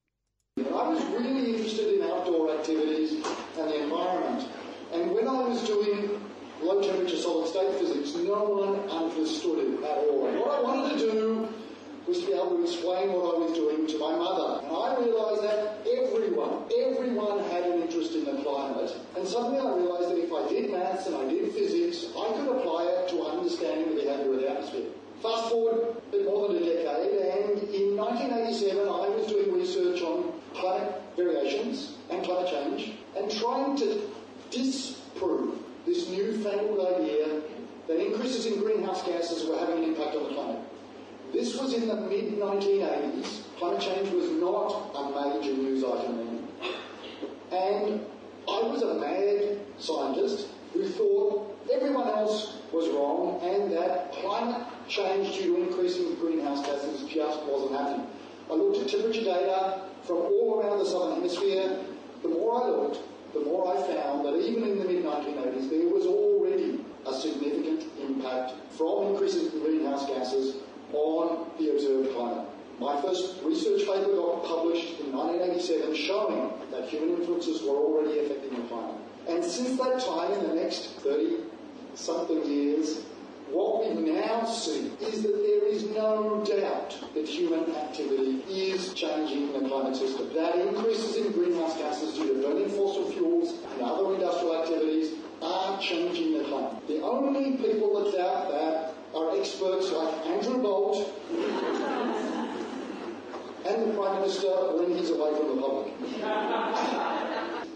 I 0.57 0.63
was 0.63 1.05
really 1.05 1.57
interested 1.57 2.01
in 2.01 2.03
outdoor 2.03 2.57
activities 2.57 3.23
and 3.59 3.69
the 3.69 3.83
environment. 3.83 4.49
And 4.95 5.13
when 5.13 5.29
I 5.29 5.43
was 5.47 5.67
doing 5.67 6.25
low 6.63 6.83
temperature 6.83 7.17
solid 7.17 7.49
state 7.49 7.75
physics, 7.75 8.15
no 8.15 8.45
one 8.45 8.89
understood 8.89 9.59
it 9.59 9.85
at 9.85 9.99
all. 9.99 10.23
What 10.23 10.59
I 10.59 10.63
wanted 10.63 10.99
to 11.01 11.13
do 11.13 11.49
was 12.11 12.21
to 12.23 12.27
be 12.27 12.33
able 12.35 12.59
to 12.59 12.63
explain 12.67 13.15
what 13.15 13.23
I 13.23 13.39
was 13.39 13.55
doing 13.55 13.87
to 13.87 13.97
my 14.03 14.11
mother. 14.19 14.67
And 14.67 14.75
I 14.75 14.99
realised 14.99 15.47
that 15.47 15.79
everyone, 15.87 16.67
everyone 16.67 17.39
had 17.55 17.71
an 17.71 17.87
interest 17.87 18.19
in 18.19 18.27
the 18.27 18.43
climate. 18.43 18.91
And 19.15 19.23
suddenly 19.23 19.63
I 19.63 19.71
realised 19.79 20.11
that 20.11 20.19
if 20.19 20.35
I 20.35 20.43
did 20.51 20.75
maths 20.75 21.07
and 21.07 21.15
I 21.15 21.31
did 21.31 21.55
physics, 21.55 22.11
I 22.19 22.35
could 22.35 22.51
apply 22.51 22.91
it 22.91 23.09
to 23.15 23.23
understanding 23.23 23.95
the 23.95 24.03
behaviour 24.03 24.35
of 24.35 24.41
the 24.43 24.51
atmosphere. 24.51 24.91
Fast 25.23 25.55
forward 25.55 25.95
a 25.95 26.11
bit 26.11 26.25
more 26.27 26.49
than 26.49 26.59
a 26.59 26.67
decade, 26.67 27.15
and 27.15 27.63
in 27.71 27.95
1987 27.95 28.89
I 28.89 29.07
was 29.15 29.27
doing 29.29 29.55
research 29.55 30.03
on 30.03 30.35
climate 30.55 30.91
variations 31.15 31.95
and 32.11 32.25
climate 32.25 32.51
change 32.51 32.99
and 33.17 33.31
trying 33.31 33.77
to 33.79 34.11
disprove 34.51 35.63
this 35.87 36.09
newfangled 36.09 36.99
idea 36.99 37.43
that 37.87 38.03
increases 38.03 38.47
in 38.47 38.59
greenhouse 38.59 39.05
gases 39.07 39.47
were 39.47 39.59
having 39.59 39.85
an 39.85 39.95
impact 39.95 40.17
on 40.17 40.25
the 40.25 40.35
climate. 40.35 40.70
This 41.33 41.57
was 41.57 41.75
in 41.75 41.87
the 41.87 41.95
mid 41.95 42.39
1980s. 42.39 43.43
Climate 43.59 43.81
change 43.81 44.11
was 44.11 44.31
not 44.31 44.91
a 44.97 45.39
major 45.39 45.53
news 45.53 45.85
item 45.85 46.17
then. 46.17 46.49
And 47.53 48.07
I 48.49 48.63
was 48.63 48.83
a 48.83 48.95
mad 48.95 49.61
scientist 49.79 50.49
who 50.73 50.89
thought 50.89 51.57
everyone 51.73 52.09
else 52.09 52.59
was 52.73 52.89
wrong 52.89 53.41
and 53.43 53.73
that 53.73 54.13
climate 54.13 54.67
change 54.89 55.37
due 55.37 55.57
to 55.57 55.63
increasing 55.69 56.15
greenhouse 56.17 56.67
gases 56.67 57.09
just 57.09 57.43
wasn't 57.45 57.73
happening. 57.73 58.07
I 58.51 58.55
looked 58.55 58.79
at 58.79 58.89
temperature 58.89 59.25
data 59.25 59.83
from 60.03 60.17
all 60.17 60.61
around 60.61 60.79
the 60.79 60.87
southern 60.87 61.17
hemisphere. 61.17 61.79
The 62.23 62.29
more 62.29 62.65
I 62.65 62.67
looked, 62.67 62.99
the 63.35 63.41
more 63.41 63.77
I 63.77 63.81
found 63.83 64.25
that 64.25 64.35
even 64.41 64.65
in 64.65 64.79
the 64.79 64.85
mid 64.85 65.05
1980s, 65.05 65.71
there 65.71 65.89
was 65.89 66.07
already 66.07 66.85
a 67.07 67.15
significant 67.15 67.85
impact 68.01 68.55
from 68.77 69.15
increasing 69.15 69.49
greenhouse 69.51 70.07
gases 70.07 70.57
on 70.93 71.51
the 71.59 71.71
observed 71.71 72.15
climate. 72.15 72.47
My 72.79 73.01
first 73.03 73.43
research 73.43 73.81
paper 73.81 74.17
got 74.17 74.45
published 74.45 75.01
in 75.01 75.13
1987 75.13 75.95
showing 75.95 76.51
that 76.71 76.89
human 76.89 77.21
influences 77.21 77.63
were 77.63 77.77
already 77.77 78.21
affecting 78.21 78.57
the 78.57 78.67
climate. 78.69 78.97
And 79.29 79.45
since 79.45 79.79
that 79.79 80.01
time, 80.01 80.33
in 80.33 80.49
the 80.49 80.55
next 80.55 80.97
30 81.01 81.45
something 81.95 82.45
years, 82.47 83.03
what 83.51 83.85
we 83.85 84.01
now 84.13 84.45
see 84.45 84.93
is 85.01 85.23
that 85.23 85.37
there 85.37 85.67
is 85.67 85.85
no 85.91 86.45
doubt 86.47 86.97
that 87.15 87.29
human 87.29 87.75
activity 87.75 88.43
is 88.49 88.95
changing 88.95 89.53
the 89.53 89.69
climate 89.69 89.97
system. 89.97 90.33
That 90.35 90.57
increases 90.57 91.17
in 91.17 91.33
greenhouse 91.33 91.77
gases 91.77 92.15
due 92.15 92.35
to 92.35 92.49
burning 92.49 92.69
fossil 92.69 93.11
fuels 93.11 93.59
and 93.75 93.83
other 93.83 94.15
industrial 94.15 94.63
activities 94.63 95.19
are 95.43 95.81
changing 95.81 96.39
the 96.39 96.45
climate. 96.45 96.87
The 96.87 97.03
only 97.03 97.57
people 97.57 98.05
that 98.05 98.17
doubt 98.17 98.51
that 98.53 98.95
are 99.15 99.39
experts 99.39 99.91
like 99.91 100.27
Andrew 100.27 100.63
Bolt 100.63 101.13
and 103.67 103.91
the 103.91 103.95
Prime 103.95 104.21
Minister 104.21 104.49
when 104.77 104.97
he's 104.97 105.11
away 105.11 105.37
from 105.37 105.57
the 105.57 105.63
public. 105.63 106.01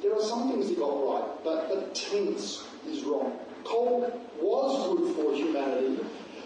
there 0.02 0.14
are 0.14 0.22
some 0.22 0.50
things 0.52 0.68
he 0.68 0.76
got 0.76 0.94
right, 0.94 1.44
but 1.44 1.68
the 1.68 1.86
tense 1.92 2.64
is 2.86 3.02
wrong. 3.02 3.38
Coal 3.64 4.20
was 4.40 4.98
good 4.98 5.16
for 5.16 5.34
humanity, 5.34 6.04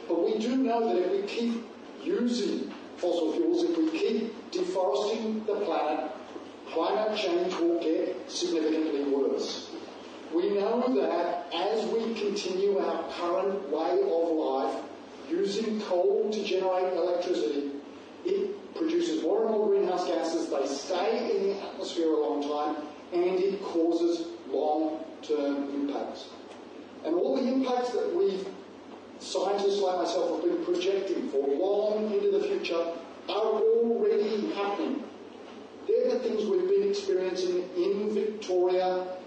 but 0.09 0.25
we 0.25 0.39
do 0.39 0.57
know 0.57 0.89
that 0.89 0.97
if 1.05 1.11
we 1.13 1.23
keep 1.29 1.67
using 2.03 2.73
fossil 2.97 3.33
fuels, 3.33 3.65
if 3.65 3.77
we 3.77 3.91
keep 3.91 4.51
deforesting 4.51 5.45
the 5.45 5.57
planet, 5.61 6.11
climate 6.73 7.17
change 7.17 7.55
will 7.57 7.81
get 7.81 8.31
significantly 8.31 9.05
worse. 9.05 9.71
We 10.35 10.51
know 10.51 10.95
that 11.01 11.53
as 11.55 11.87
we 11.87 12.15
continue 12.15 12.79
our 12.79 13.05
current 13.13 13.71
way 13.71 14.03
of 14.03 14.31
life, 14.37 14.85
using 15.31 15.81
coal 15.83 16.31
to 16.31 16.45
generate 16.45 16.93
electricity, 16.95 17.71
it 18.25 18.75
produces 18.75 19.23
more 19.23 19.43
and 19.43 19.51
more 19.51 19.69
greenhouse 19.69 20.07
gases, 20.07 20.51
they 20.51 20.67
stay 20.67 21.37
in 21.37 21.43
the 21.45 21.63
atmosphere 21.67 22.09
a 22.09 22.21
long 22.21 22.43
time, 22.43 22.87
and 23.13 23.41
it 23.41 23.63
causes 23.63 24.29
long 24.51 25.05
term 25.23 25.71
impacts. 25.75 26.27
And 27.05 27.15
all 27.15 27.37
the 27.37 27.51
impacts 27.51 27.91
that 27.91 28.15
we, 28.15 28.45
scientists 29.19 29.81
like 29.81 29.99
myself, 29.99 30.43
have 30.43 30.51
been 30.51 30.65
projecting 30.65 31.29
for 31.31 31.47
long 31.47 32.13
into 32.13 32.31
the 32.31 32.41
future 32.41 32.93
are 33.29 33.35
already 33.35 34.51
happening. 34.53 35.03
They're 35.87 36.11
the 36.11 36.19
things 36.21 36.45
we've 36.45 36.69
been 36.69 36.89
experiencing 36.89 37.69
in 37.77 38.15
Victoria 38.15 39.18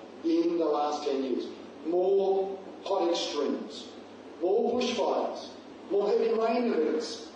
last 0.91 1.05
10 1.05 1.23
years. 1.23 1.45
More 1.87 2.57
hot 2.83 3.09
extremes, 3.09 3.87
more 4.41 4.79
bushfires, 4.79 5.47
more 5.89 6.09
heavy 6.09 6.29
rain 6.33 6.73
events, 6.73 7.27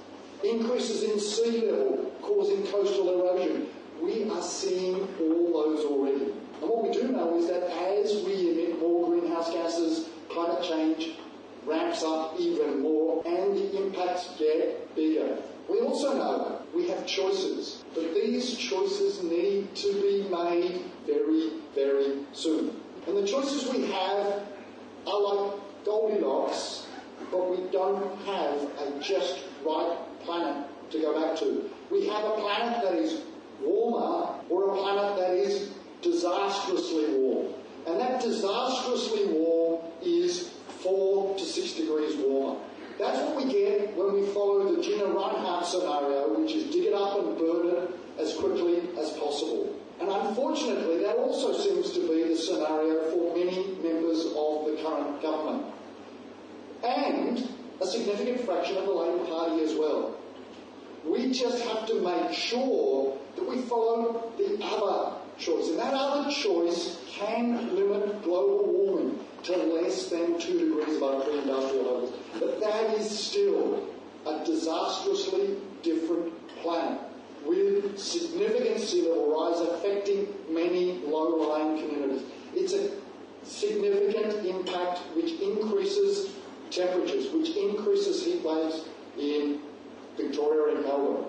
increases 0.43 1.03
in 1.03 1.19
sea 1.19 1.69
level 1.69 2.11
causing 2.21 2.65
coastal 2.67 3.21
erosion. 3.21 3.67
We 4.01 4.29
are 4.29 4.41
seeing 4.41 5.07
all 5.19 5.51
those 5.53 5.85
already. 5.85 6.33
And 6.61 6.69
what 6.69 6.83
we 6.83 6.91
do 6.91 7.07
know 7.07 7.37
is 7.37 7.47
that 7.47 7.63
as 7.63 8.23
we 8.25 8.51
emit 8.51 8.79
more 8.79 9.09
greenhouse 9.09 9.51
gases, 9.51 10.09
climate 10.29 10.63
change 10.63 11.15
ramps 11.65 12.03
up 12.03 12.35
even 12.39 12.81
more 12.81 13.23
and 13.25 13.57
the 13.57 13.83
impacts 13.83 14.29
get 14.37 14.95
bigger. 14.95 15.37
We 15.69 15.79
also 15.79 16.13
know 16.13 16.61
we 16.75 16.87
have 16.89 17.07
choices, 17.07 17.83
but 17.95 18.13
these 18.13 18.55
choices 18.55 19.23
need 19.23 19.73
to 19.75 19.93
be 19.93 20.27
made 20.29 20.81
very, 21.07 21.53
very 21.73 22.19
soon. 22.33 22.84
And 23.07 23.17
the 23.17 23.27
choices 23.27 23.71
we 23.71 23.85
have 23.91 24.43
are 25.07 25.21
like 25.21 25.59
Goldilocks, 25.85 26.87
but 27.31 27.49
we 27.49 27.69
don't 27.71 28.17
have 28.25 28.61
a 28.79 28.99
just 28.99 29.43
right 29.65 29.97
planet 30.23 30.67
to 30.91 30.99
go 30.99 31.21
back 31.21 31.37
to. 31.39 31.69
We 31.91 32.07
have 32.07 32.23
a 32.23 32.31
planet 32.31 32.81
that 32.81 32.95
is 32.95 33.21
warmer 33.61 34.39
or 34.49 34.71
a 34.71 34.77
planet 34.77 35.17
that 35.17 35.31
is 35.31 35.71
disastrously 36.01 37.13
warm. 37.15 37.53
And 37.87 37.99
that 37.99 38.21
disastrously 38.21 39.27
warm 39.27 39.81
is 40.03 40.49
4 40.81 41.37
to 41.37 41.43
6 41.43 41.73
degrees 41.73 42.15
warmer. 42.15 42.59
That's 42.97 43.19
what 43.19 43.35
we 43.35 43.51
get 43.51 43.95
when 43.95 44.13
we 44.13 44.25
follow 44.33 44.75
the 44.75 44.81
Gina 44.81 45.03
Rinehart 45.03 45.65
scenario, 45.65 46.39
which 46.39 46.53
is 46.53 46.71
dig 46.71 46.85
it 46.85 46.93
up 46.93 47.19
and 47.19 47.37
burn 47.37 47.67
it 47.67 47.91
as 48.19 48.35
quickly 48.35 48.89
as 48.97 49.11
possible. 49.11 49.75
And 49.99 50.09
unfortunately, 50.09 50.99
that 50.99 51.17
also 51.17 51.57
seems 51.57 51.91
to 51.91 52.01
be 52.07 52.23
the 52.27 52.35
scenario 52.35 53.11
for 53.11 53.35
many 53.35 53.67
members 53.81 54.25
of 54.25 54.65
the 54.65 54.79
current 54.83 55.21
government 55.21 55.73
and 56.83 57.49
a 57.81 57.87
significant 57.87 58.45
fraction 58.45 58.77
of 58.77 58.85
the 58.85 58.91
Labor 58.91 59.25
Party 59.25 59.63
as 59.63 59.73
well. 59.75 60.15
We 61.05 61.31
just 61.31 61.63
have 61.65 61.85
to 61.87 62.01
make 62.01 62.33
sure 62.33 63.17
that 63.35 63.47
we 63.47 63.61
follow 63.63 64.31
the 64.37 64.63
other 64.63 65.17
choice. 65.37 65.69
And 65.69 65.79
that 65.79 65.93
other 65.93 66.31
choice 66.31 66.99
can 67.07 67.75
limit 67.75 68.23
global 68.23 68.65
warming 68.65 69.19
to 69.43 69.57
less 69.57 70.07
than 70.07 70.39
2 70.39 70.59
degrees 70.59 70.97
above 70.97 71.25
pre 71.25 71.39
industrial 71.39 71.83
levels. 71.83 72.13
But 72.39 72.59
that 72.59 72.93
is 72.95 73.09
still 73.09 73.87
a 74.25 74.43
disastrously 74.43 75.57
different 75.83 76.33
planet 76.61 76.99
with 77.45 77.97
significant 77.97 78.79
sea 78.79 79.07
level 79.07 79.31
rise 79.31 79.61
affecting 79.61 80.27
many 80.49 80.99
low 81.05 81.49
lying 81.49 81.77
communities. 81.77 82.23
It's 82.53 82.73
a 82.73 82.91
significant 83.43 84.45
impact 84.45 84.99
which 85.15 85.39
increases 85.39 86.31
temperatures, 86.71 87.31
which 87.31 87.55
increases 87.55 88.25
heat 88.25 88.43
waves 88.43 88.85
in 89.17 89.61
Victoria 90.17 90.75
and 90.75 90.85
Melbourne. 90.85 91.25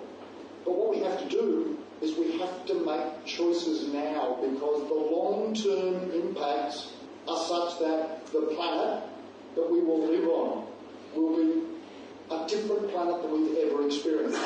But 0.64 0.76
what 0.76 0.90
we 0.90 1.02
have 1.02 1.18
to 1.20 1.28
do 1.28 1.78
is 2.00 2.16
we 2.16 2.38
have 2.38 2.66
to 2.66 2.74
make 2.84 3.24
choices 3.24 3.88
now 3.92 4.38
because 4.40 4.88
the 4.88 4.94
long 4.94 5.54
term 5.54 6.10
impacts 6.10 6.92
are 7.28 7.38
such 7.38 7.78
that 7.80 8.26
the 8.32 8.42
planet 8.54 9.02
that 9.54 9.70
we 9.70 9.80
will 9.80 10.06
live 10.06 10.28
on 10.28 10.66
will 11.14 11.36
be 11.36 11.62
a 12.30 12.48
different 12.48 12.90
planet 12.90 13.22
than 13.22 13.32
we've 13.32 13.70
ever 13.70 13.86
experienced. 13.86 14.40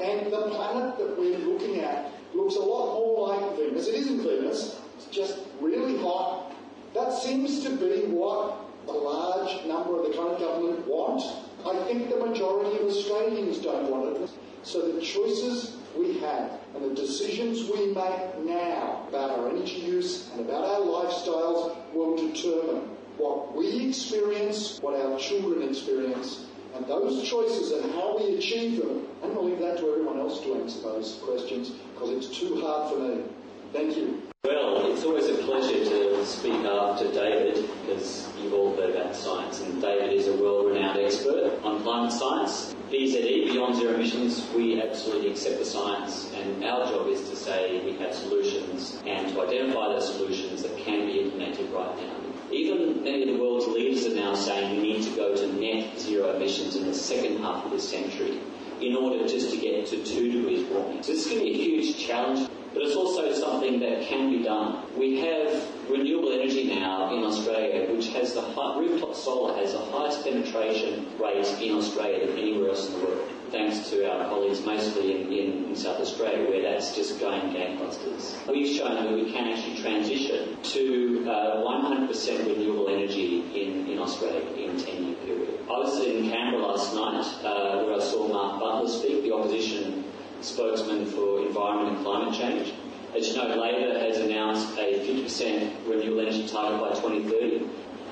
And 0.00 0.32
the 0.32 0.50
planet 0.50 0.96
that 0.98 1.18
we're 1.18 1.38
looking 1.38 1.80
at 1.80 2.12
looks 2.34 2.56
a 2.56 2.60
lot 2.60 2.94
more 2.94 3.28
like 3.28 3.56
Venus. 3.56 3.88
It 3.88 3.96
isn't 3.96 4.22
Venus, 4.22 4.80
it's 4.96 5.06
just 5.06 5.38
really 5.60 5.98
hot. 5.98 6.52
That 6.94 7.12
seems 7.12 7.62
to 7.64 7.70
be 7.70 8.06
what 8.06 8.56
a 8.88 8.92
large 8.92 9.64
number 9.66 9.98
of 9.98 10.06
the 10.06 10.16
current 10.16 10.38
government 10.38 10.86
want. 10.86 11.22
I 11.66 11.84
think 11.84 12.08
the 12.08 12.16
majority 12.16 12.78
of 12.78 12.86
Australians 12.86 13.58
don't 13.58 13.90
want 13.90 14.16
it. 14.16 14.30
So 14.62 14.92
the 14.92 15.00
choices 15.00 15.76
we 15.96 16.18
have 16.20 16.60
and 16.74 16.84
the 16.84 16.94
decisions 16.94 17.70
we 17.70 17.86
make 17.86 18.38
now 18.44 19.06
about 19.08 19.38
our 19.38 19.50
energy 19.50 19.76
use 19.76 20.30
and 20.32 20.40
about 20.40 20.64
our 20.64 20.80
lifestyles 20.80 21.76
will 21.92 22.16
determine 22.16 22.88
what 23.16 23.56
we 23.56 23.88
experience, 23.88 24.78
what 24.80 24.94
our 25.00 25.18
children 25.18 25.68
experience, 25.68 26.46
and 26.78 26.86
those 26.86 27.28
choices 27.28 27.72
and 27.72 27.92
how 27.92 28.16
we 28.18 28.36
achieve 28.36 28.78
them. 28.78 29.06
I'm 29.22 29.34
going 29.34 29.34
to 29.34 29.40
leave 29.40 29.58
that 29.58 29.78
to 29.78 29.90
everyone 29.90 30.18
else 30.18 30.40
to 30.42 30.54
answer 30.54 30.80
those 30.82 31.20
questions 31.24 31.70
because 31.70 32.10
it's 32.10 32.38
too 32.38 32.60
hard 32.60 32.92
for 32.92 32.98
me. 33.00 33.24
Thank 33.72 33.96
you. 33.96 34.22
Well, 34.44 34.90
it's 34.90 35.04
always 35.04 35.26
a 35.26 35.34
pleasure 35.42 35.84
to 35.84 36.24
speak 36.24 36.64
after 36.64 37.12
David 37.12 37.68
because 37.82 38.28
you've 38.40 38.54
all 38.54 38.74
heard 38.76 38.94
about 38.94 39.14
science, 39.14 39.60
and 39.60 39.82
David 39.82 40.12
is 40.12 40.28
a 40.28 40.36
world 40.36 40.72
renowned 40.72 41.00
expert 41.00 41.60
on 41.64 41.82
climate 41.82 42.12
science. 42.12 42.74
BZE, 42.90 43.52
Beyond 43.52 43.76
Zero 43.76 43.94
Emissions, 43.94 44.48
we 44.54 44.80
absolutely 44.80 45.32
accept 45.32 45.58
the 45.58 45.64
science, 45.64 46.32
and 46.34 46.64
our 46.64 46.86
job 46.86 47.08
is 47.08 47.28
to 47.28 47.36
say 47.36 47.84
we 47.84 47.98
have 47.98 48.14
solutions 48.14 49.02
and 49.04 49.28
to 49.34 49.42
identify 49.42 49.88
those 49.88 50.14
solutions 50.14 50.62
that 50.62 50.78
can 50.78 51.06
be 51.06 51.20
implemented 51.20 51.70
right 51.70 51.96
now. 51.96 52.27
Even 52.50 53.02
many 53.04 53.22
of 53.22 53.36
the 53.36 53.42
world's 53.42 53.66
leaders 53.66 54.06
are 54.06 54.14
now 54.14 54.34
saying 54.34 54.80
we 54.80 54.94
need 54.94 55.02
to 55.04 55.14
go 55.16 55.36
to 55.36 55.46
net 55.60 55.98
zero 55.98 56.34
emissions 56.34 56.76
in 56.76 56.86
the 56.86 56.94
second 56.94 57.38
half 57.38 57.64
of 57.64 57.70
this 57.70 57.88
century 57.88 58.40
in 58.80 58.94
order 58.94 59.26
just 59.26 59.50
to 59.50 59.56
get 59.56 59.86
to 59.86 60.02
two 60.04 60.32
degrees 60.32 60.66
warming. 60.68 61.02
So 61.02 61.12
this 61.12 61.26
is 61.26 61.32
going 61.32 61.44
to 61.44 61.44
be 61.44 61.52
a 61.52 61.56
huge 61.56 61.98
challenge 61.98 62.48
but 62.72 62.82
it's 62.82 62.96
also 62.96 63.32
something 63.32 63.80
that 63.80 64.02
can 64.02 64.30
be 64.30 64.44
done. 64.44 64.84
We 64.96 65.18
have 65.20 65.66
renewable 65.90 66.32
energy 66.32 66.64
now 66.74 67.12
in 67.16 67.24
Australia, 67.24 67.92
which 67.92 68.08
has 68.10 68.34
the 68.34 68.42
high, 68.42 68.78
rooftop 68.78 69.14
solar 69.14 69.56
has 69.56 69.72
the 69.72 69.78
highest 69.78 70.22
penetration 70.22 71.06
rate 71.18 71.46
in 71.60 71.74
Australia 71.74 72.26
than 72.26 72.38
anywhere 72.38 72.70
else 72.70 72.86
in 72.86 73.00
the 73.00 73.06
world. 73.06 73.28
Thanks 73.50 73.88
to 73.88 74.10
our 74.10 74.28
colleagues 74.28 74.60
mostly 74.60 75.22
in, 75.22 75.32
in, 75.32 75.64
in 75.70 75.76
South 75.76 76.00
Australia, 76.00 76.48
where 76.50 76.60
that's 76.62 76.94
just 76.94 77.18
going 77.18 77.40
gangbusters. 77.54 78.36
We've 78.46 78.76
shown 78.76 78.96
that 78.96 79.10
we 79.10 79.32
can 79.32 79.48
actually 79.48 79.80
transition 79.80 80.58
to 80.62 81.30
uh, 81.30 81.64
100% 81.64 82.46
renewable 82.46 82.88
energy 82.88 83.40
in, 83.54 83.88
in 83.88 83.98
Australia 83.98 84.46
in 84.52 84.76
a 84.76 84.80
10 84.82 85.04
year 85.04 85.14
period. 85.24 85.60
I 85.64 85.78
was 85.78 85.98
in 86.04 86.28
Canberra 86.28 86.62
last 86.62 86.94
night 86.94 87.24
uh, 87.44 87.84
where 87.84 87.94
I 87.94 88.00
saw 88.00 88.28
Mark 88.28 88.60
Butler 88.60 88.88
speak, 88.88 89.22
the 89.22 89.32
opposition 89.32 90.04
spokesman 90.42 91.06
for 91.06 91.46
environment 91.46 91.96
and 91.96 92.04
climate 92.04 92.34
change. 92.34 92.74
As 93.16 93.28
you 93.28 93.36
know, 93.36 93.48
Labor 93.56 93.98
has 93.98 94.18
announced 94.18 94.76
a 94.78 95.00
50% 95.00 95.88
renewable 95.88 96.20
energy 96.20 96.46
target 96.46 96.80
by 96.80 96.90
2030. 97.00 97.66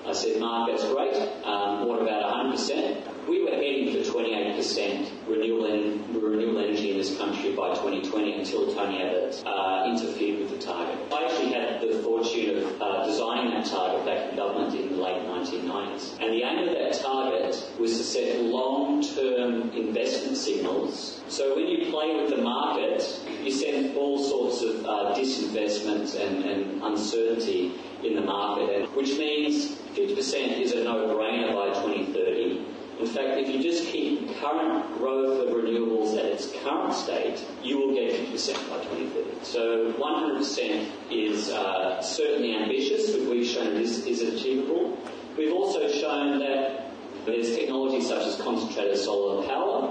I 0.07 0.13
said, 0.13 0.41
Mark, 0.41 0.71
that's 0.71 0.85
great. 0.89 1.15
Um, 1.45 1.87
what 1.87 2.01
about 2.01 2.47
100%? 2.47 3.16
We 3.29 3.43
were 3.43 3.51
heading 3.51 3.91
for 3.93 4.09
28% 4.09 5.11
renewable, 5.27 5.67
en- 5.67 6.05
renewable 6.13 6.61
energy 6.61 6.93
in 6.93 6.99
this 6.99 7.19
country 7.19 7.53
by 7.57 7.75
2020 7.75 8.35
until 8.39 8.73
Tony 8.73 9.03
Abbott 9.03 9.43
uh, 9.45 9.85
interfered 9.91 10.39
with 10.39 10.51
the 10.51 10.59
target. 10.59 10.97
I 11.13 11.25
actually 11.25 11.53
had 11.53 11.81
the 11.81 12.03
fortune 12.05 12.59
of 12.63 12.81
uh, 12.81 13.05
designing 13.05 13.51
that 13.51 13.67
target 13.67 14.07
back 14.07 14.31
in 14.31 14.37
government 14.37 14.75
in 14.75 14.91
the 14.91 15.03
late 15.03 15.23
1990s. 15.23 16.13
And 16.21 16.33
the 16.33 16.45
aim 16.45 16.69
of 16.69 16.75
that 16.75 16.93
target 17.03 17.69
was 17.81 17.99
to 17.99 18.05
set 18.05 18.41
long-term 18.43 19.71
investment 19.71 20.37
signals. 20.37 21.21
So 21.29 21.57
when 21.57 21.67
you 21.67 21.91
play 21.91 22.15
with 22.15 22.31
the 22.31 22.43
market, 22.43 23.03
you 23.43 23.51
send 23.51 23.97
all 23.97 24.23
sorts 24.23 24.63
of 24.63 24.85
uh, 24.85 25.15
disinvestment 25.19 26.15
and, 26.21 26.45
and 26.45 26.83
uncertainty 26.83 27.73
in 28.05 28.15
the 28.15 28.23
market, 28.23 28.95
which 28.97 29.19
means 29.19 29.75
50% 29.97 30.61
is 30.61 30.73
a 30.73 30.85
no-brainer 30.85 31.53
by 31.53 31.75
2030. 31.81 32.76
In 32.99 33.07
fact, 33.07 33.39
if 33.39 33.49
you 33.49 33.63
just 33.63 33.85
keep 33.93 34.39
current 34.41 34.97
growth 34.97 35.47
of 35.47 35.55
renewables 35.55 36.17
at 36.19 36.25
its 36.25 36.51
current 36.63 36.95
state, 36.95 37.45
you 37.63 37.79
will 37.79 37.95
get 37.95 38.11
50% 38.11 38.71
by 38.71 38.83
2030. 38.85 39.45
So 39.45 39.93
100% 39.93 40.87
is 41.11 41.51
uh, 41.51 42.01
certainly 42.01 42.57
ambitious, 42.57 43.11
but 43.11 43.29
we've 43.29 43.47
shown 43.47 43.75
this 43.75 44.07
is 44.07 44.23
achievable. 44.23 44.99
We've 45.37 45.53
also 45.53 45.89
shown 45.93 46.39
that 46.39 46.91
there's 47.27 47.55
technologies 47.55 48.09
such 48.09 48.27
as 48.27 48.41
concentrated 48.41 48.97
solar 48.97 49.47
power, 49.47 49.89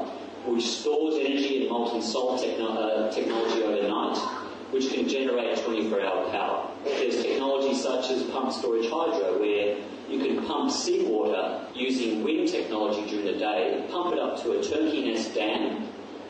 which 0.47 0.65
stores 0.65 1.15
energy 1.19 1.63
in 1.63 1.69
molten 1.69 2.01
salt 2.01 2.41
techno- 2.41 2.69
uh, 2.69 3.11
technology 3.11 3.61
overnight, 3.61 4.17
which 4.71 4.91
can 4.91 5.07
generate 5.07 5.57
24-hour 5.59 6.31
power. 6.31 6.71
There's 6.83 7.21
technology 7.21 7.75
such 7.75 8.09
as 8.09 8.23
pump 8.23 8.51
storage 8.51 8.89
hydro, 8.89 9.39
where 9.39 9.77
you 10.15 10.25
can 10.25 10.45
pump 10.45 10.71
seawater 10.71 11.67
using 11.73 12.23
wind 12.23 12.47
technology 12.47 13.09
during 13.09 13.25
the 13.25 13.37
day, 13.37 13.85
pump 13.91 14.13
it 14.13 14.19
up 14.19 14.41
to 14.43 14.59
a 14.59 14.63
turkey 14.63 15.11
nest 15.11 15.33
dam, 15.33 15.87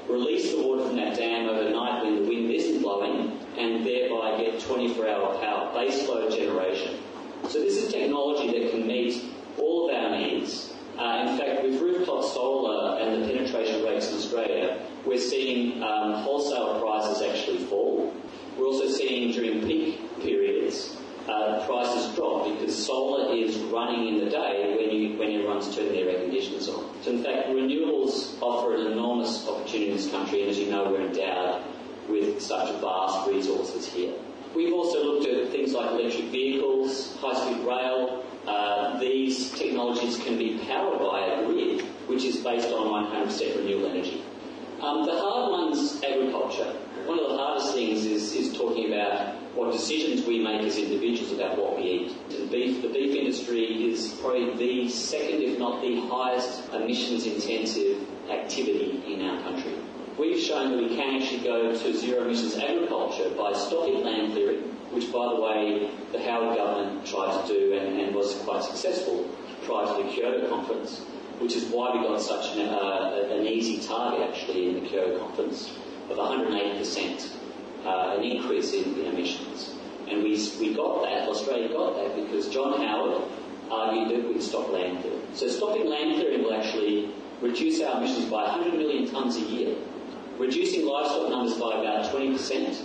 release 0.09 0.51
the 0.51 0.61
water 0.61 0.87
from 0.87 0.95
that 0.95 1.15
dam 1.15 1.47
overnight 1.47 2.03
when 2.03 2.15
the 2.15 2.27
wind 2.27 2.51
isn't 2.51 2.81
blowing, 2.81 3.39
and 3.57 3.85
thereby 3.85 4.37
get 4.37 4.59
24-hour 4.59 5.39
power, 5.39 5.71
baseload 5.73 6.35
generation. 6.35 6.99
So 7.43 7.59
this 7.59 7.77
is 7.77 7.91
technology 7.91 8.59
that 8.59 8.71
can 8.71 8.87
meet 8.87 9.23
all 9.57 9.89
of 9.89 9.95
our 9.95 10.17
needs. 10.17 10.73
Uh, 10.97 11.27
in 11.27 11.37
fact, 11.37 11.63
with 11.63 11.79
rooftop 11.79 12.23
solar 12.23 12.99
and 12.99 13.21
the 13.21 13.27
penetration 13.27 13.83
rates 13.83 14.09
in 14.09 14.17
Australia, 14.17 14.79
we're 15.05 15.19
seeing 15.19 15.83
um, 15.83 16.13
wholesale 16.23 16.79
prices 16.79 17.21
actually 17.21 17.65
fall. 17.65 18.13
We're 18.57 18.65
also 18.65 18.87
seeing 18.87 19.31
during 19.31 19.61
peak 19.67 19.99
periods 20.21 20.97
uh, 21.27 21.65
prices 21.65 22.15
drop 22.15 22.45
because 22.45 22.85
solar 22.85 23.33
is 23.33 23.57
running 23.57 24.07
in 24.07 24.25
the 24.25 24.29
day 24.29 24.75
when, 24.77 24.95
you, 24.95 25.17
when 25.17 25.31
everyone's 25.31 25.73
turning 25.75 25.93
their 25.93 26.09
air 26.09 26.21
conditioners 26.21 26.69
on. 26.69 26.89
So 27.01 27.11
in 27.11 27.23
fact, 27.23 27.49
renewables 27.49 28.39
offer 28.41 28.75
an 28.75 28.91
enormous 28.91 29.47
opportunity 29.47 29.91
in 29.91 29.97
this 29.97 30.09
country, 30.09 30.41
and 30.41 30.51
as 30.51 30.59
you 30.59 30.69
know, 30.69 30.89
we're 30.89 31.07
endowed 31.07 31.63
with 32.07 32.41
such 32.41 32.69
vast 32.79 33.27
resources 33.27 33.87
here. 33.91 34.13
We've 34.55 34.73
also 34.73 35.03
looked 35.03 35.27
at 35.27 35.51
things 35.51 35.73
like 35.73 35.89
electric 35.91 36.25
vehicles, 36.25 37.17
high-speed 37.19 37.65
rail. 37.65 38.23
Uh, 38.47 38.97
these 38.99 39.51
technologies 39.51 40.17
can 40.23 40.37
be 40.37 40.59
powered 40.59 40.99
by 40.99 41.25
a 41.25 41.45
grid, 41.45 41.81
which 42.07 42.23
is 42.23 42.37
based 42.37 42.69
on 42.69 43.07
100% 43.11 43.57
renewable 43.57 43.89
energy. 43.89 44.23
Um, 44.81 45.05
the 45.05 45.19
hard 45.19 45.51
one's 45.51 46.01
agriculture. 46.03 46.71
One 47.05 47.19
of 47.19 47.29
the 47.29 47.37
hardest 47.37 47.73
things 47.73 48.05
is, 48.05 48.33
is 48.33 48.55
talking 48.55 48.93
about 48.93 49.35
what 49.55 49.71
decisions 49.71 50.25
we 50.25 50.39
make 50.39 50.61
as 50.63 50.77
individuals 50.77 51.31
about 51.31 51.57
what 51.57 51.77
we 51.77 51.83
eat. 51.83 52.29
The 52.29 52.45
beef, 52.47 52.81
the 52.81 52.89
beef 52.89 53.15
industry 53.15 53.89
is 53.89 54.09
probably 54.21 54.53
the 54.57 54.89
second, 54.89 55.41
if 55.41 55.57
not 55.57 55.81
the 55.81 56.01
highest, 56.07 56.73
emissions 56.73 57.25
intensive 57.25 58.05
activity 58.29 59.01
in 59.07 59.21
our 59.21 59.41
country. 59.43 59.73
We've 60.19 60.41
shown 60.41 60.71
that 60.71 60.77
we 60.77 60.95
can 60.95 61.21
actually 61.21 61.43
go 61.43 61.71
to 61.71 61.97
zero 61.97 62.23
emissions 62.23 62.57
agriculture 62.57 63.29
by 63.31 63.53
stopping 63.53 64.03
land 64.03 64.33
clearing, 64.33 64.63
which, 64.91 65.11
by 65.11 65.27
the 65.33 65.39
way, 65.39 65.89
the 66.11 66.19
Howard 66.19 66.57
government 66.57 67.05
tried 67.05 67.41
to 67.41 67.53
do 67.53 67.73
and, 67.77 67.99
and 67.99 68.15
was 68.15 68.35
quite 68.43 68.63
successful 68.63 69.27
prior 69.63 69.85
to 69.85 70.03
the 70.03 70.09
Kyoto 70.09 70.49
conference, 70.49 70.99
which 71.39 71.55
is 71.55 71.65
why 71.65 71.95
we 71.95 72.07
got 72.07 72.21
such 72.21 72.55
an, 72.57 72.67
uh, 72.69 73.27
an 73.31 73.45
easy 73.45 73.85
target 73.85 74.29
actually 74.29 74.69
in 74.69 74.83
the 74.83 74.89
Kyoto 74.89 75.19
conference 75.19 75.77
of 76.09 76.17
180%, 76.17 77.31
uh, 77.85 78.17
an 78.17 78.23
increase 78.23 78.73
in, 78.73 78.99
in 78.99 79.05
emissions. 79.07 79.75
And 80.07 80.23
we, 80.23 80.31
we 80.59 80.73
got 80.73 81.03
that, 81.03 81.27
Australia 81.27 81.69
got 81.69 81.95
that, 81.95 82.15
because 82.15 82.49
John 82.49 82.81
Howard 82.81 83.23
argued 83.71 84.09
that 84.09 84.27
we'd 84.27 84.41
stop 84.41 84.69
land 84.69 85.01
clearing. 85.01 85.21
So 85.33 85.47
stopping 85.47 85.87
land 85.87 86.15
clearing 86.15 86.43
will 86.43 86.53
actually 86.53 87.11
reduce 87.41 87.81
our 87.81 87.97
emissions 87.97 88.25
by 88.25 88.43
100 88.43 88.77
million 88.77 89.07
tonnes 89.07 89.35
a 89.35 89.45
year, 89.51 89.75
reducing 90.37 90.85
livestock 90.85 91.29
numbers 91.29 91.55
by 91.55 91.79
about 91.79 92.13
20%, 92.13 92.81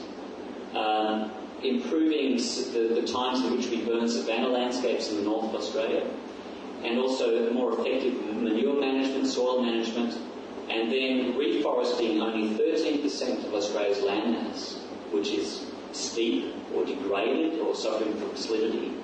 um, 0.75 1.31
improving 1.63 2.37
the, 2.37 3.01
the 3.01 3.07
times 3.07 3.45
in 3.45 3.57
which 3.57 3.69
we 3.69 3.85
burn 3.85 4.09
savanna 4.09 4.49
landscapes 4.49 5.11
in 5.11 5.17
the 5.17 5.23
north 5.23 5.45
of 5.47 5.55
Australia, 5.55 6.07
and 6.83 6.99
also 6.99 7.53
more 7.53 7.79
effective 7.79 8.15
manure 8.37 8.81
management, 8.81 9.27
soil 9.27 9.63
management, 9.63 10.17
and 10.71 10.91
then 10.91 11.35
reforesting 11.35 12.21
only 12.21 12.57
13% 12.57 13.45
of 13.45 13.55
Australia's 13.55 14.01
land 14.03 14.33
mass, 14.33 14.80
which 15.13 15.29
is 15.31 15.67
steep 15.93 16.55
or 16.75 16.85
degraded 16.85 17.61
or 17.61 17.75
suffering 17.75 18.17
from 18.19 18.31
salinity, 18.31 18.95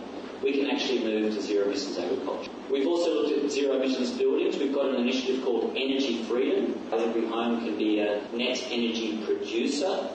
we 0.42 0.52
can 0.52 0.70
actually 0.70 1.02
move 1.02 1.34
to 1.34 1.42
zero 1.42 1.66
emissions 1.66 1.98
agriculture. 1.98 2.50
We've 2.70 2.86
also 2.86 3.22
looked 3.22 3.44
at 3.44 3.50
zero 3.50 3.76
emissions 3.76 4.11
buildings. 4.11 4.57
We've 4.59 4.74
got 4.74 4.86
an 4.86 4.96
initiative 4.96 5.42
called 5.44 5.72
Energy 5.76 6.22
Freedom. 6.24 6.78
Every 6.92 7.26
home 7.26 7.64
can 7.64 7.76
be 7.76 8.00
a 8.00 8.20
net 8.32 8.62
energy 8.70 9.22
producer. 9.24 10.11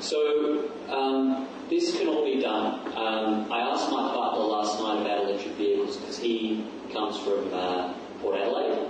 So 0.00 0.70
um, 0.88 1.48
this 1.68 1.96
can 1.98 2.08
all 2.08 2.24
be 2.24 2.40
done. 2.40 2.86
Um, 2.96 3.52
I 3.52 3.60
asked 3.60 3.90
my 3.90 4.12
partner 4.12 4.44
last 4.44 4.78
night 4.80 5.00
about 5.02 5.24
electric 5.24 5.54
vehicles 5.54 5.96
because 5.96 6.18
he 6.18 6.66
comes 6.92 7.18
from 7.18 7.52
uh, 7.52 7.94
Port 8.20 8.36
Adelaide. 8.40 8.88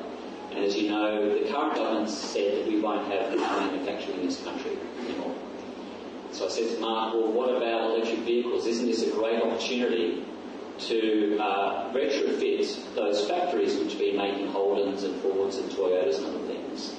And 0.51 0.65
as 0.65 0.77
you 0.77 0.91
know, 0.91 1.39
the 1.39 1.51
current 1.51 1.75
government 1.75 2.11
said 2.11 2.59
that 2.59 2.67
we 2.67 2.81
won't 2.81 3.11
have 3.13 3.39
car 3.39 3.61
manufacturing 3.61 4.21
in 4.21 4.27
this 4.27 4.43
country 4.43 4.77
anymore. 5.01 5.35
So 6.39 6.47
I 6.47 6.51
said 6.51 6.69
to 6.77 6.81
Mark, 6.81 7.15
well, 7.15 7.33
what 7.33 7.49
about 7.49 7.91
electric 7.91 8.21
vehicles? 8.21 8.65
Isn't 8.65 8.87
this 8.87 9.03
a 9.03 9.11
great 9.11 9.43
opportunity 9.43 10.25
to 10.87 11.37
uh, 11.41 11.93
retrofit 11.93 12.95
those 12.95 13.27
factories 13.27 13.75
which 13.75 13.95
have 13.95 13.99
been 13.99 14.19
making 14.19 14.47
Holdens 14.53 15.03
and 15.03 15.21
Fords 15.21 15.57
and 15.57 15.69
Toyotas 15.73 16.19
and 16.19 16.27
other 16.27 16.47
things? 16.47 16.95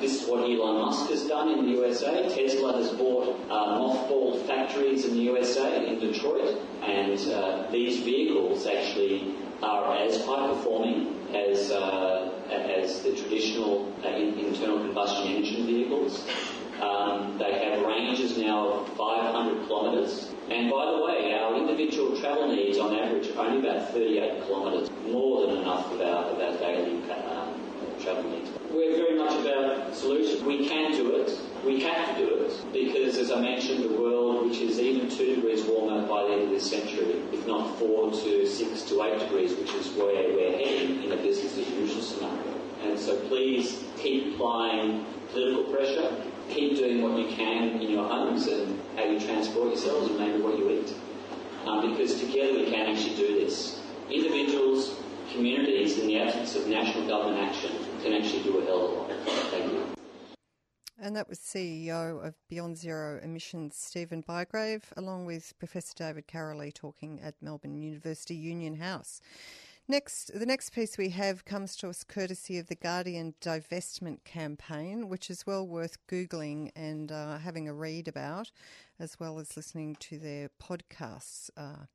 This 0.00 0.20
is 0.20 0.28
what 0.28 0.40
Elon 0.40 0.80
Musk 0.80 1.08
has 1.10 1.24
done 1.28 1.50
in 1.50 1.66
the 1.66 1.70
USA. 1.78 2.34
Tesla 2.34 2.78
has 2.78 2.90
bought 2.90 3.28
uh, 3.48 3.78
mothballed 3.78 4.44
factories 4.48 5.04
in 5.04 5.12
the 5.12 5.20
USA, 5.20 5.86
in 5.86 6.00
Detroit, 6.00 6.60
and 6.82 7.16
uh, 7.30 7.70
these 7.70 8.00
vehicles 8.00 8.66
actually 8.66 9.36
are 9.62 9.94
as 9.98 10.24
high 10.24 10.48
performing 10.48 11.16
as, 11.32 11.70
uh, 11.70 12.28
as 12.50 13.02
the 13.02 13.14
traditional 13.14 13.94
uh, 14.04 14.08
internal 14.08 14.80
combustion 14.80 15.28
engine 15.28 15.64
vehicles. 15.64 16.26
Um, 16.80 17.36
they 17.38 17.52
have 17.58 17.82
ranges 17.84 18.38
now 18.38 18.68
of 18.68 18.88
500 18.96 19.66
kilometres. 19.66 20.32
And 20.50 20.70
by 20.70 20.86
the 20.90 21.04
way, 21.04 21.34
our 21.34 21.54
individual 21.54 22.18
travel 22.18 22.48
needs 22.48 22.78
on 22.78 22.94
average 22.94 23.28
are 23.36 23.46
only 23.46 23.68
about 23.68 23.92
38 23.92 24.46
kilometres, 24.46 24.90
more 25.06 25.46
than 25.46 25.58
enough 25.58 25.92
of 25.92 26.00
our, 26.00 26.24
of 26.24 26.40
our 26.40 26.58
daily 26.58 27.02
um, 27.12 27.54
travel 28.00 28.30
needs. 28.30 28.50
We're 28.70 28.96
very 28.96 29.18
much 29.18 29.38
about 29.40 29.94
solutions. 29.94 30.42
We 30.42 30.68
can 30.68 30.92
do 30.92 31.16
it. 31.16 31.38
We 31.64 31.82
have 31.82 32.16
to 32.16 32.24
do 32.24 32.34
it 32.44 32.72
because, 32.72 33.18
as 33.18 33.30
I 33.30 33.40
mentioned, 33.40 33.84
the 33.84 34.00
world, 34.00 34.48
which 34.48 34.58
is 34.58 34.78
even 34.78 35.10
two 35.10 35.34
degrees 35.36 35.64
warmer 35.64 36.06
by 36.06 36.22
the 36.24 36.32
end 36.32 36.42
of 36.44 36.50
this 36.50 36.70
century, 36.70 37.22
if 37.32 37.46
not 37.46 37.78
four 37.78 38.10
to 38.10 38.46
six 38.46 38.82
to 38.84 39.02
eight 39.02 39.18
degrees, 39.18 39.54
which 39.54 39.74
is 39.74 39.88
where 39.90 40.32
we're 40.32 40.56
heading 40.56 41.04
in 41.04 41.12
a 41.12 41.16
business 41.16 41.58
as 41.58 41.68
usual 41.68 42.00
scenario. 42.00 42.54
And 42.82 42.98
so 42.98 43.16
please 43.28 43.84
keep 43.98 44.34
applying 44.34 45.04
political 45.32 45.64
pressure, 45.64 46.10
keep 46.50 46.76
doing 46.76 47.02
what 47.02 47.18
you 47.18 47.34
can 47.34 47.80
in 47.80 47.90
your 47.90 48.08
homes 48.08 48.46
and 48.46 48.80
how 48.96 49.04
you 49.04 49.20
transport 49.20 49.68
yourselves 49.68 50.10
and 50.10 50.18
maybe 50.18 50.42
what 50.42 50.58
you 50.58 50.70
eat. 50.70 50.94
Um, 51.66 51.90
because 51.90 52.20
together 52.20 52.54
we 52.54 52.70
can 52.70 52.90
actually 52.90 53.16
do 53.16 53.40
this. 53.40 53.80
Individuals, 54.10 54.96
communities, 55.32 55.98
in 55.98 56.06
the 56.06 56.18
absence 56.18 56.56
of 56.56 56.66
national 56.66 57.06
government 57.06 57.42
action, 57.42 57.70
can 58.02 58.14
actually 58.14 58.42
do 58.42 58.58
a 58.58 58.64
hell 58.64 58.86
of 58.86 58.92
a 58.92 58.94
lot. 58.94 59.10
Thank 59.50 59.72
you. 59.72 59.86
And 61.02 61.16
that 61.16 61.28
was 61.28 61.38
CEO 61.38 62.22
of 62.22 62.34
Beyond 62.48 62.76
Zero 62.76 63.20
Emissions, 63.22 63.74
Stephen 63.74 64.22
Bygrave, 64.22 64.82
along 64.98 65.24
with 65.24 65.58
Professor 65.58 65.94
David 65.96 66.28
Karoly 66.28 66.74
talking 66.74 67.20
at 67.22 67.34
Melbourne 67.40 67.74
University 67.74 68.34
Union 68.34 68.76
House. 68.76 69.22
Next, 69.90 70.30
the 70.32 70.46
next 70.46 70.70
piece 70.70 70.96
we 70.96 71.08
have 71.08 71.44
comes 71.44 71.74
to 71.78 71.88
us 71.88 72.04
courtesy 72.04 72.58
of 72.58 72.68
the 72.68 72.76
Guardian 72.76 73.34
divestment 73.40 74.22
campaign, 74.22 75.08
which 75.08 75.28
is 75.28 75.48
well 75.48 75.66
worth 75.66 75.98
Googling 76.06 76.70
and 76.76 77.10
uh, 77.10 77.38
having 77.38 77.66
a 77.66 77.74
read 77.74 78.06
about, 78.06 78.52
as 79.00 79.18
well 79.18 79.40
as 79.40 79.56
listening 79.56 79.96
to 79.98 80.16
their 80.16 80.48
podcasts. 80.62 81.50
Uh, 81.56 81.86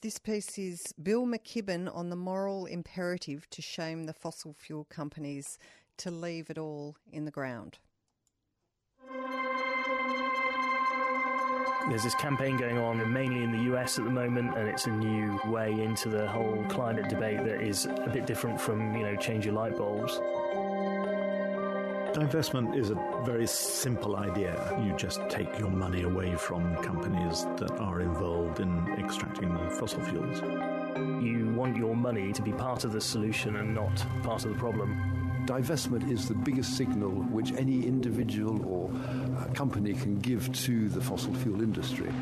this 0.00 0.20
piece 0.20 0.56
is 0.56 0.94
Bill 1.02 1.26
McKibben 1.26 1.92
on 1.92 2.10
the 2.10 2.16
moral 2.16 2.66
imperative 2.66 3.50
to 3.50 3.60
shame 3.60 4.04
the 4.04 4.12
fossil 4.12 4.54
fuel 4.56 4.84
companies 4.84 5.58
to 5.96 6.12
leave 6.12 6.48
it 6.48 6.58
all 6.58 6.94
in 7.10 7.24
the 7.24 7.32
ground. 7.32 7.78
There's 11.88 12.02
this 12.02 12.16
campaign 12.16 12.56
going 12.56 12.78
on 12.78 13.12
mainly 13.12 13.44
in 13.44 13.52
the 13.52 13.72
US 13.72 13.96
at 13.96 14.04
the 14.04 14.10
moment, 14.10 14.58
and 14.58 14.68
it's 14.68 14.86
a 14.86 14.90
new 14.90 15.38
way 15.46 15.70
into 15.70 16.08
the 16.08 16.26
whole 16.26 16.64
climate 16.68 17.08
debate 17.08 17.44
that 17.44 17.60
is 17.62 17.86
a 17.86 18.10
bit 18.12 18.26
different 18.26 18.60
from, 18.60 18.96
you 18.96 19.04
know, 19.04 19.14
change 19.14 19.44
your 19.44 19.54
light 19.54 19.76
bulbs. 19.76 20.18
Divestment 22.12 22.76
is 22.76 22.90
a 22.90 22.96
very 23.24 23.46
simple 23.46 24.16
idea. 24.16 24.76
You 24.82 24.96
just 24.96 25.20
take 25.28 25.58
your 25.60 25.70
money 25.70 26.02
away 26.02 26.34
from 26.34 26.74
companies 26.82 27.44
that 27.58 27.78
are 27.78 28.00
involved 28.00 28.58
in 28.58 28.88
extracting 28.98 29.56
fossil 29.70 30.02
fuels. 30.02 30.40
You 31.22 31.52
want 31.54 31.76
your 31.76 31.94
money 31.94 32.32
to 32.32 32.42
be 32.42 32.52
part 32.52 32.82
of 32.82 32.92
the 32.92 33.00
solution 33.00 33.56
and 33.56 33.72
not 33.72 34.04
part 34.24 34.44
of 34.44 34.50
the 34.50 34.58
problem 34.58 35.25
divestment 35.46 36.10
is 36.10 36.26
the 36.26 36.34
biggest 36.34 36.76
signal 36.76 37.10
which 37.10 37.52
any 37.52 37.86
individual 37.86 38.66
or 38.66 38.90
uh, 39.38 39.52
company 39.54 39.94
can 39.94 40.18
give 40.18 40.52
to 40.52 40.88
the 40.88 41.00
fossil 41.00 41.32
fuel 41.34 41.62
industry. 41.62 42.12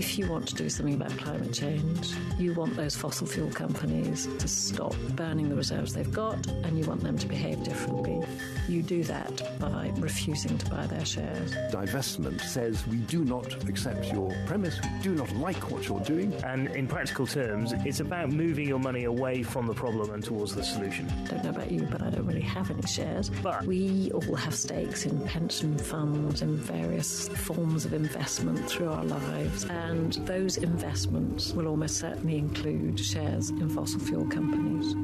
If 0.00 0.16
you 0.16 0.26
want 0.28 0.48
to 0.48 0.54
do 0.54 0.70
something 0.70 0.94
about 0.94 1.14
climate 1.18 1.52
change, 1.52 2.14
you 2.38 2.54
want 2.54 2.74
those 2.74 2.96
fossil 2.96 3.26
fuel 3.26 3.50
companies 3.50 4.26
to 4.38 4.48
stop 4.48 4.94
burning 5.10 5.50
the 5.50 5.54
reserves 5.54 5.92
they've 5.92 6.10
got 6.10 6.46
and 6.46 6.78
you 6.78 6.86
want 6.86 7.02
them 7.02 7.18
to 7.18 7.26
behave 7.26 7.62
differently. 7.64 8.26
You 8.66 8.82
do 8.82 9.04
that 9.04 9.58
by 9.58 9.92
refusing 9.98 10.56
to 10.56 10.70
buy 10.70 10.86
their 10.86 11.04
shares. 11.04 11.52
Divestment 11.70 12.40
says 12.40 12.86
we 12.86 12.96
do 12.96 13.26
not 13.26 13.68
accept 13.68 14.10
your 14.10 14.34
premise, 14.46 14.80
we 14.82 15.02
do 15.02 15.14
not 15.14 15.30
like 15.36 15.70
what 15.70 15.86
you're 15.86 16.00
doing. 16.00 16.32
And 16.44 16.68
in 16.68 16.86
practical 16.86 17.26
terms, 17.26 17.74
it's 17.84 18.00
about 18.00 18.30
moving 18.30 18.66
your 18.66 18.78
money 18.78 19.04
away 19.04 19.42
from 19.42 19.66
the 19.66 19.74
problem 19.74 20.14
and 20.14 20.24
towards 20.24 20.54
the 20.54 20.64
solution. 20.64 21.10
I 21.10 21.24
don't 21.26 21.44
know 21.44 21.50
about 21.50 21.70
you, 21.70 21.82
but 21.82 22.00
I 22.00 22.08
don't 22.08 22.24
really 22.24 22.40
have 22.40 22.70
any 22.70 22.86
shares. 22.86 23.28
But 23.42 23.66
we 23.66 24.10
all 24.12 24.36
have 24.36 24.54
stakes 24.54 25.04
in 25.04 25.20
pension 25.26 25.76
funds 25.76 26.40
and 26.40 26.56
various 26.56 27.28
forms 27.28 27.84
of 27.84 27.92
investment 27.92 28.66
through 28.66 28.88
our 28.88 29.04
lives 29.04 29.64
and 29.64 29.89
those 29.94 30.56
investments 30.56 31.52
will 31.52 31.66
almost 31.66 31.96
certainly 31.96 32.38
include 32.38 32.98
shares 32.98 33.50
in 33.50 33.68
fossil 33.68 34.00
fuel 34.00 34.24
companies. 34.26 34.94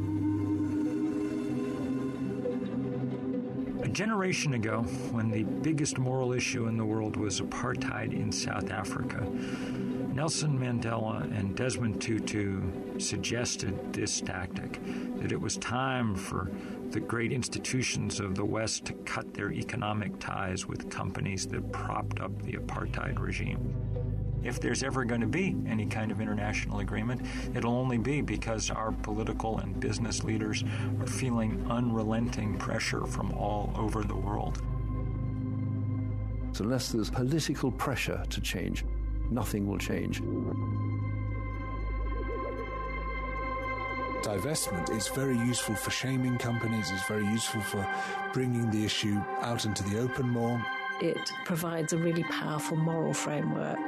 A 3.82 3.89
generation 3.89 4.55
ago, 4.55 4.82
when 5.11 5.30
the 5.30 5.43
biggest 5.43 5.99
moral 5.99 6.32
issue 6.32 6.68
in 6.68 6.76
the 6.76 6.84
world 6.84 7.16
was 7.16 7.41
apartheid 7.41 8.12
in 8.12 8.30
South 8.30 8.70
Africa, 8.70 9.26
Nelson 10.14 10.59
Mandela 10.59 11.22
and 11.39 11.57
Desmond 11.57 12.01
Tutu 12.01 12.62
suggested 12.99 13.93
this 13.93 14.20
tactic 14.20 14.80
that 15.16 15.32
it 15.32 15.41
was 15.41 15.57
time 15.57 16.14
for 16.14 16.51
the 16.91 17.01
great 17.01 17.32
institutions 17.32 18.20
of 18.20 18.34
the 18.34 18.45
West 18.45 18.84
to 18.87 18.93
cut 19.05 19.34
their 19.34 19.51
economic 19.51 20.18
ties 20.20 20.66
with 20.66 20.89
companies 20.89 21.47
that 21.49 21.72
propped 21.72 22.20
up 22.20 22.41
the 22.43 22.53
apartheid 22.53 23.18
regime 23.18 23.74
if 24.47 24.61
there's 24.61 24.82
ever 24.82 25.05
going 25.05 25.20
to 25.20 25.26
be 25.26 25.57
any 25.66 25.86
kind 25.86 26.12
of 26.12 26.20
international 26.20 26.78
agreement, 26.78 27.20
it'll 27.55 27.74
only 27.74 27.99
be 27.99 28.20
because 28.20 28.70
our 28.70 28.92
political 28.92 29.59
and 29.59 29.78
business 29.80 30.22
leaders 30.22 30.62
are 31.01 31.07
feeling 31.07 31.66
unrelenting 31.68 32.57
pressure 32.57 33.05
from 33.07 33.32
all 33.32 33.72
over 33.76 34.05
the 34.05 34.14
world. 34.14 34.62
So 36.53 36.64
unless 36.64 36.92
there's 36.92 37.11
political 37.11 37.72
pressure 37.72 38.22
to 38.30 38.40
change, 38.40 38.84
nothing 39.30 39.66
will 39.66 39.78
change. 39.78 40.22
divestment 44.22 44.90
is 44.90 45.07
very 45.07 45.36
useful 45.38 45.76
for 45.76 45.90
shaming 45.90 46.36
companies, 46.36 46.90
it's 46.90 47.07
very 47.07 47.24
useful 47.26 47.61
for 47.61 47.86
bringing 48.32 48.68
the 48.72 48.84
issue 48.84 49.22
out 49.40 49.64
into 49.64 49.84
the 49.84 50.01
open 50.01 50.28
more. 50.28 50.61
It 51.01 51.30
provides 51.44 51.92
a 51.92 51.97
really 51.97 52.24
powerful 52.24 52.76
moral 52.76 53.14
framework 53.14 53.78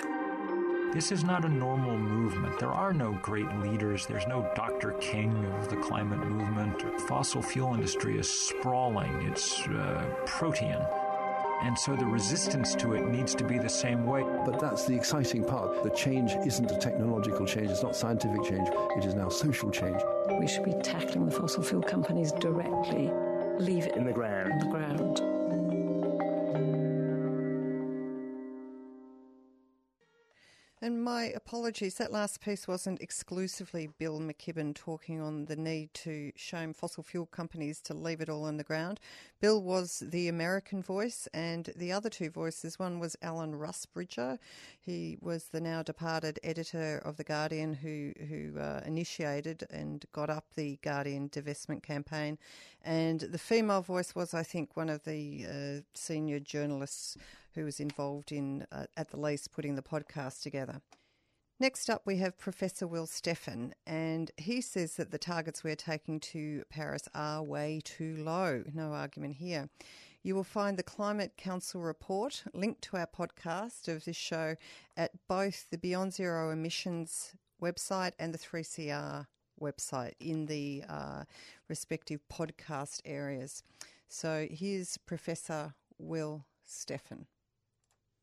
this 0.93 1.12
is 1.12 1.22
not 1.22 1.45
a 1.45 1.49
normal 1.49 1.99
movement. 1.99 2.59
There 2.59 2.72
are 2.72 2.93
no 2.93 3.12
great 3.22 3.51
leaders. 3.59 4.07
There's 4.07 4.26
no 4.26 4.51
Dr. 4.57 4.93
King 4.93 5.45
of 5.61 5.68
the 5.68 5.76
climate 5.76 6.20
movement. 6.26 6.82
Fossil 7.03 7.43
fuel 7.43 7.74
industry 7.74 8.18
is 8.18 8.28
sprawling. 8.28 9.12
It's 9.30 9.61
uh, 9.68 10.05
protean. 10.24 10.80
And 11.62 11.78
so 11.78 11.95
the 11.95 12.07
resistance 12.07 12.74
to 12.76 12.95
it 12.95 13.07
needs 13.09 13.34
to 13.34 13.45
be 13.45 13.59
the 13.59 13.68
same 13.68 14.07
way. 14.07 14.22
But 14.22 14.61
that's 14.61 14.86
the 14.86 14.95
exciting 14.95 15.45
part. 15.45 15.82
The 15.82 15.91
change 15.91 16.32
isn't 16.47 16.70
a 16.70 16.78
technological 16.78 17.45
change, 17.47 17.70
it's 17.70 17.82
not 17.82 17.97
scientific 17.97 18.45
change, 18.45 18.68
it 18.97 19.05
is 19.05 19.14
now 19.14 19.28
social 19.28 19.70
change. 19.70 20.01
We 20.39 20.47
should 20.47 20.64
be 20.64 20.74
tackling 20.82 21.26
the 21.26 21.32
fossil 21.32 21.62
fuel 21.62 21.82
companies 21.82 22.32
directly. 22.32 23.11
Leave 23.59 23.86
it 23.86 23.97
in 23.97 24.05
the 24.05 24.12
ground. 24.12 24.53
In 24.53 24.59
the 24.59 24.66
ground. 24.66 25.38
Apologies, 31.39 31.95
that 31.95 32.11
last 32.11 32.41
piece 32.41 32.66
wasn't 32.66 33.01
exclusively 33.01 33.89
Bill 33.97 34.18
McKibben 34.18 34.74
talking 34.74 35.20
on 35.20 35.45
the 35.45 35.55
need 35.55 35.95
to 35.95 36.32
shame 36.34 36.74
fossil 36.74 37.05
fuel 37.05 37.26
companies 37.26 37.80
to 37.82 37.95
leave 37.95 38.20
it 38.20 38.28
all 38.28 38.45
on 38.45 38.57
the 38.57 38.64
ground. 38.64 38.99
Bill 39.41 39.62
was 39.62 40.03
the 40.05 40.26
American 40.26 40.82
voice, 40.82 41.28
and 41.32 41.70
the 41.76 41.93
other 41.93 42.11
two 42.11 42.28
voices 42.28 42.76
one 42.76 42.99
was 42.99 43.16
Alan 43.22 43.55
Rusbridger. 43.55 44.39
He 44.80 45.16
was 45.20 45.45
the 45.45 45.61
now 45.61 45.84
departed 45.84 46.41
editor 46.43 47.01
of 47.05 47.16
The 47.16 47.24
Guardian 47.24 47.72
who, 47.72 48.12
who 48.28 48.59
uh, 48.59 48.80
initiated 48.84 49.64
and 49.70 50.05
got 50.12 50.30
up 50.30 50.47
the 50.57 50.80
Guardian 50.82 51.28
divestment 51.28 51.84
campaign. 51.84 52.36
And 52.82 53.20
the 53.20 53.39
female 53.39 53.82
voice 53.82 54.12
was, 54.12 54.34
I 54.34 54.43
think, 54.43 54.76
one 54.76 54.89
of 54.89 55.05
the 55.05 55.47
uh, 55.49 55.80
senior 55.95 56.41
journalists 56.41 57.16
who 57.55 57.64
was 57.64 57.78
involved 57.78 58.32
in, 58.32 58.66
uh, 58.72 58.86
at 58.97 59.11
the 59.11 59.20
least, 59.20 59.53
putting 59.53 59.76
the 59.76 59.82
podcast 59.82 60.43
together. 60.43 60.80
Next 61.61 61.90
up, 61.90 62.02
we 62.04 62.18
have 62.18 62.38
Professor 62.38 62.86
Will 62.86 63.09
Steffen, 63.09 63.72
and 63.84 64.30
he 64.36 64.61
says 64.61 64.94
that 64.94 65.11
the 65.11 65.18
targets 65.18 65.64
we're 65.64 65.74
taking 65.74 66.20
to 66.20 66.62
Paris 66.70 67.09
are 67.16 67.42
way 67.42 67.80
too 67.82 68.14
low. 68.16 68.62
No 68.72 68.92
argument 68.92 69.34
here. 69.34 69.68
You 70.22 70.36
will 70.36 70.44
find 70.44 70.78
the 70.78 70.84
Climate 70.84 71.32
Council 71.36 71.80
report 71.80 72.44
linked 72.54 72.82
to 72.82 72.96
our 72.96 73.09
podcast 73.09 73.88
of 73.88 74.04
this 74.04 74.16
show 74.16 74.54
at 74.96 75.11
both 75.26 75.68
the 75.70 75.78
Beyond 75.78 76.14
Zero 76.14 76.52
Emissions 76.52 77.34
website 77.61 78.12
and 78.20 78.32
the 78.32 78.38
3CR 78.38 79.26
website 79.61 80.12
in 80.20 80.46
the 80.46 80.84
uh, 80.88 81.24
respective 81.68 82.20
podcast 82.32 83.00
areas. 83.04 83.64
So 84.06 84.46
here's 84.48 84.96
Professor 84.96 85.74
Will 85.98 86.44
Steffen. 86.64 87.26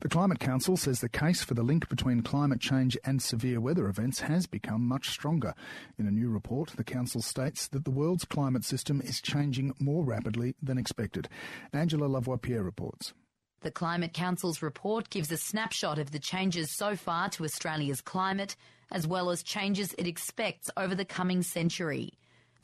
The 0.01 0.09
Climate 0.09 0.39
Council 0.39 0.75
says 0.75 0.99
the 0.99 1.07
case 1.07 1.41
for 1.41 1.53
the 1.53 1.63
link 1.63 1.87
between 1.87 2.21
climate 2.21 2.59
change 2.59 2.97
and 3.05 3.21
severe 3.21 3.61
weather 3.61 3.87
events 3.87 4.19
has 4.19 4.45
become 4.45 4.85
much 4.85 5.09
stronger. 5.09 5.55
In 5.97 6.05
a 6.05 6.11
new 6.11 6.29
report, 6.29 6.73
the 6.75 6.83
Council 6.83 7.21
states 7.21 7.67
that 7.69 7.85
the 7.85 7.91
world's 7.91 8.25
climate 8.25 8.65
system 8.65 8.99
is 9.01 9.21
changing 9.21 9.73
more 9.79 10.03
rapidly 10.03 10.53
than 10.61 10.77
expected. 10.77 11.29
Angela 11.71 12.09
Lavoipierre 12.09 12.63
reports. 12.63 13.13
The 13.61 13.71
Climate 13.71 14.13
Council's 14.13 14.61
report 14.61 15.09
gives 15.09 15.31
a 15.31 15.37
snapshot 15.37 15.97
of 15.97 16.11
the 16.11 16.19
changes 16.19 16.69
so 16.69 16.97
far 16.97 17.29
to 17.29 17.45
Australia's 17.45 18.01
climate, 18.01 18.57
as 18.91 19.07
well 19.07 19.29
as 19.29 19.43
changes 19.43 19.95
it 19.97 20.07
expects 20.07 20.69
over 20.75 20.93
the 20.93 21.05
coming 21.05 21.41
century. 21.41 22.11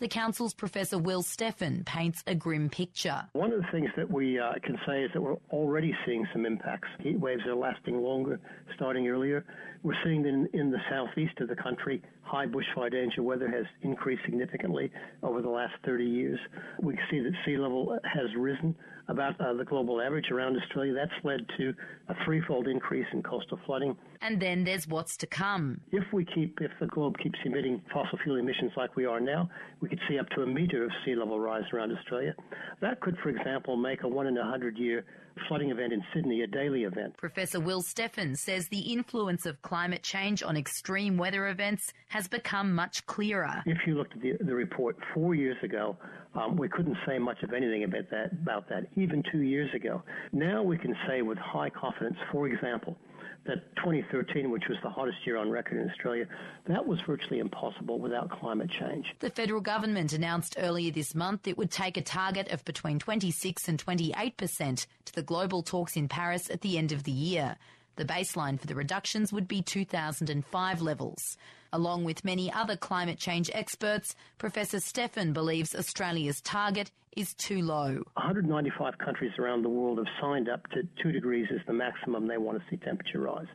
The 0.01 0.07
Council's 0.07 0.55
Professor 0.55 0.97
Will 0.97 1.21
Steffen 1.21 1.85
paints 1.85 2.23
a 2.25 2.33
grim 2.33 2.71
picture. 2.71 3.21
One 3.33 3.51
of 3.51 3.61
the 3.61 3.67
things 3.71 3.91
that 3.95 4.09
we 4.09 4.39
uh, 4.39 4.53
can 4.63 4.75
say 4.87 5.03
is 5.03 5.11
that 5.13 5.21
we're 5.21 5.37
already 5.51 5.93
seeing 6.07 6.25
some 6.33 6.43
impacts. 6.43 6.87
Heat 7.01 7.19
waves 7.19 7.43
are 7.45 7.53
lasting 7.53 8.01
longer, 8.01 8.39
starting 8.73 9.07
earlier. 9.07 9.45
We're 9.83 9.93
seeing 10.03 10.23
that 10.23 10.29
in, 10.29 10.49
in 10.53 10.71
the 10.71 10.79
southeast 10.89 11.39
of 11.39 11.49
the 11.49 11.55
country, 11.55 12.01
high 12.31 12.45
bushfire 12.45 12.89
danger 12.89 13.21
weather 13.21 13.49
has 13.49 13.65
increased 13.81 14.21
significantly 14.23 14.89
over 15.21 15.41
the 15.41 15.49
last 15.49 15.73
30 15.85 16.05
years. 16.05 16.39
We 16.81 16.97
see 17.09 17.19
that 17.19 17.33
sea 17.45 17.57
level 17.57 17.99
has 18.05 18.27
risen 18.37 18.73
about 19.09 19.39
uh, 19.41 19.53
the 19.53 19.65
global 19.65 20.01
average 20.01 20.31
around 20.31 20.55
Australia. 20.55 20.93
That's 20.93 21.25
led 21.25 21.41
to 21.57 21.73
a 22.07 22.15
threefold 22.23 22.69
increase 22.69 23.05
in 23.11 23.21
coastal 23.21 23.59
flooding. 23.65 23.97
And 24.21 24.41
then 24.41 24.63
there's 24.63 24.87
what's 24.87 25.17
to 25.17 25.27
come. 25.27 25.81
If 25.91 26.05
we 26.13 26.23
keep, 26.23 26.59
if 26.61 26.71
the 26.79 26.87
globe 26.87 27.17
keeps 27.21 27.37
emitting 27.43 27.81
fossil 27.91 28.17
fuel 28.23 28.37
emissions 28.37 28.71
like 28.77 28.95
we 28.95 29.05
are 29.05 29.19
now, 29.19 29.49
we 29.81 29.89
could 29.89 29.99
see 30.07 30.17
up 30.17 30.29
to 30.29 30.43
a 30.43 30.47
metre 30.47 30.85
of 30.85 30.91
sea 31.03 31.15
level 31.15 31.37
rise 31.37 31.63
around 31.73 31.91
Australia. 31.91 32.33
That 32.79 33.01
could, 33.01 33.17
for 33.21 33.29
example, 33.29 33.75
make 33.75 34.03
a 34.03 34.07
one 34.07 34.27
in 34.27 34.37
a 34.37 34.49
hundred 34.49 34.77
year 34.77 35.03
flooding 35.47 35.71
event 35.71 35.93
in 35.93 36.03
Sydney 36.13 36.41
a 36.41 36.47
daily 36.47 36.83
event. 36.83 37.17
Professor 37.17 37.59
Will 37.59 37.81
Steffen 37.81 38.37
says 38.37 38.67
the 38.67 38.79
influence 38.79 39.45
of 39.45 39.61
climate 39.61 40.03
change 40.03 40.43
on 40.43 40.57
extreme 40.57 41.17
weather 41.17 41.47
events 41.47 41.93
has 42.09 42.27
become 42.27 42.73
much 42.73 43.05
clearer. 43.05 43.63
If 43.65 43.79
you 43.85 43.95
looked 43.95 44.13
at 44.13 44.21
the, 44.21 44.33
the 44.39 44.55
report 44.55 44.97
four 45.13 45.35
years 45.35 45.57
ago, 45.63 45.97
um, 46.35 46.55
we 46.55 46.69
couldn't 46.69 46.97
say 47.05 47.19
much 47.19 47.41
of 47.43 47.53
anything 47.53 47.83
about 47.83 48.09
that, 48.11 48.31
about 48.31 48.69
that, 48.69 48.87
even 48.95 49.23
two 49.31 49.41
years 49.41 49.73
ago. 49.75 50.01
Now 50.31 50.63
we 50.63 50.77
can 50.77 50.95
say 51.07 51.21
with 51.21 51.37
high 51.37 51.69
confidence, 51.69 52.17
for 52.31 52.47
example, 52.47 52.97
that 53.45 53.75
2013, 53.77 54.51
which 54.51 54.67
was 54.67 54.77
the 54.83 54.89
hottest 54.89 55.25
year 55.25 55.37
on 55.37 55.49
record 55.49 55.81
in 55.81 55.89
Australia, 55.89 56.27
that 56.67 56.85
was 56.85 57.01
virtually 57.01 57.39
impossible 57.39 57.99
without 57.99 58.29
climate 58.29 58.69
change. 58.69 59.15
The 59.19 59.29
federal 59.29 59.61
government 59.61 60.13
announced 60.13 60.55
earlier 60.59 60.91
this 60.91 61.15
month 61.15 61.47
it 61.47 61.57
would 61.57 61.71
take 61.71 61.97
a 61.97 62.01
target 62.01 62.51
of 62.51 62.63
between 62.65 62.99
26 62.99 63.67
and 63.67 63.79
28 63.79 64.37
percent 64.37 64.87
to 65.05 65.13
the 65.13 65.23
global 65.23 65.63
talks 65.63 65.95
in 65.95 66.07
Paris 66.07 66.49
at 66.49 66.61
the 66.61 66.77
end 66.77 66.91
of 66.91 67.03
the 67.03 67.11
year. 67.11 67.57
The 67.95 68.05
baseline 68.05 68.59
for 68.59 68.67
the 68.67 68.75
reductions 68.75 69.33
would 69.33 69.47
be 69.47 69.61
2005 69.61 70.81
levels. 70.81 71.37
Along 71.73 72.03
with 72.03 72.25
many 72.25 72.51
other 72.51 72.75
climate 72.75 73.17
change 73.17 73.49
experts, 73.53 74.15
Professor 74.37 74.77
Steffen 74.77 75.33
believes 75.33 75.75
Australia's 75.75 76.41
target 76.41 76.91
is 77.15 77.33
too 77.33 77.61
low. 77.61 78.03
195 78.13 78.97
countries 78.97 79.31
around 79.37 79.63
the 79.63 79.69
world 79.69 79.97
have 79.97 80.07
signed 80.21 80.49
up 80.49 80.65
to 80.71 80.83
2 81.03 81.11
degrees 81.11 81.47
as 81.53 81.59
the 81.67 81.73
maximum 81.73 82.27
they 82.27 82.37
want 82.37 82.57
to 82.57 82.63
see 82.69 82.77
temperature 82.77 83.19
rise. 83.19 83.47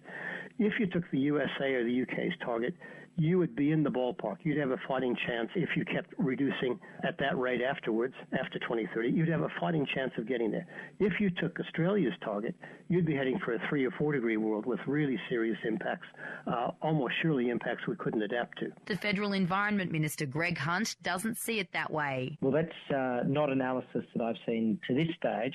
If 0.59 0.75
you 0.79 0.87
took 0.87 1.11
the 1.11 1.19
USA 1.21 1.75
or 1.75 1.85
the 1.85 2.03
UK's 2.03 2.33
target, 2.45 2.75
you 3.17 3.39
would 3.39 3.57
be 3.57 3.73
in 3.73 3.83
the 3.83 3.91
ballpark. 3.91 4.37
You'd 4.43 4.59
have 4.59 4.71
a 4.71 4.81
fighting 4.87 5.17
chance 5.27 5.49
if 5.55 5.71
you 5.75 5.85
kept 5.85 6.13
reducing 6.19 6.79
at 7.03 7.19
that 7.19 7.39
rate 7.39 7.63
afterwards, 7.63 8.15
after 8.39 8.59
2030. 8.59 9.09
You'd 9.09 9.29
have 9.29 9.41
a 9.41 9.49
fighting 9.59 9.87
chance 9.95 10.13
of 10.19 10.29
getting 10.29 10.51
there. 10.51 10.67
If 10.99 11.15
you 11.19 11.31
took 11.31 11.59
Australia's 11.59 12.13
target, 12.23 12.55
you'd 12.89 13.07
be 13.07 13.15
heading 13.15 13.39
for 13.45 13.55
a 13.55 13.69
three 13.69 13.87
or 13.87 13.91
four 13.93 14.13
degree 14.13 14.37
world 14.37 14.67
with 14.67 14.81
really 14.87 15.19
serious 15.31 15.59
impacts, 15.67 16.07
uh, 16.47 16.73
almost 16.83 17.15
surely 17.23 17.49
impacts 17.49 17.87
we 17.87 17.97
couldn't 17.97 18.23
adapt 18.23 18.59
to. 18.59 18.67
The 18.85 18.97
Federal 18.97 19.33
Environment 19.33 19.91
Minister, 19.91 20.27
Greg 20.27 20.59
Hunt, 20.59 20.97
doesn't 21.03 21.39
see 21.39 21.59
it 21.59 21.73
that 21.73 21.91
way. 21.91 22.37
Well, 22.43 22.53
that's 22.53 22.95
uh, 22.95 23.23
not 23.27 23.51
analysis 23.51 24.05
that 24.15 24.23
I've 24.23 24.37
seen 24.45 24.79
to 24.89 24.95
this 24.95 25.09
stage. 25.17 25.55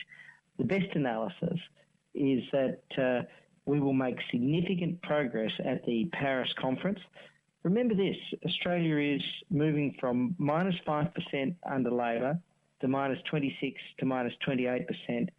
The 0.58 0.66
best 0.66 0.96
analysis 0.96 1.60
is 2.16 2.44
that 2.52 2.80
uh, 2.98 3.26
we 3.66 3.80
will 3.80 3.94
make 3.94 4.18
significant 4.32 5.02
progress 5.02 5.52
at 5.64 5.86
the 5.86 6.10
Paris 6.12 6.50
conference. 6.60 7.00
Remember 7.64 7.94
this 7.94 8.18
Australia 8.46 9.16
is 9.16 9.22
moving 9.50 9.96
from 10.00 10.36
minus 10.38 10.76
5% 10.88 11.56
under 11.70 11.92
Labor 11.92 12.40
to 12.82 12.88
minus 12.88 13.20
26 13.30 13.80
to 14.00 14.06
minus 14.06 14.34
28% 14.48 15.30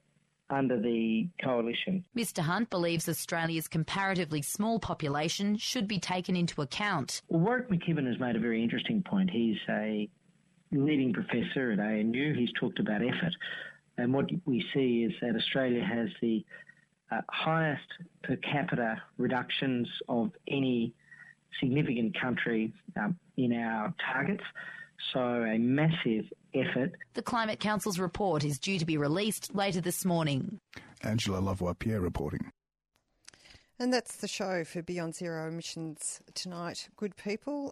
under 0.50 0.80
the 0.80 1.28
coalition. 1.42 2.04
Mr 2.16 2.40
Hunt 2.40 2.70
believes 2.70 3.08
Australia's 3.08 3.66
comparatively 3.68 4.42
small 4.42 4.78
population 4.78 5.56
should 5.56 5.88
be 5.88 5.98
taken 5.98 6.36
into 6.36 6.62
account. 6.62 7.22
Well, 7.28 7.40
Warwick 7.40 7.70
McKibbin 7.70 8.06
has 8.06 8.20
made 8.20 8.36
a 8.36 8.40
very 8.40 8.62
interesting 8.62 9.02
point. 9.02 9.30
He's 9.30 9.56
a 9.68 10.08
leading 10.70 11.12
professor 11.12 11.72
at 11.72 11.80
ANU. 11.80 12.34
He's 12.34 12.52
talked 12.60 12.78
about 12.78 13.02
effort. 13.02 13.34
And 13.98 14.12
what 14.12 14.30
we 14.46 14.64
see 14.72 15.04
is 15.04 15.12
that 15.20 15.34
Australia 15.36 15.84
has 15.84 16.08
the 16.20 16.44
uh, 17.10 17.20
highest 17.28 17.86
per 18.22 18.36
capita 18.36 19.02
reductions 19.18 19.88
of 20.08 20.30
any 20.48 20.94
significant 21.60 22.18
country 22.20 22.72
um, 22.96 23.18
in 23.36 23.52
our 23.52 23.94
targets. 24.12 24.44
So 25.12 25.20
a 25.20 25.58
massive 25.58 26.26
effort. 26.54 26.92
The 27.14 27.22
Climate 27.22 27.60
Council's 27.60 27.98
report 27.98 28.44
is 28.44 28.58
due 28.58 28.78
to 28.78 28.84
be 28.84 28.96
released 28.96 29.54
later 29.54 29.80
this 29.80 30.04
morning. 30.04 30.58
Angela 31.02 31.40
Lavoipierre 31.40 32.02
reporting. 32.02 32.50
And 33.78 33.92
that's 33.92 34.16
the 34.16 34.28
show 34.28 34.64
for 34.64 34.82
Beyond 34.82 35.16
Zero 35.16 35.48
Emissions 35.48 36.20
tonight. 36.34 36.88
Good 36.96 37.16
people, 37.16 37.70